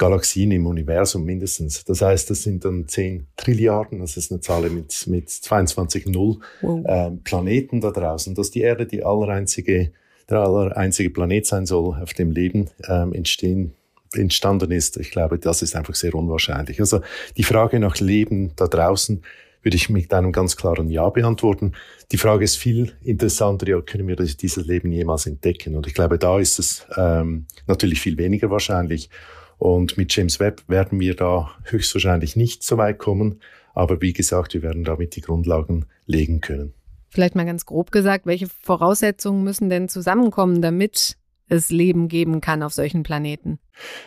Galaxien 0.00 0.50
im 0.50 0.66
Universum 0.66 1.24
mindestens. 1.24 1.84
Das 1.84 2.00
heißt, 2.00 2.30
das 2.30 2.42
sind 2.42 2.64
dann 2.64 2.88
10 2.88 3.26
Trilliarden, 3.36 4.00
das 4.00 4.16
ist 4.16 4.32
eine 4.32 4.40
Zahl 4.40 4.68
mit, 4.70 5.06
mit 5.06 5.28
22 5.28 6.06
Null 6.06 6.38
wow. 6.62 6.84
äh, 6.86 7.10
Planeten 7.22 7.82
da 7.82 7.90
draußen. 7.90 8.34
Dass 8.34 8.50
die 8.50 8.62
Erde 8.62 8.86
die 8.86 9.04
allereinzige, 9.04 9.92
der 10.28 10.38
allereinzige 10.38 11.10
Planet 11.10 11.46
sein 11.46 11.66
soll, 11.66 12.00
auf 12.00 12.14
dem 12.14 12.30
Leben 12.30 12.70
ähm, 12.88 13.12
entstehen, 13.12 13.74
entstanden 14.14 14.72
ist, 14.72 14.96
ich 14.96 15.10
glaube, 15.10 15.38
das 15.38 15.62
ist 15.62 15.76
einfach 15.76 15.94
sehr 15.94 16.14
unwahrscheinlich. 16.14 16.80
Also 16.80 17.00
die 17.36 17.44
Frage 17.44 17.78
nach 17.78 17.98
Leben 17.98 18.52
da 18.56 18.66
draußen 18.66 19.22
würde 19.62 19.76
ich 19.76 19.90
mit 19.90 20.12
einem 20.12 20.32
ganz 20.32 20.56
klaren 20.56 20.88
Ja 20.88 21.08
beantworten. 21.10 21.72
Die 22.12 22.18
Frage 22.18 22.44
ist 22.44 22.56
viel 22.56 22.92
interessanter, 23.02 23.68
ja, 23.68 23.80
können 23.80 24.08
wir 24.08 24.16
dieses 24.16 24.66
Leben 24.66 24.92
jemals 24.92 25.26
entdecken? 25.26 25.76
Und 25.76 25.86
ich 25.86 25.94
glaube, 25.94 26.18
da 26.18 26.38
ist 26.38 26.58
es 26.58 26.86
ähm, 26.96 27.46
natürlich 27.66 28.00
viel 28.00 28.16
weniger 28.18 28.50
wahrscheinlich. 28.50 29.10
Und 29.58 29.98
mit 29.98 30.14
James 30.14 30.40
Webb 30.40 30.62
werden 30.68 30.98
wir 31.00 31.14
da 31.14 31.50
höchstwahrscheinlich 31.64 32.34
nicht 32.34 32.62
so 32.62 32.78
weit 32.78 32.98
kommen. 32.98 33.40
Aber 33.74 34.00
wie 34.00 34.12
gesagt, 34.12 34.54
wir 34.54 34.62
werden 34.62 34.84
damit 34.84 35.16
die 35.16 35.20
Grundlagen 35.20 35.84
legen 36.06 36.40
können. 36.40 36.72
Vielleicht 37.10 37.34
mal 37.34 37.44
ganz 37.44 37.66
grob 37.66 37.92
gesagt, 37.92 38.24
welche 38.24 38.48
Voraussetzungen 38.62 39.44
müssen 39.44 39.68
denn 39.68 39.88
zusammenkommen, 39.88 40.62
damit 40.62 41.16
es 41.50 41.70
Leben 41.70 42.08
geben 42.08 42.40
kann 42.40 42.62
auf 42.62 42.72
solchen 42.72 43.02
Planeten? 43.02 43.58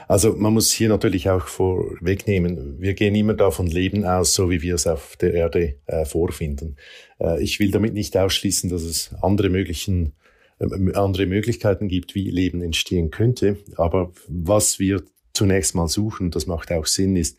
Also 0.08 0.34
man 0.34 0.54
muss 0.54 0.72
hier 0.72 0.90
natürlich 0.90 1.30
auch 1.30 1.48
vorwegnehmen, 1.48 2.80
wir 2.80 2.94
gehen 2.94 3.16
immer 3.16 3.34
davon 3.34 3.68
Leben 3.68 4.06
aus, 4.06 4.34
so 4.34 4.50
wie 4.50 4.62
wir 4.62 4.76
es 4.76 4.88
auf 4.88 5.16
der 5.18 5.34
Erde 5.34 5.76
äh, 5.86 6.06
vorfinden. 6.06 6.78
Äh, 7.20 7.44
ich 7.44 7.60
will 7.60 7.72
damit 7.72 7.94
nicht 7.94 8.18
ausschließen, 8.18 8.70
dass 8.70 8.84
es 8.84 9.14
andere 9.22 9.50
möglichen 9.50 10.14
äh, 10.60 10.94
andere 10.94 11.26
Möglichkeiten 11.26 11.88
gibt, 11.88 12.16
wie 12.16 12.30
Leben 12.30 12.62
entstehen 12.62 13.12
könnte. 13.12 13.58
Aber 13.78 14.12
was 14.28 14.80
wir 14.80 15.04
zunächst 15.34 15.76
mal 15.76 15.88
suchen, 15.88 16.32
das 16.32 16.48
macht 16.48 16.72
auch 16.72 16.86
Sinn, 16.86 17.16
ist 17.16 17.38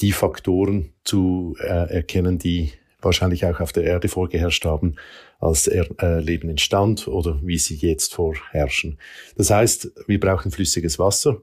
die 0.00 0.12
Faktoren 0.12 0.92
zu 1.04 1.56
äh, 1.60 1.94
erkennen, 1.94 2.38
die 2.38 2.72
wahrscheinlich 3.04 3.44
auch 3.46 3.60
auf 3.60 3.72
der 3.72 3.84
Erde 3.84 4.08
vorgeherrscht 4.08 4.64
haben, 4.64 4.96
als 5.40 5.66
er, 5.66 5.86
äh, 6.00 6.20
Leben 6.20 6.48
entstand 6.48 7.08
oder 7.08 7.40
wie 7.42 7.58
sie 7.58 7.76
jetzt 7.76 8.14
vorherrschen. 8.14 8.98
Das 9.36 9.50
heißt, 9.50 9.90
wir 10.06 10.20
brauchen 10.20 10.50
flüssiges 10.50 10.98
Wasser, 10.98 11.40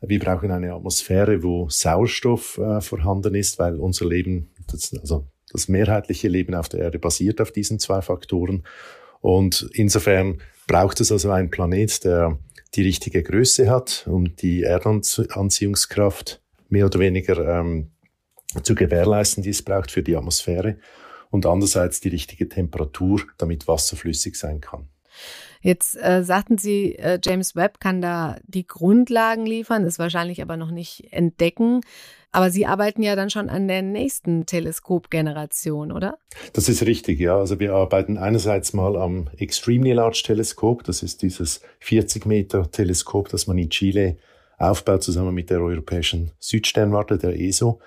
wir 0.00 0.18
brauchen 0.18 0.50
eine 0.50 0.72
Atmosphäre, 0.72 1.42
wo 1.42 1.68
Sauerstoff 1.68 2.58
äh, 2.58 2.80
vorhanden 2.80 3.34
ist, 3.34 3.58
weil 3.58 3.76
unser 3.76 4.06
Leben, 4.06 4.50
das, 4.70 4.94
also 4.98 5.26
das 5.52 5.68
mehrheitliche 5.68 6.28
Leben 6.28 6.54
auf 6.54 6.68
der 6.68 6.80
Erde 6.80 6.98
basiert 6.98 7.40
auf 7.40 7.52
diesen 7.52 7.78
zwei 7.78 8.00
Faktoren. 8.00 8.64
Und 9.20 9.68
insofern 9.74 10.40
braucht 10.66 11.00
es 11.00 11.12
also 11.12 11.30
einen 11.30 11.50
Planet, 11.50 12.04
der 12.04 12.38
die 12.74 12.82
richtige 12.82 13.22
Größe 13.22 13.68
hat, 13.68 14.06
um 14.08 14.36
die 14.36 14.62
Erdanziehungskraft 14.62 16.40
mehr 16.68 16.86
oder 16.86 17.00
weniger 17.00 17.60
ähm, 17.60 17.90
zu 18.62 18.74
gewährleisten, 18.74 19.42
die 19.42 19.50
es 19.50 19.62
braucht 19.62 19.90
für 19.90 20.02
die 20.02 20.16
Atmosphäre 20.16 20.76
und 21.30 21.46
andererseits 21.46 22.00
die 22.00 22.08
richtige 22.08 22.48
Temperatur, 22.48 23.22
damit 23.38 23.68
Wasser 23.68 23.96
flüssig 23.96 24.36
sein 24.36 24.60
kann. 24.60 24.88
Jetzt 25.62 25.96
äh, 26.00 26.24
sagten 26.24 26.56
Sie, 26.56 26.94
äh, 26.96 27.18
James 27.22 27.54
Webb 27.54 27.80
kann 27.80 28.00
da 28.00 28.38
die 28.46 28.66
Grundlagen 28.66 29.44
liefern, 29.44 29.84
ist 29.84 29.98
wahrscheinlich 29.98 30.40
aber 30.40 30.56
noch 30.56 30.70
nicht 30.70 31.12
entdecken. 31.12 31.80
Aber 32.32 32.50
Sie 32.50 32.64
arbeiten 32.64 33.02
ja 33.02 33.16
dann 33.16 33.28
schon 33.28 33.50
an 33.50 33.66
der 33.66 33.82
nächsten 33.82 34.46
Teleskopgeneration, 34.46 35.90
oder? 35.90 36.18
Das 36.52 36.68
ist 36.68 36.82
richtig, 36.86 37.18
ja. 37.18 37.36
Also 37.36 37.58
wir 37.58 37.74
arbeiten 37.74 38.18
einerseits 38.18 38.72
mal 38.72 38.96
am 38.96 39.28
Extremely 39.36 39.92
Large 39.92 40.22
Teleskop. 40.24 40.84
Das 40.84 41.02
ist 41.02 41.22
dieses 41.22 41.60
40 41.80 42.26
Meter 42.26 42.70
Teleskop, 42.70 43.28
das 43.28 43.46
man 43.46 43.58
in 43.58 43.68
Chile 43.68 44.16
aufbaut, 44.58 45.02
zusammen 45.02 45.34
mit 45.34 45.50
der 45.50 45.60
Europäischen 45.60 46.30
Südsternwarte, 46.38 47.18
der 47.18 47.38
ESO. 47.38 47.80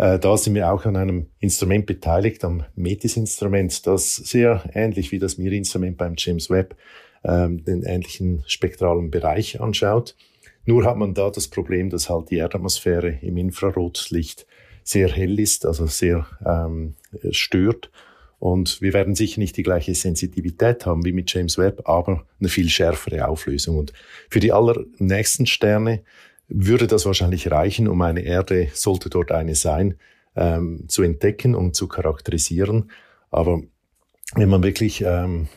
Äh, 0.00 0.18
da 0.18 0.34
sind 0.38 0.54
wir 0.54 0.72
auch 0.72 0.86
an 0.86 0.96
einem 0.96 1.26
Instrument 1.40 1.84
beteiligt, 1.84 2.42
am 2.42 2.64
METIS-Instrument, 2.74 3.86
das 3.86 4.16
sehr 4.16 4.62
ähnlich 4.72 5.12
wie 5.12 5.18
das 5.18 5.36
MIR-Instrument 5.36 5.98
beim 5.98 6.14
James 6.16 6.48
Webb 6.48 6.74
ähm, 7.22 7.62
den 7.64 7.82
ähnlichen 7.82 8.42
spektralen 8.46 9.10
Bereich 9.10 9.60
anschaut. 9.60 10.16
Nur 10.64 10.86
hat 10.86 10.96
man 10.96 11.12
da 11.12 11.28
das 11.28 11.48
Problem, 11.48 11.90
dass 11.90 12.08
halt 12.08 12.30
die 12.30 12.38
Erdatmosphäre 12.38 13.18
im 13.20 13.36
Infrarotlicht 13.36 14.46
sehr 14.84 15.10
hell 15.10 15.38
ist, 15.38 15.66
also 15.66 15.84
sehr 15.86 16.26
ähm, 16.46 16.94
stört. 17.30 17.90
Und 18.38 18.80
wir 18.80 18.94
werden 18.94 19.14
sicher 19.14 19.38
nicht 19.38 19.58
die 19.58 19.62
gleiche 19.62 19.94
Sensitivität 19.94 20.86
haben 20.86 21.04
wie 21.04 21.12
mit 21.12 21.30
James 21.30 21.58
Webb, 21.58 21.82
aber 21.86 22.24
eine 22.40 22.48
viel 22.48 22.70
schärfere 22.70 23.28
Auflösung. 23.28 23.76
Und 23.76 23.92
für 24.30 24.40
die 24.40 24.50
allernächsten 24.50 25.44
Sterne 25.44 26.00
würde 26.50 26.86
das 26.86 27.06
wahrscheinlich 27.06 27.50
reichen, 27.50 27.88
um 27.88 28.02
eine 28.02 28.20
Erde, 28.20 28.68
sollte 28.74 29.08
dort 29.08 29.32
eine 29.32 29.54
sein, 29.54 29.94
ähm, 30.36 30.84
zu 30.88 31.02
entdecken 31.02 31.54
und 31.54 31.74
zu 31.74 31.88
charakterisieren. 31.88 32.90
Aber 33.30 33.62
wenn 34.34 34.48
man 34.48 34.62
wirklich 34.62 35.02
ähm, 35.04 35.48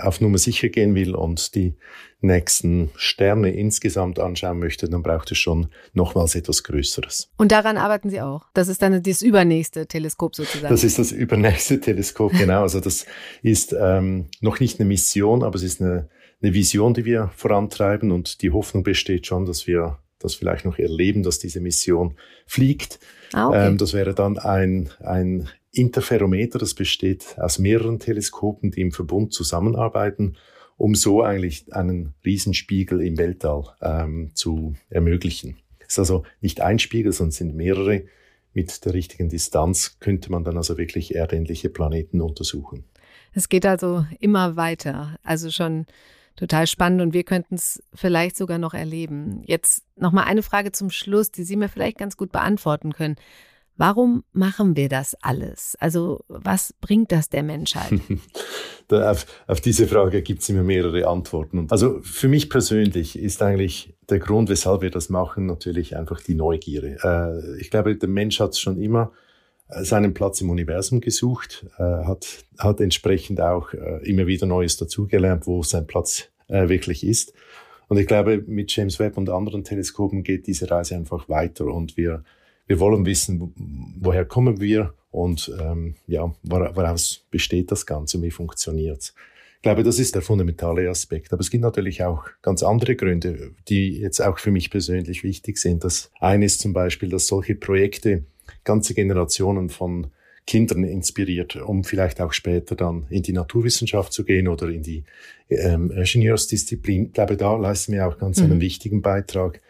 auf 0.00 0.20
Nummer 0.20 0.38
sicher 0.38 0.68
gehen 0.68 0.94
will 0.94 1.14
und 1.14 1.54
die 1.54 1.74
nächsten 2.22 2.90
Sterne 2.96 3.52
insgesamt 3.52 4.18
anschauen 4.18 4.58
möchte, 4.58 4.88
dann 4.88 5.02
braucht 5.02 5.32
es 5.32 5.38
schon 5.38 5.68
nochmals 5.92 6.34
etwas 6.34 6.62
Größeres. 6.62 7.30
Und 7.36 7.52
daran 7.52 7.76
arbeiten 7.76 8.08
Sie 8.08 8.20
auch? 8.20 8.46
Das 8.54 8.68
ist 8.68 8.80
dann 8.80 9.02
das 9.02 9.22
übernächste 9.22 9.86
Teleskop 9.86 10.34
sozusagen? 10.34 10.72
Das 10.72 10.84
ist 10.84 10.98
das 10.98 11.12
übernächste 11.12 11.80
Teleskop, 11.80 12.32
genau. 12.32 12.62
Also 12.62 12.80
das 12.80 13.06
ist 13.42 13.74
ähm, 13.78 14.28
noch 14.40 14.60
nicht 14.60 14.80
eine 14.80 14.88
Mission, 14.88 15.42
aber 15.42 15.56
es 15.56 15.62
ist 15.62 15.82
eine, 15.82 16.08
eine 16.40 16.54
Vision, 16.54 16.94
die 16.94 17.04
wir 17.04 17.30
vorantreiben 17.36 18.12
und 18.12 18.40
die 18.40 18.50
Hoffnung 18.50 18.82
besteht 18.82 19.26
schon, 19.26 19.44
dass 19.44 19.66
wir 19.66 19.98
das 20.22 20.34
vielleicht 20.34 20.64
noch 20.64 20.78
erleben, 20.78 21.22
dass 21.22 21.38
diese 21.38 21.60
Mission 21.60 22.16
fliegt. 22.46 22.98
Ah, 23.32 23.48
okay. 23.48 23.68
ähm, 23.68 23.78
das 23.78 23.92
wäre 23.92 24.14
dann 24.14 24.38
ein, 24.38 24.90
ein 25.00 25.48
Interferometer, 25.72 26.58
das 26.58 26.74
besteht 26.74 27.36
aus 27.38 27.58
mehreren 27.58 27.98
Teleskopen, 27.98 28.70
die 28.70 28.82
im 28.82 28.92
Verbund 28.92 29.32
zusammenarbeiten, 29.32 30.36
um 30.76 30.94
so 30.94 31.22
eigentlich 31.22 31.72
einen 31.72 32.14
Riesenspiegel 32.24 33.00
im 33.02 33.16
Weltall 33.16 33.64
ähm, 33.80 34.30
zu 34.34 34.74
ermöglichen. 34.90 35.56
Es 35.80 35.94
ist 35.94 35.98
also 35.98 36.24
nicht 36.40 36.60
ein 36.60 36.78
Spiegel, 36.78 37.12
sondern 37.12 37.32
sind 37.32 37.54
mehrere. 37.54 38.04
Mit 38.54 38.84
der 38.84 38.92
richtigen 38.92 39.30
Distanz 39.30 39.96
könnte 39.98 40.30
man 40.30 40.44
dann 40.44 40.58
also 40.58 40.76
wirklich 40.76 41.14
erdähnliche 41.14 41.70
Planeten 41.70 42.20
untersuchen. 42.20 42.84
Es 43.32 43.48
geht 43.48 43.64
also 43.64 44.04
immer 44.20 44.56
weiter. 44.56 45.16
Also 45.22 45.50
schon 45.50 45.86
total 46.36 46.66
spannend 46.66 47.00
und 47.02 47.14
wir 47.14 47.24
könnten 47.24 47.54
es 47.56 47.82
vielleicht 47.94 48.36
sogar 48.36 48.58
noch 48.58 48.74
erleben. 48.74 49.42
Jetzt 49.46 49.84
noch 49.96 50.12
mal 50.12 50.24
eine 50.24 50.42
Frage 50.42 50.72
zum 50.72 50.90
Schluss, 50.90 51.30
die 51.30 51.44
Sie 51.44 51.56
mir 51.56 51.68
vielleicht 51.68 51.98
ganz 51.98 52.16
gut 52.16 52.32
beantworten 52.32 52.92
können. 52.92 53.16
Warum 53.76 54.22
machen 54.32 54.76
wir 54.76 54.88
das 54.88 55.14
alles? 55.22 55.76
Also 55.80 56.20
was 56.28 56.74
bringt 56.80 57.10
das 57.10 57.30
der 57.30 57.42
Menschheit? 57.42 57.92
auf, 58.90 59.26
auf, 59.46 59.60
diese 59.60 59.86
Frage 59.86 60.22
gibt 60.22 60.42
es 60.42 60.48
immer 60.50 60.62
mehrere 60.62 61.08
Antworten. 61.08 61.66
Also 61.70 62.00
für 62.02 62.28
mich 62.28 62.50
persönlich 62.50 63.18
ist 63.18 63.40
eigentlich 63.42 63.94
der 64.10 64.18
Grund, 64.18 64.50
weshalb 64.50 64.82
wir 64.82 64.90
das 64.90 65.08
machen, 65.08 65.46
natürlich 65.46 65.96
einfach 65.96 66.20
die 66.20 66.34
Neugierde. 66.34 66.98
Äh, 67.02 67.60
ich 67.60 67.70
glaube, 67.70 67.96
der 67.96 68.08
Mensch 68.08 68.40
hat 68.40 68.50
es 68.50 68.60
schon 68.60 68.80
immer 68.80 69.12
seinen 69.68 70.14
Platz 70.14 70.40
im 70.40 70.50
Universum 70.50 71.00
gesucht, 71.00 71.66
äh, 71.78 71.82
hat, 71.82 72.44
hat 72.58 72.80
entsprechend 72.80 73.40
auch 73.40 73.72
äh, 73.72 74.08
immer 74.08 74.26
wieder 74.26 74.46
Neues 74.46 74.76
dazugelernt, 74.76 75.46
wo 75.46 75.62
sein 75.62 75.86
Platz 75.86 76.28
äh, 76.48 76.68
wirklich 76.68 77.06
ist. 77.06 77.32
Und 77.88 77.98
ich 77.98 78.06
glaube, 78.06 78.42
mit 78.46 78.74
James 78.74 78.98
Webb 78.98 79.16
und 79.18 79.28
anderen 79.28 79.64
Teleskopen 79.64 80.22
geht 80.22 80.46
diese 80.46 80.70
Reise 80.70 80.96
einfach 80.96 81.28
weiter 81.28 81.66
und 81.66 81.96
wir, 81.96 82.24
wir 82.66 82.80
wollen 82.80 83.04
wissen, 83.04 83.52
woher 84.00 84.24
kommen 84.24 84.60
wir 84.60 84.94
und 85.10 85.54
ähm, 85.60 85.94
ja, 86.06 86.32
woraus 86.42 87.26
besteht 87.30 87.70
das 87.70 87.84
Ganze, 87.84 88.22
wie 88.22 88.30
funktioniert's. 88.30 89.14
Ich 89.56 89.62
glaube, 89.62 89.84
das 89.84 90.00
ist 90.00 90.16
der 90.16 90.22
fundamentale 90.22 90.90
Aspekt. 90.90 91.32
Aber 91.32 91.40
es 91.40 91.50
gibt 91.50 91.62
natürlich 91.62 92.02
auch 92.02 92.24
ganz 92.40 92.64
andere 92.64 92.96
Gründe, 92.96 93.52
die 93.68 94.00
jetzt 94.00 94.20
auch 94.20 94.38
für 94.40 94.50
mich 94.50 94.70
persönlich 94.70 95.22
wichtig 95.22 95.56
sind. 95.58 95.84
Das 95.84 96.10
eine 96.18 96.46
ist 96.46 96.60
zum 96.60 96.72
Beispiel, 96.72 97.10
dass 97.10 97.28
solche 97.28 97.54
Projekte 97.54 98.24
ganze 98.64 98.94
Generationen 98.94 99.68
von 99.68 100.08
Kindern 100.46 100.84
inspiriert, 100.84 101.56
um 101.56 101.84
vielleicht 101.84 102.20
auch 102.20 102.32
später 102.32 102.74
dann 102.74 103.06
in 103.10 103.22
die 103.22 103.32
Naturwissenschaft 103.32 104.12
zu 104.12 104.24
gehen 104.24 104.48
oder 104.48 104.68
in 104.68 104.82
die 104.82 105.04
ähm, 105.48 105.90
Ingenieursdisziplin. 105.90 107.06
Ich 107.06 107.12
glaube, 107.12 107.36
da 107.36 107.56
leisten 107.56 107.92
wir 107.92 108.08
auch 108.08 108.18
ganz 108.18 108.38
mhm. 108.38 108.52
einen 108.52 108.60
wichtigen 108.60 109.02
Beitrag 109.02 109.60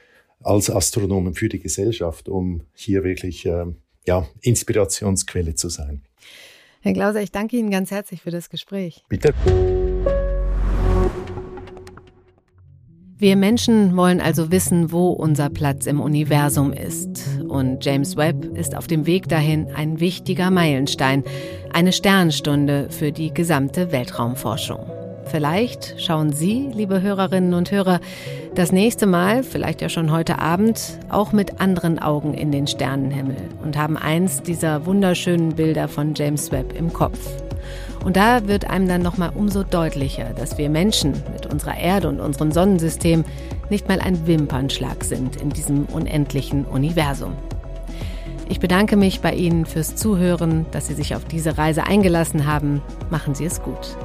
als 0.43 0.71
Astronomen 0.71 1.35
für 1.35 1.49
die 1.49 1.61
Gesellschaft, 1.61 2.29
um 2.29 2.63
hier 2.75 3.05
wirklich 3.05 3.45
ähm, 3.47 3.77
ja, 4.07 4.27
Inspirationsquelle 4.41 5.55
zu 5.55 5.69
sein. 5.69 6.03
Herr 6.81 6.95
Glauser, 6.95 7.23
ich 7.23 7.31
danke 7.31 7.57
Ihnen 7.57 7.71
ganz 7.71 7.91
herzlich 7.91 8.23
für 8.23 8.31
das 8.31 8.51
Gespräch. 8.51 9.05
Bitte. 9.09 9.33
Wir 13.23 13.37
Menschen 13.37 13.97
wollen 13.97 14.21
also 14.21 14.51
wissen, 14.51 14.91
wo 14.91 15.11
unser 15.11 15.49
Platz 15.49 15.87
im 15.87 16.01
Universum 16.01 16.73
ist. 16.73 17.21
Und 17.47 17.85
James 17.85 18.17
Webb 18.17 18.47
ist 18.59 18.77
auf 18.77 18.89
dem 18.89 19.07
Weg 19.07 19.29
dahin 19.29 19.69
ein 19.77 20.01
wichtiger 20.01 20.51
Meilenstein, 20.51 21.23
eine 21.73 21.93
Sternstunde 21.93 22.89
für 22.91 23.13
die 23.13 23.33
gesamte 23.33 23.93
Weltraumforschung. 23.93 24.81
Vielleicht 25.27 25.95
schauen 25.99 26.33
Sie, 26.33 26.69
liebe 26.75 27.01
Hörerinnen 27.01 27.55
und 27.55 27.71
Hörer, 27.71 28.01
das 28.57 28.73
nächste 28.73 29.07
Mal, 29.07 29.45
vielleicht 29.45 29.83
ja 29.83 29.89
schon 29.89 30.11
heute 30.11 30.41
Abend, 30.41 30.99
auch 31.09 31.31
mit 31.31 31.61
anderen 31.61 32.01
Augen 32.01 32.35
in 32.35 32.51
den 32.51 32.67
Sternenhimmel 32.67 33.37
und 33.63 33.79
haben 33.79 33.97
eins 33.97 34.43
dieser 34.43 34.85
wunderschönen 34.85 35.55
Bilder 35.55 35.87
von 35.87 36.15
James 36.17 36.51
Webb 36.51 36.75
im 36.77 36.93
Kopf. 36.93 37.21
Und 38.05 38.17
da 38.17 38.49
wird 38.49 38.69
einem 38.69 38.89
dann 38.89 39.03
nochmal 39.03 39.31
umso 39.35 39.63
deutlicher, 39.63 40.33
dass 40.35 40.59
wir 40.59 40.69
Menschen 40.69 41.13
mit 41.33 41.47
unserer 41.47 41.77
Erde 41.77 42.09
und 42.09 42.21
unserem 42.21 42.51
Sonnensystem 42.51 43.25
nicht 43.71 43.89
mal 43.89 44.01
ein 44.01 44.27
Wimpernschlag 44.27 45.05
sind 45.05 45.37
in 45.37 45.51
diesem 45.51 45.85
unendlichen 45.87 46.65
Universum. 46.65 47.35
Ich 48.49 48.61
bedanke 48.61 48.97
mich 48.97 49.21
bei 49.21 49.33
Ihnen 49.33 49.65
fürs 49.67 49.97
Zuhören, 49.97 50.67
dass 50.73 50.89
Sie 50.89 50.95
sich 50.95 51.15
auf 51.15 51.25
diese 51.25 51.57
Reise 51.57 51.85
eingelassen 51.85 52.47
haben. 52.47 52.83
Machen 53.09 53.35
Sie 53.35 53.45
es 53.45 53.63
gut. 53.63 53.97